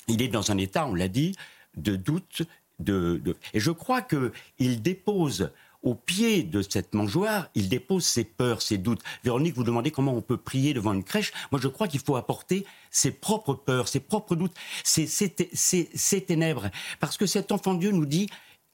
il 0.08 0.22
est 0.22 0.28
dans 0.28 0.50
un 0.50 0.58
état, 0.58 0.86
on 0.86 0.94
l'a 0.94 1.08
dit, 1.08 1.36
de 1.76 1.96
doute. 1.96 2.42
De, 2.78 3.22
Et 3.54 3.60
je 3.60 3.70
crois 3.70 4.02
qu'il 4.02 4.82
dépose 4.82 5.50
au 5.82 5.94
pied 5.94 6.42
de 6.42 6.62
cette 6.62 6.94
mangeoire, 6.94 7.48
il 7.54 7.68
dépose 7.68 8.04
ses 8.04 8.24
peurs, 8.24 8.62
ses 8.62 8.78
doutes. 8.78 9.02
Véronique, 9.24 9.54
vous 9.56 9.64
demandez 9.64 9.90
comment 9.90 10.14
on 10.14 10.20
peut 10.20 10.36
prier 10.36 10.74
devant 10.74 10.92
une 10.92 11.04
crèche. 11.04 11.32
Moi, 11.50 11.60
je 11.60 11.68
crois 11.68 11.88
qu'il 11.88 12.00
faut 12.00 12.16
apporter 12.16 12.64
ses 12.90 13.10
propres 13.10 13.54
peurs, 13.54 13.88
ses 13.88 14.00
propres 14.00 14.36
doutes, 14.36 14.54
ses, 14.84 15.06
ses, 15.06 16.20
ténèbres. 16.24 16.70
Parce 17.00 17.16
que 17.16 17.26
cet 17.26 17.50
enfant 17.50 17.74
Dieu 17.74 17.90
nous 17.90 18.06
dit, 18.06 18.28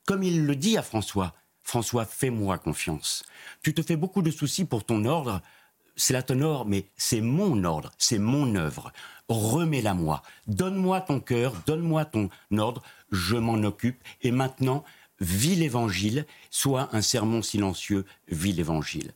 comme 0.06 0.22
il 0.22 0.44
le 0.44 0.54
dit 0.54 0.76
à 0.76 0.82
François, 0.82 1.34
François, 1.62 2.04
fais-moi 2.04 2.58
confiance. 2.58 3.24
Tu 3.62 3.74
te 3.74 3.82
fais 3.82 3.96
beaucoup 3.96 4.22
de 4.22 4.30
soucis 4.30 4.64
pour 4.64 4.84
ton 4.84 5.04
ordre. 5.04 5.42
C'est 5.96 6.12
la 6.12 6.22
ton 6.22 6.40
ordre, 6.40 6.66
mais 6.66 6.86
c'est 6.96 7.20
mon 7.20 7.64
ordre, 7.64 7.92
c'est 7.98 8.18
mon 8.18 8.54
œuvre 8.54 8.92
remets-la 9.28 9.94
moi. 9.94 10.22
Donne-moi 10.46 11.00
ton 11.02 11.20
cœur, 11.20 11.54
donne-moi 11.66 12.04
ton 12.04 12.28
ordre, 12.56 12.82
je 13.12 13.36
m'en 13.36 13.62
occupe. 13.62 14.02
Et 14.22 14.30
maintenant, 14.30 14.84
vis 15.20 15.56
l'évangile, 15.56 16.26
soit 16.50 16.88
un 16.92 17.02
sermon 17.02 17.42
silencieux, 17.42 18.04
vis 18.28 18.52
l'évangile. 18.52 19.12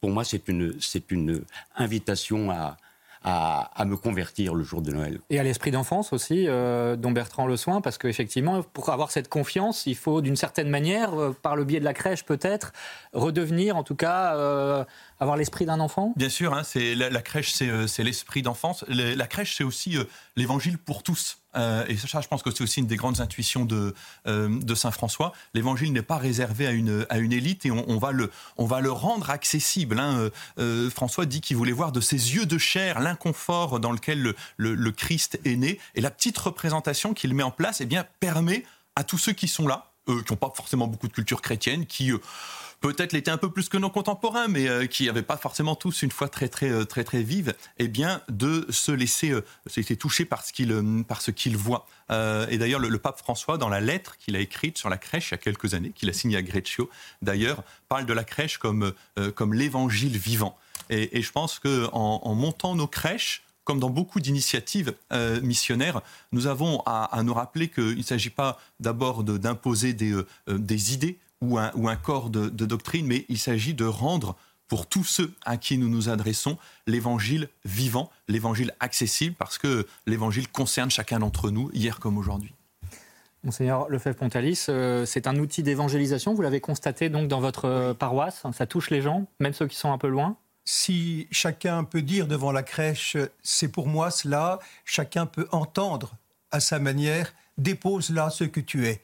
Pour 0.00 0.10
moi, 0.10 0.24
c'est 0.24 0.48
une, 0.48 0.78
c'est 0.80 1.10
une 1.10 1.44
invitation 1.76 2.50
à, 2.50 2.76
à, 3.24 3.84
me 3.86 3.96
convertir 3.96 4.54
le 4.54 4.62
jour 4.62 4.82
de 4.82 4.92
Noël. 4.92 5.18
Et 5.30 5.38
à 5.38 5.42
l'esprit 5.42 5.70
d'enfance 5.70 6.12
aussi, 6.12 6.44
euh, 6.46 6.94
dont 6.96 7.10
Bertrand 7.10 7.46
le 7.46 7.56
soin, 7.56 7.80
parce 7.80 7.96
qu'effectivement, 7.96 8.62
pour 8.62 8.90
avoir 8.90 9.10
cette 9.10 9.28
confiance, 9.28 9.86
il 9.86 9.96
faut 9.96 10.20
d'une 10.20 10.36
certaine 10.36 10.68
manière, 10.68 11.18
euh, 11.18 11.36
par 11.42 11.56
le 11.56 11.64
biais 11.64 11.80
de 11.80 11.84
la 11.84 11.94
crèche 11.94 12.24
peut-être, 12.24 12.72
redevenir 13.14 13.76
en 13.76 13.82
tout 13.82 13.94
cas 13.94 14.36
euh, 14.36 14.84
avoir 15.20 15.36
l'esprit 15.36 15.66
d'un 15.66 15.80
enfant? 15.80 16.12
Bien 16.16 16.28
sûr, 16.28 16.54
hein, 16.54 16.62
c'est 16.64 16.94
la, 16.94 17.22
crèche, 17.22 17.52
c'est 17.52 17.68
euh, 17.68 17.86
l'esprit 17.98 18.42
d'enfance. 18.42 18.84
La 18.88 19.26
crèche, 19.26 19.56
c'est 19.56 19.64
aussi 19.64 19.96
euh, 19.96 20.04
l'évangile 20.36 20.78
pour 20.78 21.02
tous. 21.02 21.38
Euh, 21.56 21.84
et 21.88 21.96
ça, 21.96 22.20
je 22.20 22.28
pense 22.28 22.42
que 22.42 22.50
c'est 22.50 22.62
aussi 22.62 22.80
une 22.80 22.86
des 22.86 22.96
grandes 22.96 23.20
intuitions 23.20 23.64
de, 23.64 23.94
de 24.26 24.74
Saint 24.74 24.90
François. 24.90 25.32
L'évangile 25.54 25.92
n'est 25.92 26.02
pas 26.02 26.16
réservé 26.16 26.66
à 26.66 26.72
une, 26.72 27.06
à 27.08 27.18
une 27.18 27.32
élite 27.32 27.66
et 27.66 27.70
on, 27.70 27.98
va, 27.98 28.12
le, 28.12 28.30
on 28.56 28.66
va 28.66 28.80
le 28.80 28.90
rendre 28.90 29.30
accessible. 29.30 29.98
Hein. 29.98 30.30
François 30.90 31.26
dit 31.26 31.40
qu'il 31.40 31.56
voulait 31.56 31.72
voir 31.72 31.92
de 31.92 32.00
ses 32.00 32.34
yeux 32.34 32.46
de 32.46 32.58
chair 32.58 33.00
l'inconfort 33.00 33.80
dans 33.80 33.92
lequel 33.92 34.20
le, 34.20 34.34
le, 34.56 34.92
Christ 34.92 35.38
est 35.44 35.56
né. 35.56 35.78
Et 35.94 36.00
la 36.00 36.10
petite 36.10 36.38
représentation 36.38 37.14
qu'il 37.14 37.34
met 37.34 37.42
en 37.42 37.50
place 37.50 37.80
eh 37.80 37.86
bien, 37.86 38.06
permet 38.20 38.64
à 38.96 39.04
tous 39.04 39.18
ceux 39.18 39.32
qui 39.32 39.48
sont 39.48 39.66
là, 39.66 39.90
qui 40.06 40.12
n'ont 40.12 40.36
pas 40.36 40.52
forcément 40.54 40.86
beaucoup 40.86 41.08
de 41.08 41.12
culture 41.12 41.42
chrétienne, 41.42 41.86
qui 41.86 42.12
peut-être 42.88 43.14
l'étaient 43.14 43.30
un 43.30 43.38
peu 43.38 43.50
plus 43.50 43.70
que 43.70 43.78
nos 43.78 43.88
contemporains, 43.88 44.46
mais 44.46 44.68
euh, 44.68 44.86
qui 44.86 45.06
n'avaient 45.06 45.22
pas 45.22 45.38
forcément 45.38 45.74
tous 45.74 46.02
une 46.02 46.10
foi 46.10 46.28
très 46.28 46.48
très 46.48 46.68
euh, 46.68 46.84
très 46.84 47.02
très 47.02 47.22
vive, 47.22 47.54
eh 47.78 47.88
bien 47.88 48.20
de 48.28 48.66
se 48.68 48.92
laisser, 48.92 49.30
euh, 49.30 49.94
toucher 49.98 50.26
par 50.26 50.44
ce 50.44 50.52
qu'il 50.52 50.74
par 51.08 51.22
ce 51.22 51.30
qu'il 51.30 51.56
voit. 51.56 51.86
et 52.10 52.58
d'ailleurs, 52.58 52.80
le, 52.80 52.98
pape 52.98 53.18
François, 53.18 53.56
dans 53.56 53.70
la 53.70 53.80
lettre 53.80 54.18
qu'il 54.18 54.36
a 54.36 54.40
écrite 54.40 54.76
sur 54.76 54.90
la 54.90 54.98
crèche 54.98 55.30
il 55.30 55.32
y 55.32 55.34
a 55.34 55.38
quelques 55.38 55.72
années, 55.72 55.92
qu'il 55.94 56.10
a 56.10 56.12
signée 56.12 56.36
à 56.36 56.42
Greccio, 56.42 56.90
d'ailleurs, 57.22 57.62
parle 57.88 58.04
de 58.04 58.12
la 58.12 58.24
crèche 58.24 58.58
comme 58.58 58.92
comme 59.34 59.54
l'évangile 59.54 60.18
vivant. 60.18 60.58
Et, 60.90 61.22
je 61.22 61.32
pense 61.32 61.58
que 61.58 61.88
en, 61.92 62.34
montant 62.34 62.74
nos 62.74 62.86
crèches, 62.86 63.44
comme 63.64 63.80
dans 63.80 63.90
beaucoup 63.90 64.20
d'initiatives 64.20 64.94
missionnaires, 65.42 66.02
nous 66.32 66.46
avons 66.46 66.82
à, 66.84 67.22
nous 67.22 67.34
rappeler 67.34 67.68
qu'il 67.68 67.96
ne 67.96 68.02
s'agit 68.02 68.30
pas 68.30 68.58
d'abord 68.80 69.24
d'imposer 69.24 69.94
des, 69.94 70.14
des 70.48 70.92
idées, 70.92 71.18
ou 71.44 71.88
un, 71.88 71.96
corps 71.96 72.30
de, 72.30 72.48
doctrine, 72.48 73.06
mais 73.06 73.24
il 73.28 73.38
s'agit 73.38 73.74
de 73.74 73.84
rendre 73.84 74.36
pour 74.68 74.86
tous 74.86 75.04
ceux 75.04 75.32
à 75.44 75.56
qui 75.56 75.76
nous 75.78 75.88
nous 75.88 76.08
adressons 76.08 76.56
l'évangile 76.86 77.48
vivant, 77.64 78.10
l'évangile 78.28 78.74
accessible, 78.80 79.36
parce 79.38 79.58
que 79.58 79.86
l'évangile 80.06 80.48
concerne 80.48 80.90
chacun 80.90 81.18
d'entre 81.18 81.50
nous, 81.50 81.70
hier 81.72 82.00
comme 82.00 82.16
aujourd'hui. 82.16 82.54
Monseigneur 83.42 83.90
Lefebvre-Pontalis, 83.90 84.66
euh, 84.70 85.04
c'est 85.04 85.26
un 85.26 85.36
outil 85.36 85.62
d'évangélisation, 85.62 86.32
vous 86.32 86.40
l'avez 86.40 86.60
constaté 86.60 87.10
donc 87.10 87.28
dans 87.28 87.40
votre 87.40 87.66
euh, 87.66 87.94
paroisse, 87.94 88.42
ça 88.52 88.66
touche 88.66 88.88
les 88.88 89.02
gens, 89.02 89.26
même 89.38 89.52
ceux 89.52 89.66
qui 89.66 89.76
sont 89.76 89.92
un 89.92 89.98
peu 89.98 90.08
loin? 90.08 90.36
Si 90.64 91.28
chacun 91.30 91.84
peut 91.84 92.00
dire 92.00 92.26
devant 92.26 92.52
la 92.52 92.62
crèche, 92.62 93.18
c'est 93.42 93.68
pour 93.68 93.86
moi 93.86 94.10
cela, 94.10 94.60
chacun 94.86 95.26
peut 95.26 95.46
entendre 95.52 96.14
à 96.50 96.60
sa 96.60 96.78
manière, 96.78 97.34
dépose 97.58 98.08
là 98.08 98.30
ce 98.30 98.44
que 98.44 98.60
tu 98.60 98.86
es, 98.86 99.02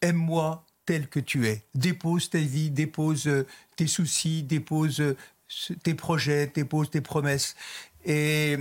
aime-moi 0.00 0.63
tel 0.86 1.08
que 1.08 1.20
tu 1.20 1.46
es. 1.46 1.64
Dépose 1.74 2.30
ta 2.30 2.38
vie, 2.38 2.70
dépose 2.70 3.26
euh, 3.26 3.46
tes 3.76 3.86
soucis, 3.86 4.42
dépose 4.42 5.00
euh, 5.00 5.16
tes 5.82 5.94
projets, 5.94 6.46
dépose 6.46 6.90
tes 6.90 7.00
promesses. 7.00 7.56
Et 8.04 8.58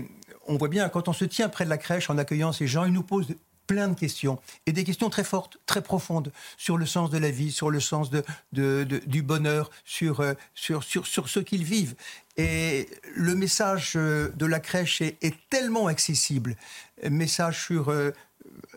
on 0.48 0.58
voit 0.58 0.70
bien, 0.70 0.90
quand 0.90 1.08
on 1.08 1.14
se 1.14 1.26
tient 1.26 1.50
près 1.50 1.66
de 1.66 1.70
la 1.70 1.78
crèche 1.78 2.10
en 2.10 2.18
accueillant 2.18 2.52
ces 2.52 2.68
gens, 2.68 2.86
ils 2.86 2.94
nous 2.94 3.04
posent 3.04 3.36
plein 3.68 3.88
de 3.88 4.00
questions, 4.00 4.40
et 4.66 4.72
des 4.72 4.84
questions 4.84 5.10
très 5.10 5.24
fortes, 5.24 5.58
très 5.66 5.82
profondes, 5.82 6.32
sur 6.58 6.78
le 6.78 6.86
sens 6.86 7.10
de 7.10 7.18
la 7.18 7.32
vie, 7.32 7.52
sur 7.52 7.70
le 7.70 7.80
sens 7.80 8.10
de, 8.10 8.24
du 8.52 9.22
bonheur, 9.22 9.70
sur, 9.86 10.20
euh, 10.20 10.34
sur, 10.54 10.84
sur, 10.84 11.08
sur 11.08 11.30
ce 11.30 11.40
qu'ils 11.40 11.64
vivent. 11.64 11.96
Et 12.38 12.90
le 13.16 13.36
message 13.36 13.94
de 13.94 14.46
la 14.46 14.60
crèche 14.60 15.02
est, 15.02 15.36
tellement 15.50 15.86
accessible, 15.88 16.56
message 17.04 17.64
sur 17.66 17.94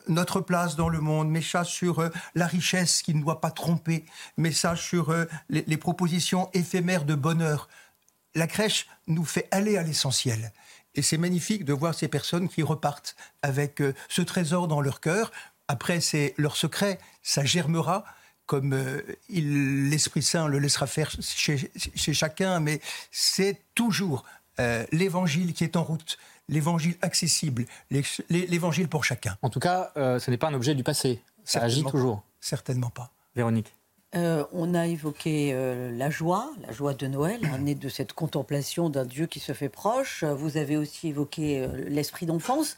notre 0.08 0.40
place 0.40 0.76
dans 0.76 0.88
le 0.88 1.00
monde, 1.00 1.30
message 1.30 1.72
sur 1.72 2.00
euh, 2.00 2.08
la 2.34 2.46
richesse 2.46 3.02
qui 3.02 3.14
ne 3.14 3.22
doit 3.22 3.40
pas 3.40 3.50
tromper, 3.50 4.04
message 4.36 4.86
sur 4.86 5.10
euh, 5.10 5.24
les, 5.48 5.76
propositions 5.76 6.48
éphémères 6.54 7.04
de 7.04 7.14
bonheur. 7.14 7.68
La 8.34 8.46
crèche 8.46 8.86
nous 9.06 9.24
fait 9.24 9.48
aller 9.50 9.76
à 9.76 9.82
l'essentiel. 9.82 10.52
Et 10.96 11.02
c'est 11.02 11.18
magnifique 11.18 11.64
de 11.64 11.72
voir 11.72 11.94
ces 11.94 12.08
personnes 12.08 12.48
qui 12.48 12.62
repartent 12.62 13.16
avec 13.42 13.80
euh, 13.80 13.94
ce 14.08 14.22
trésor 14.22 14.66
dans 14.68 14.80
leur 14.80 15.00
cœur. 15.00 15.30
Après, 15.68 16.00
c'est 16.00 16.34
leur 16.36 16.56
secret, 16.56 16.98
ça 17.22 17.44
germera 17.44 18.04
comme 18.46 18.78
l'Esprit 19.28 20.22
Saint 20.22 20.46
le 20.46 20.60
laissera 20.60 20.86
faire 20.86 21.10
chez, 21.20 21.58
chacun, 21.96 22.60
mais 22.60 22.80
c'est 23.10 23.60
toujours 23.74 24.24
l'Évangile 24.92 25.52
qui 25.52 25.64
est 25.64 25.74
en 25.74 25.82
route 25.82 26.16
l'évangile 26.48 26.96
accessible, 27.02 27.66
l'évangile 28.30 28.88
pour 28.88 29.04
chacun. 29.04 29.36
En 29.42 29.50
tout 29.50 29.60
cas, 29.60 29.92
euh, 29.96 30.18
ce 30.18 30.30
n'est 30.30 30.36
pas 30.36 30.48
un 30.48 30.54
objet 30.54 30.74
du 30.74 30.84
passé. 30.84 31.20
Ça 31.44 31.62
agit 31.62 31.84
toujours. 31.84 32.22
Certainement 32.40 32.90
pas. 32.90 33.10
Véronique. 33.34 33.72
Euh, 34.14 34.44
on 34.52 34.74
a 34.74 34.86
évoqué 34.86 35.50
euh, 35.52 35.90
la 35.90 36.10
joie, 36.10 36.52
la 36.60 36.72
joie 36.72 36.94
de 36.94 37.06
Noël, 37.06 37.40
née 37.60 37.74
de 37.74 37.88
cette 37.88 38.12
contemplation 38.12 38.88
d'un 38.88 39.04
Dieu 39.04 39.26
qui 39.26 39.40
se 39.40 39.52
fait 39.52 39.68
proche. 39.68 40.24
Vous 40.24 40.56
avez 40.56 40.76
aussi 40.76 41.08
évoqué 41.08 41.66
l'esprit 41.88 42.24
d'enfance 42.24 42.76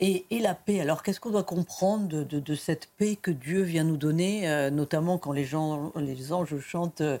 et, 0.00 0.26
la 0.30 0.54
paix. 0.54 0.80
Alors, 0.80 1.02
qu'est-ce 1.02 1.20
qu'on 1.20 1.30
doit 1.30 1.42
comprendre 1.42 2.22
de, 2.24 2.54
cette 2.54 2.88
paix 2.98 3.16
que 3.16 3.30
Dieu 3.30 3.62
vient 3.62 3.84
nous 3.84 3.96
donner, 3.96 4.48
euh, 4.48 4.70
notamment 4.70 5.18
quand 5.18 5.32
les, 5.32 5.44
gens, 5.44 5.92
les 5.96 6.32
anges 6.32 6.58
chantent 6.60 7.00
euh, 7.00 7.18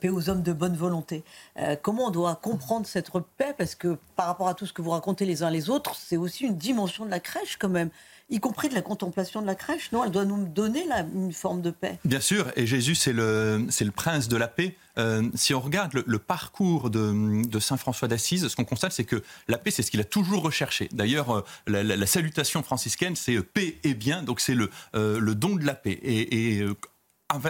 paix 0.00 0.08
aux 0.08 0.28
hommes 0.28 0.42
de 0.42 0.52
bonne 0.52 0.76
volonté? 0.76 1.22
Euh, 1.58 1.76
Comment 1.80 2.06
on 2.06 2.10
doit 2.10 2.34
comprendre 2.34 2.86
cette 2.86 3.10
paix? 3.36 3.54
Parce 3.56 3.74
que 3.74 3.96
par 4.16 4.26
rapport 4.26 4.48
à 4.48 4.54
tout 4.54 4.66
ce 4.66 4.72
que 4.72 4.82
vous 4.82 4.90
racontez 4.90 5.26
les 5.26 5.42
uns 5.42 5.50
les 5.50 5.70
autres, 5.70 5.94
c'est 5.94 6.16
aussi 6.16 6.44
une 6.44 6.56
dimension 6.56 7.04
de 7.04 7.10
la 7.10 7.20
crèche 7.20 7.56
quand 7.56 7.68
même 7.68 7.90
y 8.30 8.40
compris 8.40 8.68
de 8.68 8.74
la 8.74 8.82
contemplation 8.82 9.40
de 9.40 9.46
la 9.46 9.54
crèche, 9.54 9.90
non? 9.92 10.04
Elle 10.04 10.10
doit 10.10 10.24
nous 10.24 10.46
donner 10.46 10.84
une 11.14 11.32
forme 11.32 11.62
de 11.62 11.70
paix. 11.70 11.98
Bien 12.04 12.20
sûr, 12.20 12.50
et 12.56 12.66
Jésus, 12.66 12.94
c'est 12.94 13.12
le, 13.12 13.66
le 13.80 13.90
prince 13.90 14.28
de 14.28 14.36
la 14.36 14.48
paix. 14.48 14.76
Euh, 14.98 15.28
si 15.34 15.54
on 15.54 15.60
regarde 15.60 15.92
le, 16.04 16.18
parcours 16.18 16.90
de, 16.90 17.58
Saint 17.60 17.76
François 17.76 18.08
d'Assise, 18.08 18.48
ce 18.48 18.56
qu'on 18.56 18.64
constate, 18.64 18.92
c'est 18.92 19.04
que 19.04 19.22
la 19.46 19.56
paix, 19.56 19.70
c'est 19.70 19.82
ce 19.82 19.90
qu'il 19.90 20.00
a 20.00 20.04
toujours 20.04 20.42
recherché. 20.42 20.88
D'ailleurs, 20.92 21.38
euh, 21.38 21.44
la, 21.66 22.06
salutation 22.06 22.62
franciscaine, 22.62 23.16
c'est 23.16 23.36
euh, 23.36 23.42
paix 23.42 23.78
et 23.84 23.94
bien, 23.94 24.22
donc 24.22 24.40
c'est 24.40 24.54
le, 24.54 24.70
le 24.94 25.34
don 25.34 25.56
de 25.56 25.64
la 25.64 25.74
paix. 25.74 25.98
Et 26.02 26.64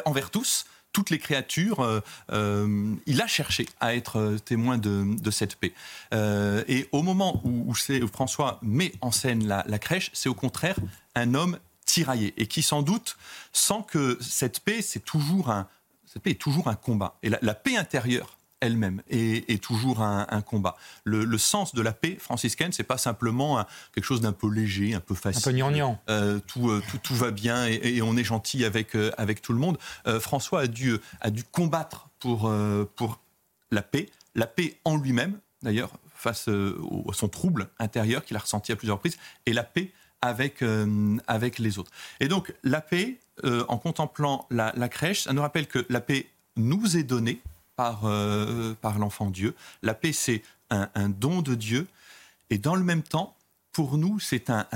envers 0.04 0.30
tous, 0.30 0.66
toutes 0.99 1.11
les 1.11 1.20
créatures, 1.20 1.78
euh, 1.78 2.01
euh, 2.32 2.96
il 3.07 3.22
a 3.22 3.28
cherché 3.28 3.68
à 3.78 3.94
être 3.94 4.18
euh, 4.18 4.36
témoin 4.36 4.78
de, 4.78 5.30
cette 5.30 5.55
paix. 5.55 5.72
et 6.12 6.88
au 6.90 7.03
moment 7.03 7.40
où, 7.44 7.72
François 8.12 8.59
met 8.62 8.92
en 9.01 9.12
scène 9.12 9.46
la, 9.46 9.78
crèche, 9.78 10.11
c'est 10.12 10.28
au 10.28 10.34
contraire 10.34 10.74
un 11.14 11.34
homme 11.34 11.57
tiraillé 11.84 12.34
et 12.36 12.49
qui 12.49 12.62
sans 12.62 12.82
doute 12.82 13.16
sent 13.53 13.84
que 13.86 14.18
cette 14.20 14.59
paix, 14.59 14.82
c'est 14.82 15.05
toujours 15.05 15.51
un, 15.51 15.68
cette 16.05 16.22
paix 16.22 16.32
est 16.32 16.34
toujours 16.34 16.66
un 16.66 16.74
combat. 16.74 17.16
Et 17.22 17.30
la 17.30 17.55
paix 17.55 17.76
intérieure 17.76 18.38
elle-même 18.61 19.02
est, 19.09 19.62
toujours 19.62 20.02
un, 20.02 20.42
combat. 20.42 20.76
Le, 21.04 21.38
sens 21.38 21.74
de 21.74 21.82
la 21.82 21.92
paix 21.92 22.16
franciscaine, 22.18 22.72
c'est 22.72 22.82
pas 22.82 22.98
simplement 22.98 23.64
quelque 23.94 24.04
chose 24.04 24.20
d'un 24.20 24.32
peu 24.32 24.50
léger, 24.50 24.94
un 24.94 25.00
peu 25.00 25.14
facile. 25.14 25.62
Un 25.62 25.70
peu 25.70 26.12
euh, 26.12 26.40
tout, 26.46 26.70
euh, 26.70 26.82
tout, 26.90 26.98
tout, 26.98 27.14
va 27.14 27.30
bien 27.30 27.66
et, 27.66 28.02
on 28.02 28.16
est 28.16 28.24
gentil 28.24 28.64
avec, 28.64 28.96
euh, 28.96 29.12
avec 29.16 29.42
tout 29.42 29.52
le 29.52 29.59
monde. 29.59 29.78
François 30.20 30.61
a 30.62 30.66
dû, 30.66 30.96
a 31.20 31.30
dû 31.30 31.44
combattre 31.44 32.09
pour, 32.18 32.52
pour 32.96 33.20
la 33.70 33.82
paix, 33.82 34.09
la 34.34 34.46
paix 34.46 34.78
en 34.84 34.96
lui-même, 34.96 35.38
d'ailleurs, 35.62 35.90
face 36.14 36.48
à 36.48 37.12
son 37.12 37.28
trouble 37.28 37.68
intérieur 37.78 38.24
qu'il 38.24 38.36
a 38.36 38.40
ressenti 38.40 38.72
à 38.72 38.76
plusieurs 38.76 38.96
reprises, 38.96 39.18
et 39.46 39.52
la 39.52 39.62
paix 39.62 39.92
avec, 40.20 40.64
avec 41.26 41.59
les 41.59 41.78
autres. 41.78 41.92
Et 42.20 42.28
donc, 42.28 42.52
la 42.64 42.80
paix, 42.80 43.18
en 43.44 43.78
contemplant 43.78 44.46
la, 44.50 44.72
la 44.76 44.88
crèche, 44.88 45.22
ça 45.22 45.32
nous 45.32 45.42
rappelle 45.42 45.66
que 45.66 45.86
la 45.88 46.00
paix 46.00 46.28
nous 46.56 46.96
est 46.96 47.04
donnée, 47.04 47.40
par, 47.78 48.06
euh, 48.06 48.74
par 48.82 48.98
l'enfant 48.98 49.30
Dieu. 49.30 49.54
La 49.82 49.94
paix, 49.94 50.12
c'est 50.12 50.42
un, 50.68 51.08
don 51.08 51.42
de 51.42 51.54
Dieu. 51.54 51.86
Et 52.50 52.58
dans 52.58 52.74
le 52.74 52.82
même 52.82 53.04
temps, 53.04 53.36
pour 53.70 53.98
nous, 53.98 54.18
c'est 54.18 54.50
un, 54.50 54.66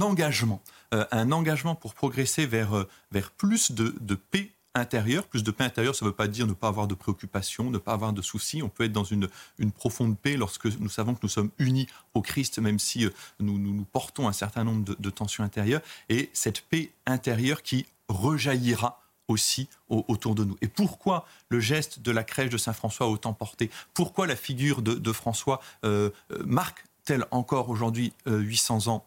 engagement. 0.00 0.62
Euh, 0.94 1.04
un 1.10 1.32
engagement 1.32 1.74
pour 1.74 1.92
progresser 1.92 2.46
vers, 2.46 2.76
euh, 2.76 2.88
vers 3.10 3.32
plus 3.32 3.72
de, 3.72 4.14
paix 4.14 4.52
intérieure. 4.76 5.26
Plus 5.26 5.42
de 5.42 5.50
paix 5.50 5.64
intérieure, 5.64 5.96
ça 5.96 6.04
ne 6.04 6.10
veut 6.10 6.14
pas 6.14 6.28
dire 6.28 6.46
ne 6.46 6.52
pas 6.52 6.68
avoir 6.68 6.86
de 6.86 6.94
préoccupations, 6.94 7.68
ne 7.68 7.78
pas 7.78 7.94
avoir 7.94 8.12
de 8.12 8.22
soucis. 8.22 8.62
On 8.62 8.68
peut 8.68 8.84
être 8.84 8.92
dans 8.92 9.02
une, 9.02 9.28
une 9.58 9.72
profonde 9.72 10.16
paix 10.16 10.36
lorsque 10.36 10.66
nous 10.66 10.88
savons 10.88 11.14
que 11.14 11.20
nous 11.24 11.28
sommes 11.28 11.50
unis 11.58 11.88
au 12.14 12.22
Christ, 12.22 12.60
même 12.60 12.78
si 12.78 13.08
nous, 13.40 13.58
nous, 13.58 13.84
portons 13.90 14.28
un 14.28 14.32
certain 14.32 14.62
nombre 14.62 14.84
de, 14.84 14.96
de 14.96 15.10
tensions 15.10 15.42
intérieures. 15.42 15.82
Et 16.08 16.30
cette 16.32 16.60
paix 16.60 16.92
intérieure 17.06 17.64
qui 17.64 17.86
rejaillira 18.06 19.01
aussi 19.32 19.68
autour 19.88 20.34
de 20.34 20.44
nous. 20.44 20.56
Et 20.62 20.68
pourquoi 20.68 21.26
le 21.48 21.60
geste 21.60 22.00
de 22.00 22.10
la 22.10 22.24
crèche 22.24 22.50
de 22.50 22.58
Saint-François 22.58 23.06
a 23.06 23.08
autant 23.08 23.32
porté? 23.32 23.70
Pourquoi 23.94 24.26
la 24.26 24.36
figure 24.36 24.82
de, 24.82 25.12
François 25.12 25.60
euh, 25.84 26.10
euh, 26.30 26.42
marque-t-elle 26.44 27.26
encore 27.30 27.68
aujourd'hui 27.68 28.12
800 28.26 28.86
euh, 28.86 28.90
ans 28.90 29.06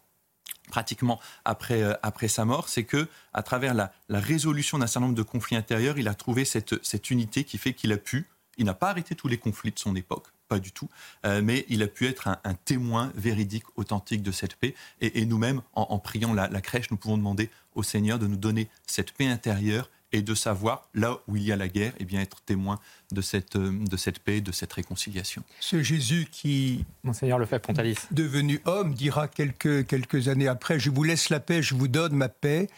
pratiquement 0.69 1.19
après, 1.45 1.84
après 2.01 2.28
sa 2.28 2.43
mort, 2.43 2.69
c'est 2.69 2.86
que 2.86 3.07
à 3.34 3.43
travers 3.43 3.76
la, 3.76 3.91
résolution 4.09 4.80
d'un 4.80 4.88
certain 4.88 5.01
nombre 5.01 5.15
de 5.15 5.21
conflits 5.21 5.55
intérieurs, 5.55 5.99
il 5.99 6.07
a 6.07 6.15
trouvé 6.15 6.43
cette, 6.43 6.84
cette 6.84 7.11
unité 7.11 7.43
qui 7.43 7.59
fait 7.59 7.73
qu'il 7.73 7.91
a 7.93 7.97
pu, 7.97 8.28
il 8.57 8.65
n'a 8.65 8.73
pas 8.73 8.89
arrêté 8.89 9.13
tous 9.13 9.28
les 9.28 9.38
conflits 9.38 9.71
de 9.71 9.78
son 9.78 9.95
époque, 9.95 10.26
pas 10.47 10.57
du 10.57 10.71
tout, 10.71 10.89
mais 11.23 11.65
il 11.69 11.84
a 11.84 11.88
pu 11.88 12.07
être 12.07 12.28
un, 12.28 12.53
témoin 12.65 13.11
véridique, 13.13 13.65
authentique 13.76 14.23
de 14.23 14.32
cette 14.32 14.55
paix. 14.55 14.73
Et, 15.01 15.26
nous-mêmes, 15.28 15.61
en, 15.73 15.99
priant 15.99 16.34
la, 16.34 16.47
la, 16.47 16.61
crèche, 16.61 16.89
nous 16.89 16.97
pouvons 16.97 17.17
demander 17.17 17.51
au 17.76 17.84
Seigneur 17.84 18.17
de 18.17 18.26
nous 18.26 18.38
donner 18.38 18.67
cette 18.88 19.11
paix 19.11 19.28
intérieure 19.28 19.91
et 20.11 20.21
de 20.21 20.35
savoir, 20.35 20.87
là 20.93 21.19
où 21.27 21.35
il 21.35 21.43
y 21.43 21.51
a 21.51 21.55
la 21.55 21.67
guerre, 21.67 21.93
et 21.93 22.01
eh 22.01 22.05
bien, 22.05 22.21
être 22.21 22.41
témoin 22.41 22.79
de 23.11 23.21
cette, 23.21 23.55
euh, 23.55 23.71
de 23.71 23.97
cette 23.97 24.19
paix, 24.19 24.41
de 24.41 24.51
cette 24.51 24.71
réconciliation. 24.71 25.43
Ce 25.59 25.81
Jésus 25.83 26.27
qui, 26.31 26.85
Monseigneur 27.03 27.37
Lefebvre 27.37 27.61
Pontalis, 27.61 27.97
devenu 28.11 28.61
homme, 28.65 28.93
dira 28.93 29.27
quelques, 29.27 29.85
quelques 29.87 30.27
années 30.27 30.47
après, 30.47 30.79
je 30.79 30.89
vous 30.89 31.03
laisse 31.03 31.29
la 31.29 31.39
paix, 31.39 31.61
je 31.61 31.75
vous 31.75 31.87
donne 31.87 32.13
ma 32.13 32.29
paix. 32.29 32.69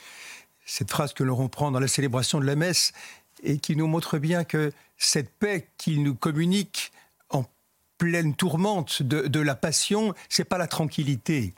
Cette 0.66 0.90
phrase 0.90 1.14
que 1.14 1.24
l'on 1.24 1.36
reprend 1.36 1.72
dans 1.72 1.80
la 1.80 1.88
célébration 1.88 2.40
de 2.40 2.46
la 2.46 2.56
messe 2.56 2.92
et 3.44 3.60
qui 3.60 3.76
nous 3.76 3.88
montre 3.88 4.18
bien 4.18 4.44
que 4.44 4.72
cette 4.98 5.30
paix 5.30 5.70
qu'il 5.78 6.04
nous 6.04 6.16
communique 6.16 6.92
en 7.30 7.46
pleine 7.98 8.36
tourmente 8.36 9.04
de, 9.04 9.28
de 9.28 9.40
la 9.40 9.56
passion, 9.56 10.14
c'est 10.28 10.44
pas 10.44 10.58
la 10.58 10.68
tranquillité, 10.68 11.54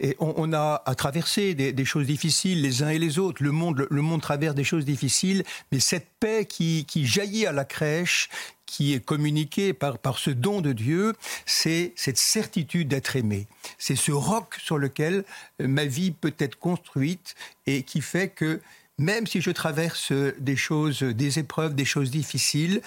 et 0.00 0.16
on, 0.18 0.52
a 0.52 0.82
à 0.84 0.94
traverser 0.94 1.54
des, 1.54 1.84
choses 1.84 2.06
difficiles 2.06 2.62
les 2.62 2.82
uns 2.82 2.90
et 2.90 2.98
les 2.98 3.18
autres. 3.18 3.42
Le 3.42 3.52
monde, 3.52 3.86
le, 3.88 4.02
monde 4.02 4.20
traverse 4.20 4.54
des 4.54 4.64
choses 4.64 4.84
difficiles, 4.84 5.44
mais 5.72 5.80
cette 5.80 6.08
paix 6.20 6.46
qui, 6.46 6.86
jaillit 7.06 7.46
à 7.46 7.52
la 7.52 7.64
crèche, 7.64 8.28
qui 8.66 8.94
est 8.94 9.04
communiquée 9.04 9.72
par, 9.72 10.18
ce 10.18 10.30
don 10.30 10.60
de 10.60 10.72
Dieu, 10.72 11.14
c'est 11.46 11.92
cette 11.96 12.18
certitude 12.18 12.88
d'être 12.88 13.16
aimé. 13.16 13.46
C'est 13.78 13.96
ce 13.96 14.12
roc 14.12 14.56
sur 14.62 14.78
lequel 14.78 15.24
ma 15.60 15.84
vie 15.84 16.10
peut 16.10 16.34
être 16.38 16.58
construite 16.58 17.34
et 17.66 17.82
qui 17.82 18.00
fait 18.00 18.28
que 18.28 18.60
même 18.98 19.26
si 19.26 19.40
je 19.40 19.50
traverse 19.50 20.12
des 20.38 20.56
choses, 20.56 21.02
des 21.02 21.38
épreuves, 21.38 21.74
des 21.74 21.84
choses 21.84 22.10
difficiles, 22.10 22.80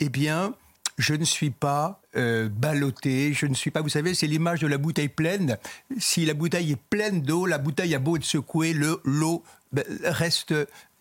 eh 0.00 0.08
bien, 0.08 0.54
je 0.98 1.14
ne 1.14 1.24
suis 1.24 1.50
pas 1.50 2.00
euh, 2.16 2.48
ballotté, 2.48 3.32
je 3.32 3.46
ne 3.46 3.54
suis 3.54 3.70
pas, 3.70 3.80
vous 3.80 3.88
savez, 3.88 4.14
c'est 4.14 4.26
l'image 4.26 4.60
de 4.60 4.66
la 4.66 4.78
bouteille 4.78 5.08
pleine. 5.08 5.58
Si 5.98 6.24
la 6.24 6.34
bouteille 6.34 6.72
est 6.72 6.82
pleine 6.90 7.22
d'eau, 7.22 7.46
la 7.46 7.58
bouteille 7.58 7.94
a 7.94 7.98
beau 7.98 8.16
être 8.16 8.24
secouée, 8.24 8.74
l'eau 8.74 9.42
ben, 9.72 9.84
reste 10.04 10.54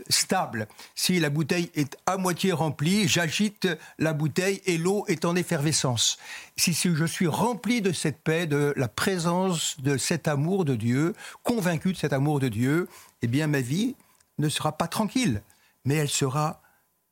stable. 0.09 0.67
Si 0.95 1.19
la 1.19 1.29
bouteille 1.29 1.69
est 1.75 1.97
à 2.05 2.17
moitié 2.17 2.53
remplie, 2.53 3.07
j'agite 3.07 3.67
la 3.99 4.13
bouteille 4.13 4.61
et 4.65 4.77
l'eau 4.77 5.03
est 5.07 5.25
en 5.25 5.35
effervescence. 5.35 6.17
Si, 6.55 6.73
si, 6.73 6.95
je 6.95 7.05
suis 7.05 7.27
rempli 7.27 7.81
de 7.81 7.91
cette 7.91 8.21
paix, 8.21 8.47
de 8.47 8.73
la 8.77 8.87
présence 8.87 9.79
de 9.81 9.97
cet 9.97 10.27
amour 10.27 10.63
de 10.63 10.75
Dieu, 10.75 11.13
convaincu 11.43 11.91
de 11.91 11.97
cet 11.97 12.13
amour 12.13 12.39
de 12.39 12.47
Dieu, 12.47 12.87
eh 13.21 13.27
bien 13.27 13.47
ma 13.47 13.61
vie 13.61 13.95
ne 14.37 14.47
sera 14.47 14.77
pas 14.77 14.87
tranquille, 14.87 15.41
mais 15.83 15.95
elle 15.95 16.09
sera 16.09 16.61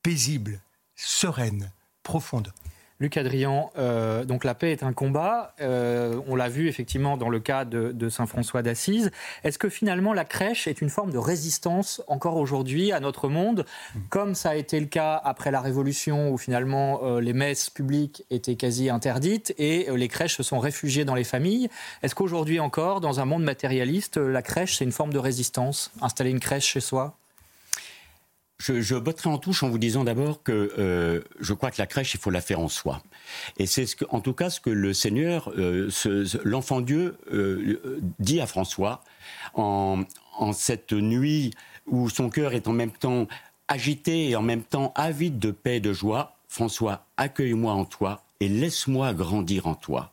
paisible, 0.01 0.61
sereine, 0.95 1.71
Luc 3.01 3.15
Adrian, 3.15 3.71
euh, 3.77 4.25
donc 4.25 4.43
la 4.43 4.53
paix 4.53 4.73
est 4.73 4.83
un 4.83 4.91
combat. 4.91 5.53
Euh, 5.61 6.19
on 6.27 6.35
l'a 6.35 6.49
vu 6.49 6.67
effectivement 6.67 7.15
dans 7.15 7.29
le 7.29 7.39
cas 7.39 7.63
de, 7.63 8.09
Saint 8.09 8.25
François 8.25 8.61
d'Assise. 8.61 9.11
Est-ce 9.45 9.57
que 9.57 9.69
finalement 9.69 10.11
la 10.11 10.25
crèche 10.25 10.67
est 10.67 10.81
une 10.81 10.89
forme 10.89 11.11
de 11.11 11.17
résistance 11.17 12.01
encore 12.07 12.35
aujourd'hui 12.35 12.91
à 12.91 12.99
notre 12.99 13.29
monde, 13.29 13.65
comme 14.09 14.35
ça 14.35 14.49
a 14.49 14.55
été 14.55 14.79
le 14.79 14.87
cas 14.87 15.15
après 15.23 15.49
la 15.49 15.61
Révolution 15.61 16.31
où 16.31 16.37
finalement 16.37 16.99
euh, 17.03 17.21
les 17.21 17.33
messes 17.33 17.69
publiques 17.69 18.25
étaient 18.31 18.55
quasi 18.55 18.89
interdites 18.89 19.53
et 19.57 19.87
les 19.95 20.07
crèches 20.09 20.35
se 20.35 20.43
sont 20.43 20.59
réfugiées 20.59 21.05
dans 21.05 21.15
les 21.15 21.23
familles? 21.23 21.69
Est-ce 22.03 22.15
qu'aujourd'hui 22.15 22.59
encore, 22.59 22.99
dans 22.99 23.21
un 23.21 23.25
monde 23.25 23.43
matérialiste, 23.43 24.17
la 24.17 24.41
crèche 24.41 24.77
c'est 24.77 24.85
une 24.85 24.91
forme 24.91 25.13
de 25.13 25.19
résistance? 25.19 25.91
Installer 26.01 26.31
une 26.31 26.41
crèche 26.41 26.65
chez 26.65 26.81
soi? 26.81 27.18
Je, 28.59 28.81
je 28.81 28.95
botterai 28.95 29.29
en 29.29 29.37
touche 29.37 29.63
en 29.63 29.69
vous 29.69 29.77
disant 29.77 30.03
d'abord 30.03 30.43
que 30.43 30.73
euh, 30.77 31.21
je 31.39 31.53
crois 31.53 31.71
que 31.71 31.77
la 31.79 31.87
crèche, 31.87 32.13
il 32.13 32.19
faut 32.19 32.29
la 32.29 32.41
faire 32.41 32.59
en 32.59 32.67
soi. 32.67 33.01
Et 33.57 33.65
c'est 33.65 33.85
ce 33.85 33.95
que, 33.95 34.05
en 34.09 34.19
tout 34.19 34.33
cas 34.33 34.49
ce 34.49 34.59
que 34.59 34.69
le 34.69 34.93
Seigneur, 34.93 35.51
euh, 35.57 35.89
l'enfant 36.43 36.81
Dieu, 36.81 37.17
euh, 37.31 37.99
dit 38.19 38.41
à 38.41 38.47
François 38.47 39.03
en, 39.53 40.03
en 40.37 40.53
cette 40.53 40.93
nuit 40.93 41.53
où 41.87 42.09
son 42.09 42.29
cœur 42.29 42.53
est 42.53 42.67
en 42.67 42.73
même 42.73 42.91
temps 42.91 43.27
agité 43.67 44.29
et 44.29 44.35
en 44.35 44.41
même 44.41 44.63
temps 44.63 44.91
avide 44.95 45.39
de 45.39 45.51
paix 45.51 45.77
et 45.77 45.79
de 45.79 45.93
joie. 45.93 46.35
François, 46.47 47.05
accueille-moi 47.17 47.73
en 47.73 47.85
toi 47.85 48.23
et 48.39 48.49
laisse-moi 48.49 49.13
grandir 49.13 49.67
en 49.67 49.75
toi. 49.75 50.11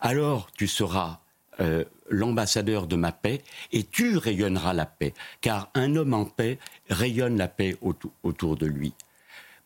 Alors 0.00 0.50
tu 0.56 0.66
seras 0.66 1.20
euh, 1.60 1.84
l'ambassadeur 2.08 2.86
de 2.86 2.96
ma 2.96 3.12
paix 3.12 3.42
et 3.72 3.84
tu 3.84 4.16
rayonneras 4.16 4.72
la 4.72 4.86
paix, 4.86 5.14
car 5.40 5.70
un 5.74 5.96
homme 5.96 6.14
en 6.14 6.24
paix 6.24 6.58
rayonne 6.88 7.36
la 7.36 7.48
paix 7.48 7.76
autour 8.22 8.56
de 8.56 8.66
lui. 8.66 8.92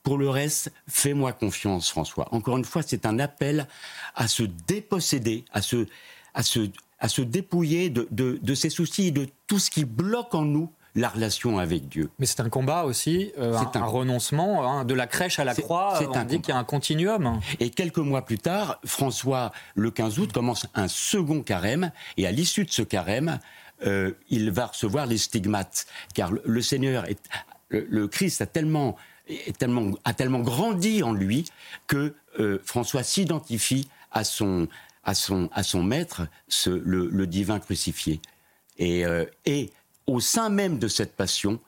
Pour 0.02 0.16
le 0.16 0.30
reste, 0.30 0.72
fais-moi 0.88 1.32
confiance, 1.32 1.90
François. 1.90 2.32
Encore 2.32 2.56
une 2.56 2.64
fois, 2.64 2.82
c'est 2.82 3.04
un 3.04 3.18
appel 3.18 3.68
à 4.14 4.28
se 4.28 4.42
déposséder, 4.42 5.44
à 5.52 5.60
se, 5.60 5.86
à 6.34 6.42
se, 6.42 6.70
à 6.98 7.08
se 7.08 7.20
dépouiller 7.20 7.90
de, 7.90 8.08
de, 8.10 8.38
de 8.40 8.54
ses 8.54 8.70
soucis, 8.70 9.12
de 9.12 9.26
tout 9.46 9.58
ce 9.58 9.70
qui 9.70 9.84
bloque 9.84 10.34
en 10.34 10.42
nous 10.42 10.70
la 10.94 11.08
relation 11.08 11.58
avec 11.58 11.88
Dieu. 11.88 12.10
Mais 12.18 12.26
c'est 12.26 12.40
un 12.40 12.48
combat 12.48 12.84
aussi, 12.84 13.32
euh, 13.38 13.56
un, 13.56 13.80
un, 13.80 13.84
renoncement, 13.84 14.68
hein, 14.68 14.84
de 14.84 14.94
la 14.94 15.06
crèche 15.06 15.38
à 15.38 15.44
la 15.44 15.54
croix. 15.54 15.94
C'est 15.98 16.06
on 16.06 16.24
dit 16.24 16.40
qu'il 16.40 16.52
y 16.52 16.56
a 16.56 16.58
un 16.58 16.64
continuum. 16.64 17.40
Et 17.60 17.70
quelques 17.70 17.98
mois 17.98 18.22
plus 18.22 18.38
tard, 18.38 18.80
François, 18.84 19.52
le 19.74 19.90
15 19.90 20.18
août, 20.18 20.32
commence 20.32 20.66
un 20.74 20.88
second 20.88 21.42
carême, 21.42 21.92
et 22.16 22.26
à 22.26 22.32
l'issue 22.32 22.64
de 22.64 22.70
ce 22.70 22.82
carême, 22.82 23.38
euh, 23.86 24.12
il 24.28 24.50
va 24.50 24.66
recevoir 24.66 25.06
les 25.06 25.18
stigmates, 25.18 25.86
car 26.14 26.32
le, 26.44 26.62
Seigneur, 26.62 27.04
est, 27.04 27.20
le, 27.70 28.08
Christ 28.08 28.40
a 28.40 28.46
tellement, 28.46 28.96
tellement, 29.58 29.92
a 30.04 30.14
tellement 30.14 30.40
grandi 30.40 31.02
en 31.02 31.12
lui 31.12 31.44
que 31.86 32.14
euh, 32.40 32.58
François 32.64 33.02
s'identifie 33.02 33.88
à 34.10 34.24
son, 34.24 34.68
à, 35.04 35.14
son, 35.14 35.48
à 35.52 35.62
son 35.62 35.82
maître, 35.82 36.26
ce, 36.48 36.70
le, 36.70 37.26
divin 37.26 37.60
crucifié. 37.60 38.20
Et, 38.80 39.04
et 39.44 39.72
au 40.08 40.20
sein 40.20 40.48
même 40.48 40.78
de 40.78 40.88
cette 40.88 41.14
passion 41.14 41.60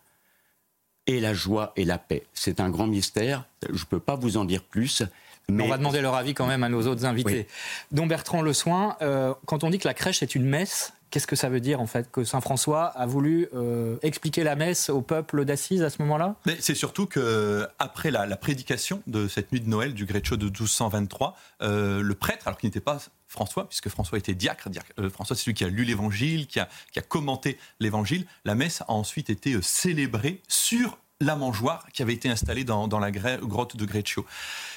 est 1.07 1.21
la 1.21 1.35
joie 1.35 1.73
et 1.77 1.85
la 1.85 1.99
paix. 1.99 2.27
C'est 2.33 2.59
un 2.59 2.71
grand 2.71 2.87
mystère, 2.87 3.45
je 3.69 3.73
ne 3.73 3.89
peux 3.89 4.01
pas 4.01 4.17
vous 4.17 4.37
en 4.37 4.45
dire 4.45 4.65
plus. 4.65 5.03
Mais... 5.49 5.65
On 5.65 5.69
va 5.69 5.79
demander 5.79 6.01
leur 6.01 6.15
avis 6.15 6.35
quand 6.35 6.47
même 6.47 6.65
à 6.65 6.69
nos 6.69 6.87
autres 6.87 7.05
invités. 7.05 7.47
Dont 7.93 8.07
Bertrand 8.07 8.43
Le 8.43 8.53
Soin, 8.53 8.97
euh, 9.03 9.35
quand 9.47 9.63
on 9.63 9.71
dit 9.71 9.79
que 9.79 9.87
la 9.87 9.95
crèche 9.95 10.23
est 10.23 10.35
une 10.35 10.45
messe, 10.45 10.93
qu'est-ce 11.11 11.27
que 11.27 11.37
ça 11.37 11.49
veut 11.49 11.61
dire 11.61 11.81
en 11.81 11.87
fait 11.87 12.11
Que 12.11 12.25
Saint 12.25 12.41
François 12.41 12.87
a 12.87 13.07
voulu 13.07 13.49
euh, 13.55 13.97
expliquer 14.03 14.45
la 14.45 14.57
messe 14.57 14.91
au 14.91 15.03
peuple 15.03 15.45
d'Assise 15.45 15.83
à 15.83 15.91
ce 15.91 16.01
moment-là? 16.03 16.37
C'est 16.61 16.75
surtout 16.75 17.07
que 17.07 17.67
après 17.79 18.11
la, 18.11 18.37
prédication 18.37 19.03
de 19.07 19.29
cette 19.29 19.53
nuit 19.53 19.61
de 19.61 19.69
Noël 19.69 19.93
du 19.93 20.07
Greccio 20.07 20.37
de 20.37 20.47
1223, 20.47 21.37
euh, 21.63 22.01
le 22.01 22.15
prêtre, 22.15 22.47
alors 22.47 22.59
qu'il 22.59 22.69
n'était 22.69 22.81
pas 22.81 22.99
François, 23.27 23.69
puisque 23.69 23.89
François 23.89 24.19
était 24.19 24.35
diacre. 24.35 24.69
Euh, 24.99 25.11
François, 25.11 25.37
c'est 25.37 25.43
celui 25.43 25.55
qui 25.55 25.65
a 25.65 25.69
lu 25.69 25.85
l'évangile, 25.85 26.47
qui 26.47 26.59
a, 26.61 26.69
commenté 27.09 27.59
l'évangile. 27.81 28.27
La 28.45 28.55
messe 28.55 28.81
a 28.83 28.91
ensuite 28.91 29.31
été 29.31 29.61
célébrée 29.63 30.41
sur 30.49 30.99
la 31.21 31.37
mangeoire 31.37 31.87
qui 31.93 32.03
avait 32.03 32.15
été 32.15 32.31
installée 32.31 32.65
dans, 32.65 32.99
la 32.99 33.11
grotte 33.11 33.77
de 33.77 33.85
Greccio. 33.85 34.25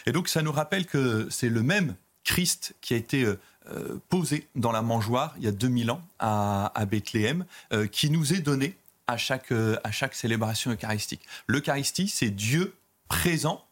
Et 0.06 0.12
donc, 0.12 0.28
ça 0.28 0.42
nous 0.42 0.52
rappelle 0.52 0.86
que 0.86 1.28
c'est 1.30 1.48
le 1.48 1.64
même 1.64 1.96
Christ 2.26 2.76
qui 2.82 2.94
a 2.94 2.98
été 2.98 3.26
euh, 3.72 3.98
posé 4.10 4.48
dans 4.56 4.72
la 4.72 4.82
mangeoire 4.82 5.34
il 5.38 5.44
y 5.44 5.48
a 5.48 5.52
2000 5.52 5.92
ans 5.92 6.02
à, 6.20 6.72
Bethléem, 6.90 7.46
qui 7.92 8.10
nous 8.10 8.34
est 8.34 8.40
donné 8.40 8.76
à 9.08 9.18
chaque, 9.18 9.52
à 9.52 9.92
chaque 9.92 10.16
célébration 10.16 10.72
eucharistique. 10.72 11.22
L'Eucharistie, 11.48 12.08
c'est 12.08 12.30
Dieu 12.30 12.76
présent 13.08 13.64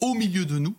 au 0.00 0.14
milieu 0.14 0.44
de 0.44 0.58
nous, 0.58 0.74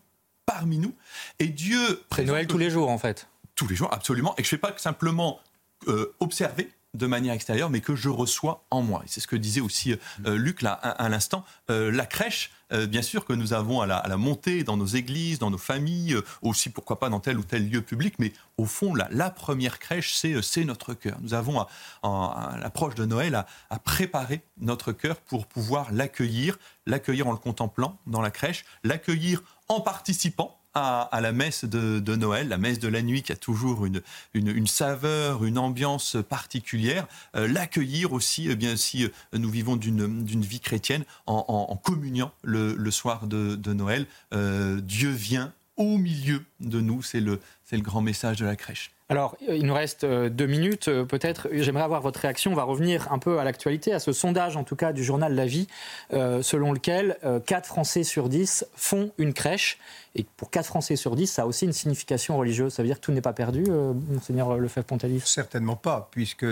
parmi 0.46 0.78
nous. 0.78 0.94
Et 1.40 1.48
Dieu. 1.48 2.04
C'est 2.16 2.26
Noël 2.26 2.48
tous 2.48 2.58
les 2.58 2.70
jours, 2.70 2.90
en 2.90 2.98
fait 2.98 3.28
tous 3.60 3.68
les 3.68 3.76
jours, 3.76 3.94
absolument, 3.94 4.34
et 4.38 4.44
je 4.44 4.48
ne 4.48 4.50
fais 4.52 4.58
pas 4.58 4.74
simplement 4.78 5.42
euh, 5.90 6.16
observer 6.22 6.70
de 6.96 7.06
manière 7.06 7.34
extérieure, 7.34 7.70
mais 7.70 7.82
que 7.82 7.96
je 7.96 8.10
reçois 8.10 8.66
en 8.72 8.82
moi. 8.82 9.04
C'est 9.06 9.20
ce 9.20 9.28
que 9.28 9.36
disait 9.36 9.62
aussi 9.62 9.96
euh, 10.26 10.38
Luc 10.38 10.62
là 10.62 10.72
à, 10.74 11.08
l'instant. 11.10 11.46
Euh, 11.70 11.92
la 11.92 12.06
crèche, 12.06 12.52
bien 12.88 13.02
sûr 13.02 13.26
que 13.26 13.34
nous 13.34 13.54
avons 13.54 13.82
à 13.82 13.88
la, 13.88 14.18
montée 14.18 14.64
dans 14.64 14.78
nos 14.78 14.86
églises, 14.86 15.40
dans 15.40 15.50
nos 15.50 15.58
familles, 15.58 16.18
aussi 16.44 16.70
pourquoi 16.70 17.00
pas 17.00 17.10
dans 17.10 17.20
tel 17.20 17.40
ou 17.40 17.44
tel 17.44 17.68
lieu 17.68 17.82
public, 17.82 18.16
mais 18.20 18.32
au 18.58 18.66
fond, 18.66 18.94
la, 18.94 19.30
première 19.32 19.80
crèche, 19.80 20.14
c'est 20.16 20.66
notre 20.66 20.94
cœur. 20.94 21.18
Nous 21.22 21.34
avons 21.34 21.66
à, 22.04 22.58
l'approche 22.62 22.94
de 22.94 23.06
Noël 23.06 23.34
à, 23.34 23.48
à, 23.72 23.80
préparer 23.80 24.44
notre 24.60 24.92
cœur 24.92 25.16
pour 25.18 25.48
pouvoir 25.48 25.92
l'accueillir, 25.92 26.60
l'accueillir 26.86 27.28
en 27.28 27.32
le 27.32 27.40
contemplant 27.40 27.98
dans 28.06 28.22
la 28.22 28.30
crèche, 28.30 28.66
l'accueillir 28.84 29.42
en 29.68 29.82
participant 29.82 30.59
à, 30.74 31.20
la 31.22 31.32
messe 31.32 31.66
de, 31.66 32.16
Noël, 32.16 32.48
la 32.48 32.58
messe 32.58 32.80
de 32.80 32.88
la 32.88 33.02
nuit 33.02 33.24
qui 33.24 33.32
a 33.32 33.36
toujours 33.36 33.86
une, 33.86 34.02
une, 34.34 34.68
saveur, 34.68 35.44
une 35.44 35.58
ambiance 35.58 36.18
particulière, 36.28 37.08
euh, 37.36 37.48
l'accueillir 37.48 38.14
aussi, 38.14 38.48
eh 38.50 38.56
bien 38.56 38.76
si 38.76 39.06
euh, 39.06 39.10
nous 39.34 39.50
vivons 39.50 39.76
d'une 39.76 40.42
vie 40.42 40.60
chrétienne, 40.60 41.06
en, 41.26 41.76
communiant 41.84 42.32
le, 42.44 42.92
soir 42.92 43.28
de, 43.28 43.74
Noël. 43.74 44.06
Euh, 44.34 44.80
Dieu 44.82 45.12
vient 45.12 45.54
au 45.80 45.98
milieu 45.98 46.44
de 46.60 46.82
nous, 46.82 47.02
c'est 47.02 47.22
le, 47.22 47.40
le 47.72 47.80
grand 47.80 48.02
message 48.02 48.38
de 48.38 48.46
la 48.46 48.56
crèche. 48.56 48.92
Alors, 49.12 49.36
il 49.48 49.66
nous 49.66 49.74
reste 49.74 50.04
euh, 50.04 50.30
deux 50.30 50.46
minutes. 50.46 50.88
Euh, 50.88 51.04
peut-être, 51.04 51.48
j'aimerais 51.52 51.84
avoir 51.84 52.02
votre 52.02 52.20
réaction. 52.20 52.52
On 52.52 52.56
va 52.56 52.62
revenir 52.64 53.12
un 53.12 53.18
peu 53.18 53.40
à 53.40 53.44
l'actualité, 53.44 53.92
à 53.92 54.00
ce 54.00 54.12
sondage, 54.12 54.56
en 54.56 54.64
tout 54.64 54.76
cas, 54.76 54.94
du 54.94 55.04
journal 55.04 55.34
La 55.34 55.48
Vie, 55.48 55.68
euh, 56.14 56.44
selon 56.44 56.74
lequel 56.74 57.18
4 57.48 57.66
Français 57.66 58.04
sur 58.04 58.30
10 58.30 58.68
font 58.76 59.12
une 59.18 59.34
crèche. 59.34 59.80
Et 60.14 60.26
pour 60.38 60.52
4 60.52 60.68
Français 60.68 60.96
sur 60.96 61.16
10, 61.16 61.26
ça 61.26 61.42
a 61.42 61.46
aussi 61.46 61.66
une 61.66 61.74
signification 61.74 62.38
religieuse. 62.38 62.74
Ça 62.74 62.84
veut 62.84 62.88
dire 62.88 62.98
que 62.98 63.06
tout 63.06 63.12
n'est 63.12 63.22
pas 63.22 63.34
perdu, 63.34 63.64
Monseigneur 64.10 64.58
Lefebvre-Pontalis 64.58 65.22
Certainement 65.26 65.76
pas, 65.76 66.10
puisque 66.12 66.46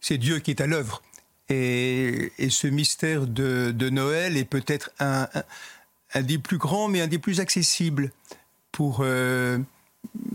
c'est 0.00 0.18
Dieu 0.18 0.38
qui 0.38 0.52
est 0.52 0.62
à 0.62 0.66
l'œuvre. 0.66 1.02
Et, 1.50 2.32
ce 2.48 2.68
mystère 2.68 3.26
de, 3.26 3.90
Noël 3.90 4.36
est 4.36 4.44
peut-être 4.44 4.92
un, 5.00 5.28
des 6.14 6.38
plus 6.38 6.58
grands, 6.58 6.88
mais 6.88 7.00
un 7.00 7.06
des 7.06 7.18
plus 7.18 7.40
accessibles 7.40 8.10
pour 8.72 9.04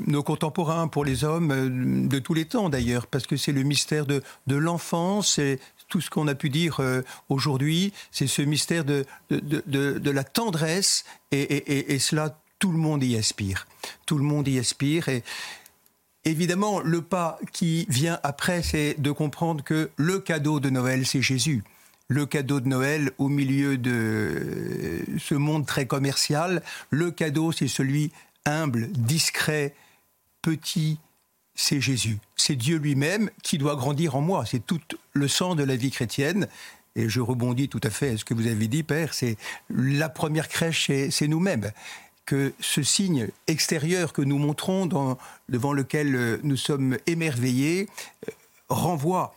nos 0.07 0.23
contemporains, 0.23 0.87
pour 0.87 1.05
les 1.05 1.23
hommes 1.23 1.51
euh, 1.51 2.07
de 2.07 2.19
tous 2.19 2.33
les 2.33 2.45
temps 2.45 2.69
d'ailleurs, 2.69 3.07
parce 3.07 3.25
que 3.25 3.37
c'est 3.37 3.51
le 3.51 3.63
mystère 3.63 4.05
de, 4.05 4.21
l'enfance, 4.47 5.33
c'est 5.35 5.59
tout 5.89 6.01
ce 6.01 6.09
qu'on 6.09 6.27
a 6.27 6.35
pu 6.35 6.49
dire 6.49 6.79
euh, 6.79 7.01
aujourd'hui, 7.29 7.93
c'est 8.11 8.27
ce 8.27 8.41
mystère 8.41 8.85
de, 8.85 9.05
de, 9.29 9.61
de, 9.65 10.11
la 10.11 10.23
tendresse, 10.23 11.05
et, 11.31 11.41
et, 11.41 11.93
et, 11.93 11.99
cela, 11.99 12.39
tout 12.59 12.71
le 12.71 12.77
monde 12.77 13.03
y 13.03 13.17
aspire. 13.17 13.67
Tout 14.05 14.17
le 14.17 14.23
monde 14.23 14.47
y 14.47 14.59
aspire, 14.59 15.09
et 15.09 15.23
évidemment, 16.23 16.79
le 16.79 17.01
pas 17.01 17.39
qui 17.51 17.85
vient 17.89 18.19
après, 18.23 18.63
c'est 18.63 18.95
de 18.99 19.11
comprendre 19.11 19.63
que 19.63 19.89
le 19.97 20.19
cadeau 20.19 20.59
de 20.59 20.69
Noël, 20.69 21.05
c'est 21.05 21.21
Jésus 21.21 21.63
le 22.07 22.25
cadeau 22.25 22.59
de 22.59 22.67
Noël 22.67 23.11
au 23.17 23.29
milieu 23.29 23.77
de 23.77 25.03
ce 25.17 25.35
monde 25.35 25.65
très 25.65 25.87
commercial. 25.87 26.61
Le 26.89 27.11
cadeau, 27.11 27.51
c'est 27.51 27.67
celui 27.67 28.11
humble, 28.45 28.91
discret, 28.91 29.73
petit, 30.41 30.99
c'est 31.55 31.81
Jésus. 31.81 32.19
C'est 32.35 32.55
Dieu 32.55 32.77
lui-même 32.77 33.29
qui 33.41 33.57
doit 33.57 33.75
grandir 33.75 34.15
en 34.15 34.21
moi. 34.21 34.45
C'est 34.45 34.65
tout 34.65 34.81
le 35.13 35.27
sens 35.27 35.55
de 35.55 35.63
la 35.63 35.75
vie 35.75 35.91
chrétienne. 35.91 36.47
Et 36.95 37.09
je 37.09 37.19
rebondis 37.19 37.67
tout 37.67 37.81
à 37.83 37.89
fait 37.89 38.11
à 38.11 38.17
ce 38.17 38.25
que 38.25 38.33
vous 38.33 38.47
avez 38.47 38.67
dit, 38.67 38.83
Père. 38.83 39.13
C'est 39.13 39.37
la 39.69 40.09
première 40.09 40.47
crèche, 40.47 40.91
c'est 41.09 41.27
nous-mêmes. 41.27 41.71
Que 42.25 42.53
ce 42.59 42.83
signe 42.83 43.27
extérieur 43.47 44.13
que 44.13 44.21
nous 44.21 44.37
montrons, 44.37 44.87
devant 45.49 45.73
lequel 45.73 46.15
euh, 46.15 46.37
nous 46.41 46.57
sommes 46.57 46.97
émerveillés, 47.05 47.87
euh, 48.27 48.31
renvoie 48.67 49.35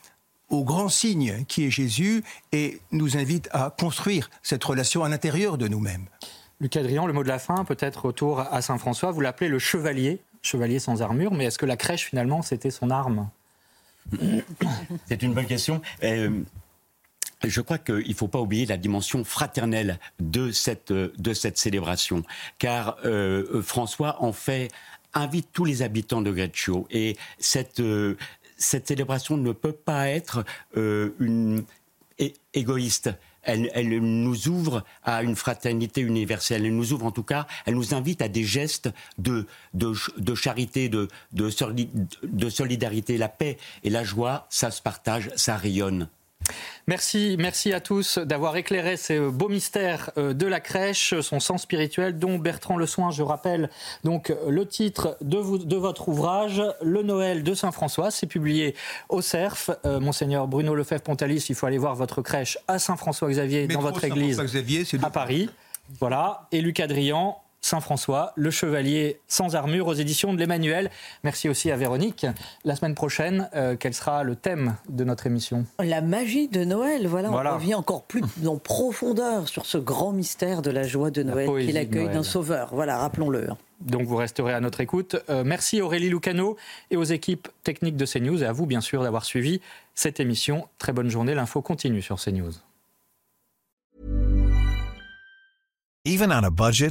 au 0.51 0.65
grand 0.65 0.89
signe 0.89 1.45
qui 1.47 1.65
est 1.65 1.71
Jésus 1.71 2.25
et 2.53 2.81
nous 2.91 3.17
invite 3.17 3.49
à 3.53 3.75
construire 3.79 4.31
cette 4.43 4.65
relation 4.65 5.05
à 5.05 5.09
l'intérieur 5.09 5.59
de 5.59 5.69
nous-mêmes. 5.69 6.07
Luc 6.61 6.77
Adrien, 6.77 7.07
le 7.07 7.13
mot 7.13 7.23
de 7.23 7.29
la 7.29 7.39
fin, 7.39 7.65
peut-être 7.65 8.05
autour 8.07 8.41
à 8.41 8.61
Saint-François, 8.63 9.13
vous 9.13 9.21
l'appelez 9.21 9.49
le 9.49 9.59
chevalier, 9.59 10.21
chevalier 10.43 10.79
sans 10.79 11.03
armure, 11.03 11.33
mais 11.33 11.45
est-ce 11.45 11.59
que 11.59 11.67
la 11.67 11.77
crèche, 11.77 12.07
finalement, 12.07 12.43
c'était 12.43 12.71
son 12.71 12.91
arme? 12.91 13.29
C'est 15.07 15.23
une 15.23 15.35
bonne 15.35 15.47
question. 15.47 15.83
Euh, 16.03 16.41
je 17.45 17.61
crois 17.61 17.79
qu'il 17.79 18.09
ne 18.09 18.15
faut 18.15 18.27
pas 18.27 18.41
oublier 18.41 18.67
la 18.67 18.77
dimension 18.77 19.23
fraternelle 19.23 19.99
de 20.19 20.51
cette, 20.51 20.93
de 20.93 21.35
cette 21.35 21.59
célébration, 21.59 22.25
car 22.59 22.97
euh, 23.05 23.63
François 23.63 24.23
en 24.23 24.33
fait 24.33 24.71
invite 25.15 25.49
tous 25.53 25.65
les 25.65 25.83
habitants 25.83 26.23
de 26.23 26.31
Greccio 26.31 26.87
et 26.91 27.17
cette, 27.39 27.81
euh, 27.81 28.17
cette 28.59 28.89
célébration 28.89 29.37
ne 29.37 29.53
peut 29.53 29.73
pas 29.73 30.09
être 30.09 30.45
euh, 30.77 31.15
une 31.21 31.65
égoïste. 32.53 33.11
Elle, 33.43 34.01
nous 34.01 34.49
ouvre 34.49 34.85
à 35.05 35.23
une 35.23 35.35
fraternité 35.35 36.03
universelle. 36.03 36.67
Elle 36.67 36.77
nous 36.77 36.93
ouvre 36.93 37.07
en 37.07 37.13
tout 37.13 37.23
cas, 37.23 37.47
elle 37.65 37.77
nous 37.77 37.95
invite 37.95 38.21
à 38.21 38.29
des 38.29 38.45
gestes 38.45 38.91
de, 39.17 39.47
de, 39.73 39.95
de 40.19 40.35
charité, 40.35 40.91
de, 40.91 41.09
de 41.33 42.51
solidarité. 42.51 43.17
La 43.17 43.29
paix 43.31 43.57
et 43.85 43.91
la 43.91 44.05
joie, 44.05 44.47
ça 44.51 44.71
se 44.71 44.83
partage, 44.83 45.31
ça 45.37 45.57
rayonne. 45.57 46.09
Merci, 46.87 47.37
merci 47.39 47.73
à 47.73 47.81
tous 47.81 48.19
d'avoir 48.19 48.57
éclairé 48.57 48.97
ces 48.97 49.19
beaux 49.19 49.49
mystères 49.49 50.11
euh, 50.17 50.33
de 50.33 50.47
la 50.47 50.61
crèche, 50.61 51.19
son 51.21 51.41
sens 51.41 51.63
spirituel, 51.63 52.19
dont 52.19 52.39
Bertrand 52.39 52.77
Le 52.77 52.87
Soin, 52.87 53.11
je 53.11 53.23
rappelle 53.23 53.69
donc 54.05 54.33
le 54.49 54.67
titre 54.67 55.17
de, 55.21 55.39
vous, 55.39 55.59
de 55.59 55.77
votre 55.77 56.09
ouvrage, 56.09 56.63
Le 56.83 57.03
Noël 57.03 57.43
de 57.43 57.55
Saint-François. 57.55 58.11
C'est 58.11 58.27
publié 58.27 58.75
au 59.09 59.21
CERF. 59.21 59.71
Euh, 59.85 60.01
Monseigneur 60.01 60.47
Bruno 60.49 60.75
Lefebvre-Pontalis, 60.75 61.47
il 61.49 61.55
faut 61.55 61.67
aller 61.67 61.79
voir 61.79 61.95
votre 61.95 62.23
crèche 62.23 62.59
à 62.69 62.79
Saint-François-Xavier, 62.79 63.67
dans 63.67 63.81
votre 63.81 64.05
église 64.05 64.41
à 65.03 65.11
Paris. 65.11 65.51
Voilà. 66.01 66.47
Et 66.53 66.61
Luc 66.61 66.81
Adrian, 66.81 67.41
Saint-François, 67.61 68.33
Le 68.37 68.51
Chevalier 68.51 69.21
sans 69.27 69.57
armure 69.57 69.87
aux 69.89 69.95
éditions 69.95 70.33
de 70.33 70.39
l'Emmanuel. 70.39 70.91
Merci 71.25 71.49
aussi 71.49 71.71
à 71.71 71.77
Véronique. 71.77 72.27
La 72.65 72.77
semaine 72.77 72.95
prochaine, 72.95 73.49
euh, 73.55 73.77
quel 73.79 73.95
sera 73.95 74.23
le 74.23 74.37
thème 74.37 74.77
de 74.89 75.05
notre 75.05 75.27
émission? 75.27 75.67
La 75.83 76.01
magie 76.01 76.49
de 76.49 76.65
Noël. 76.65 77.07
Voilà, 77.07 77.31
on 77.31 77.55
revient 77.55 77.75
encore 77.75 78.05
plus 78.05 78.23
en 78.47 78.57
profondeur 78.59 79.49
sur 79.49 79.67
ce 79.67 79.79
grand 79.79 80.13
mystère 80.13 80.63
de 80.63 80.71
la 80.71 80.85
joie 80.85 81.11
de 81.11 81.23
Noël 81.23 81.49
qui 81.49 81.71
est 81.71 81.73
l'accueil 81.73 82.09
d'un 82.09 82.23
sauveur. 82.23 82.71
Voilà, 82.73 82.99
rappelons-le. 82.99 83.49
Donc 83.81 84.03
vous 84.03 84.17
resterez 84.17 84.53
à 84.53 84.61
notre 84.61 84.81
écoute. 84.81 85.17
Euh, 85.29 85.45
merci 85.45 85.81
Aurélie 85.81 86.09
Lucano 86.09 86.57
et 86.91 86.97
aux 86.97 87.05
équipes 87.05 87.49
techniques 87.63 87.97
de 87.97 88.07
CNews 88.07 88.43
et 88.43 88.47
à 88.47 88.53
vous 88.53 88.67
bien 88.67 88.81
sûr 88.81 89.03
d'avoir 89.03 89.25
suivi 89.25 89.61
cette 89.95 90.21
émission. 90.21 90.69
Très 90.79 90.93
bonne 90.93 91.09
journée, 91.09 91.35
l'info 91.35 91.63
continue 91.63 92.03
sur 92.03 92.21
CNews. 92.21 92.53
Even 96.05 96.33
on 96.33 96.43
a 96.43 96.51
budget 96.51 96.91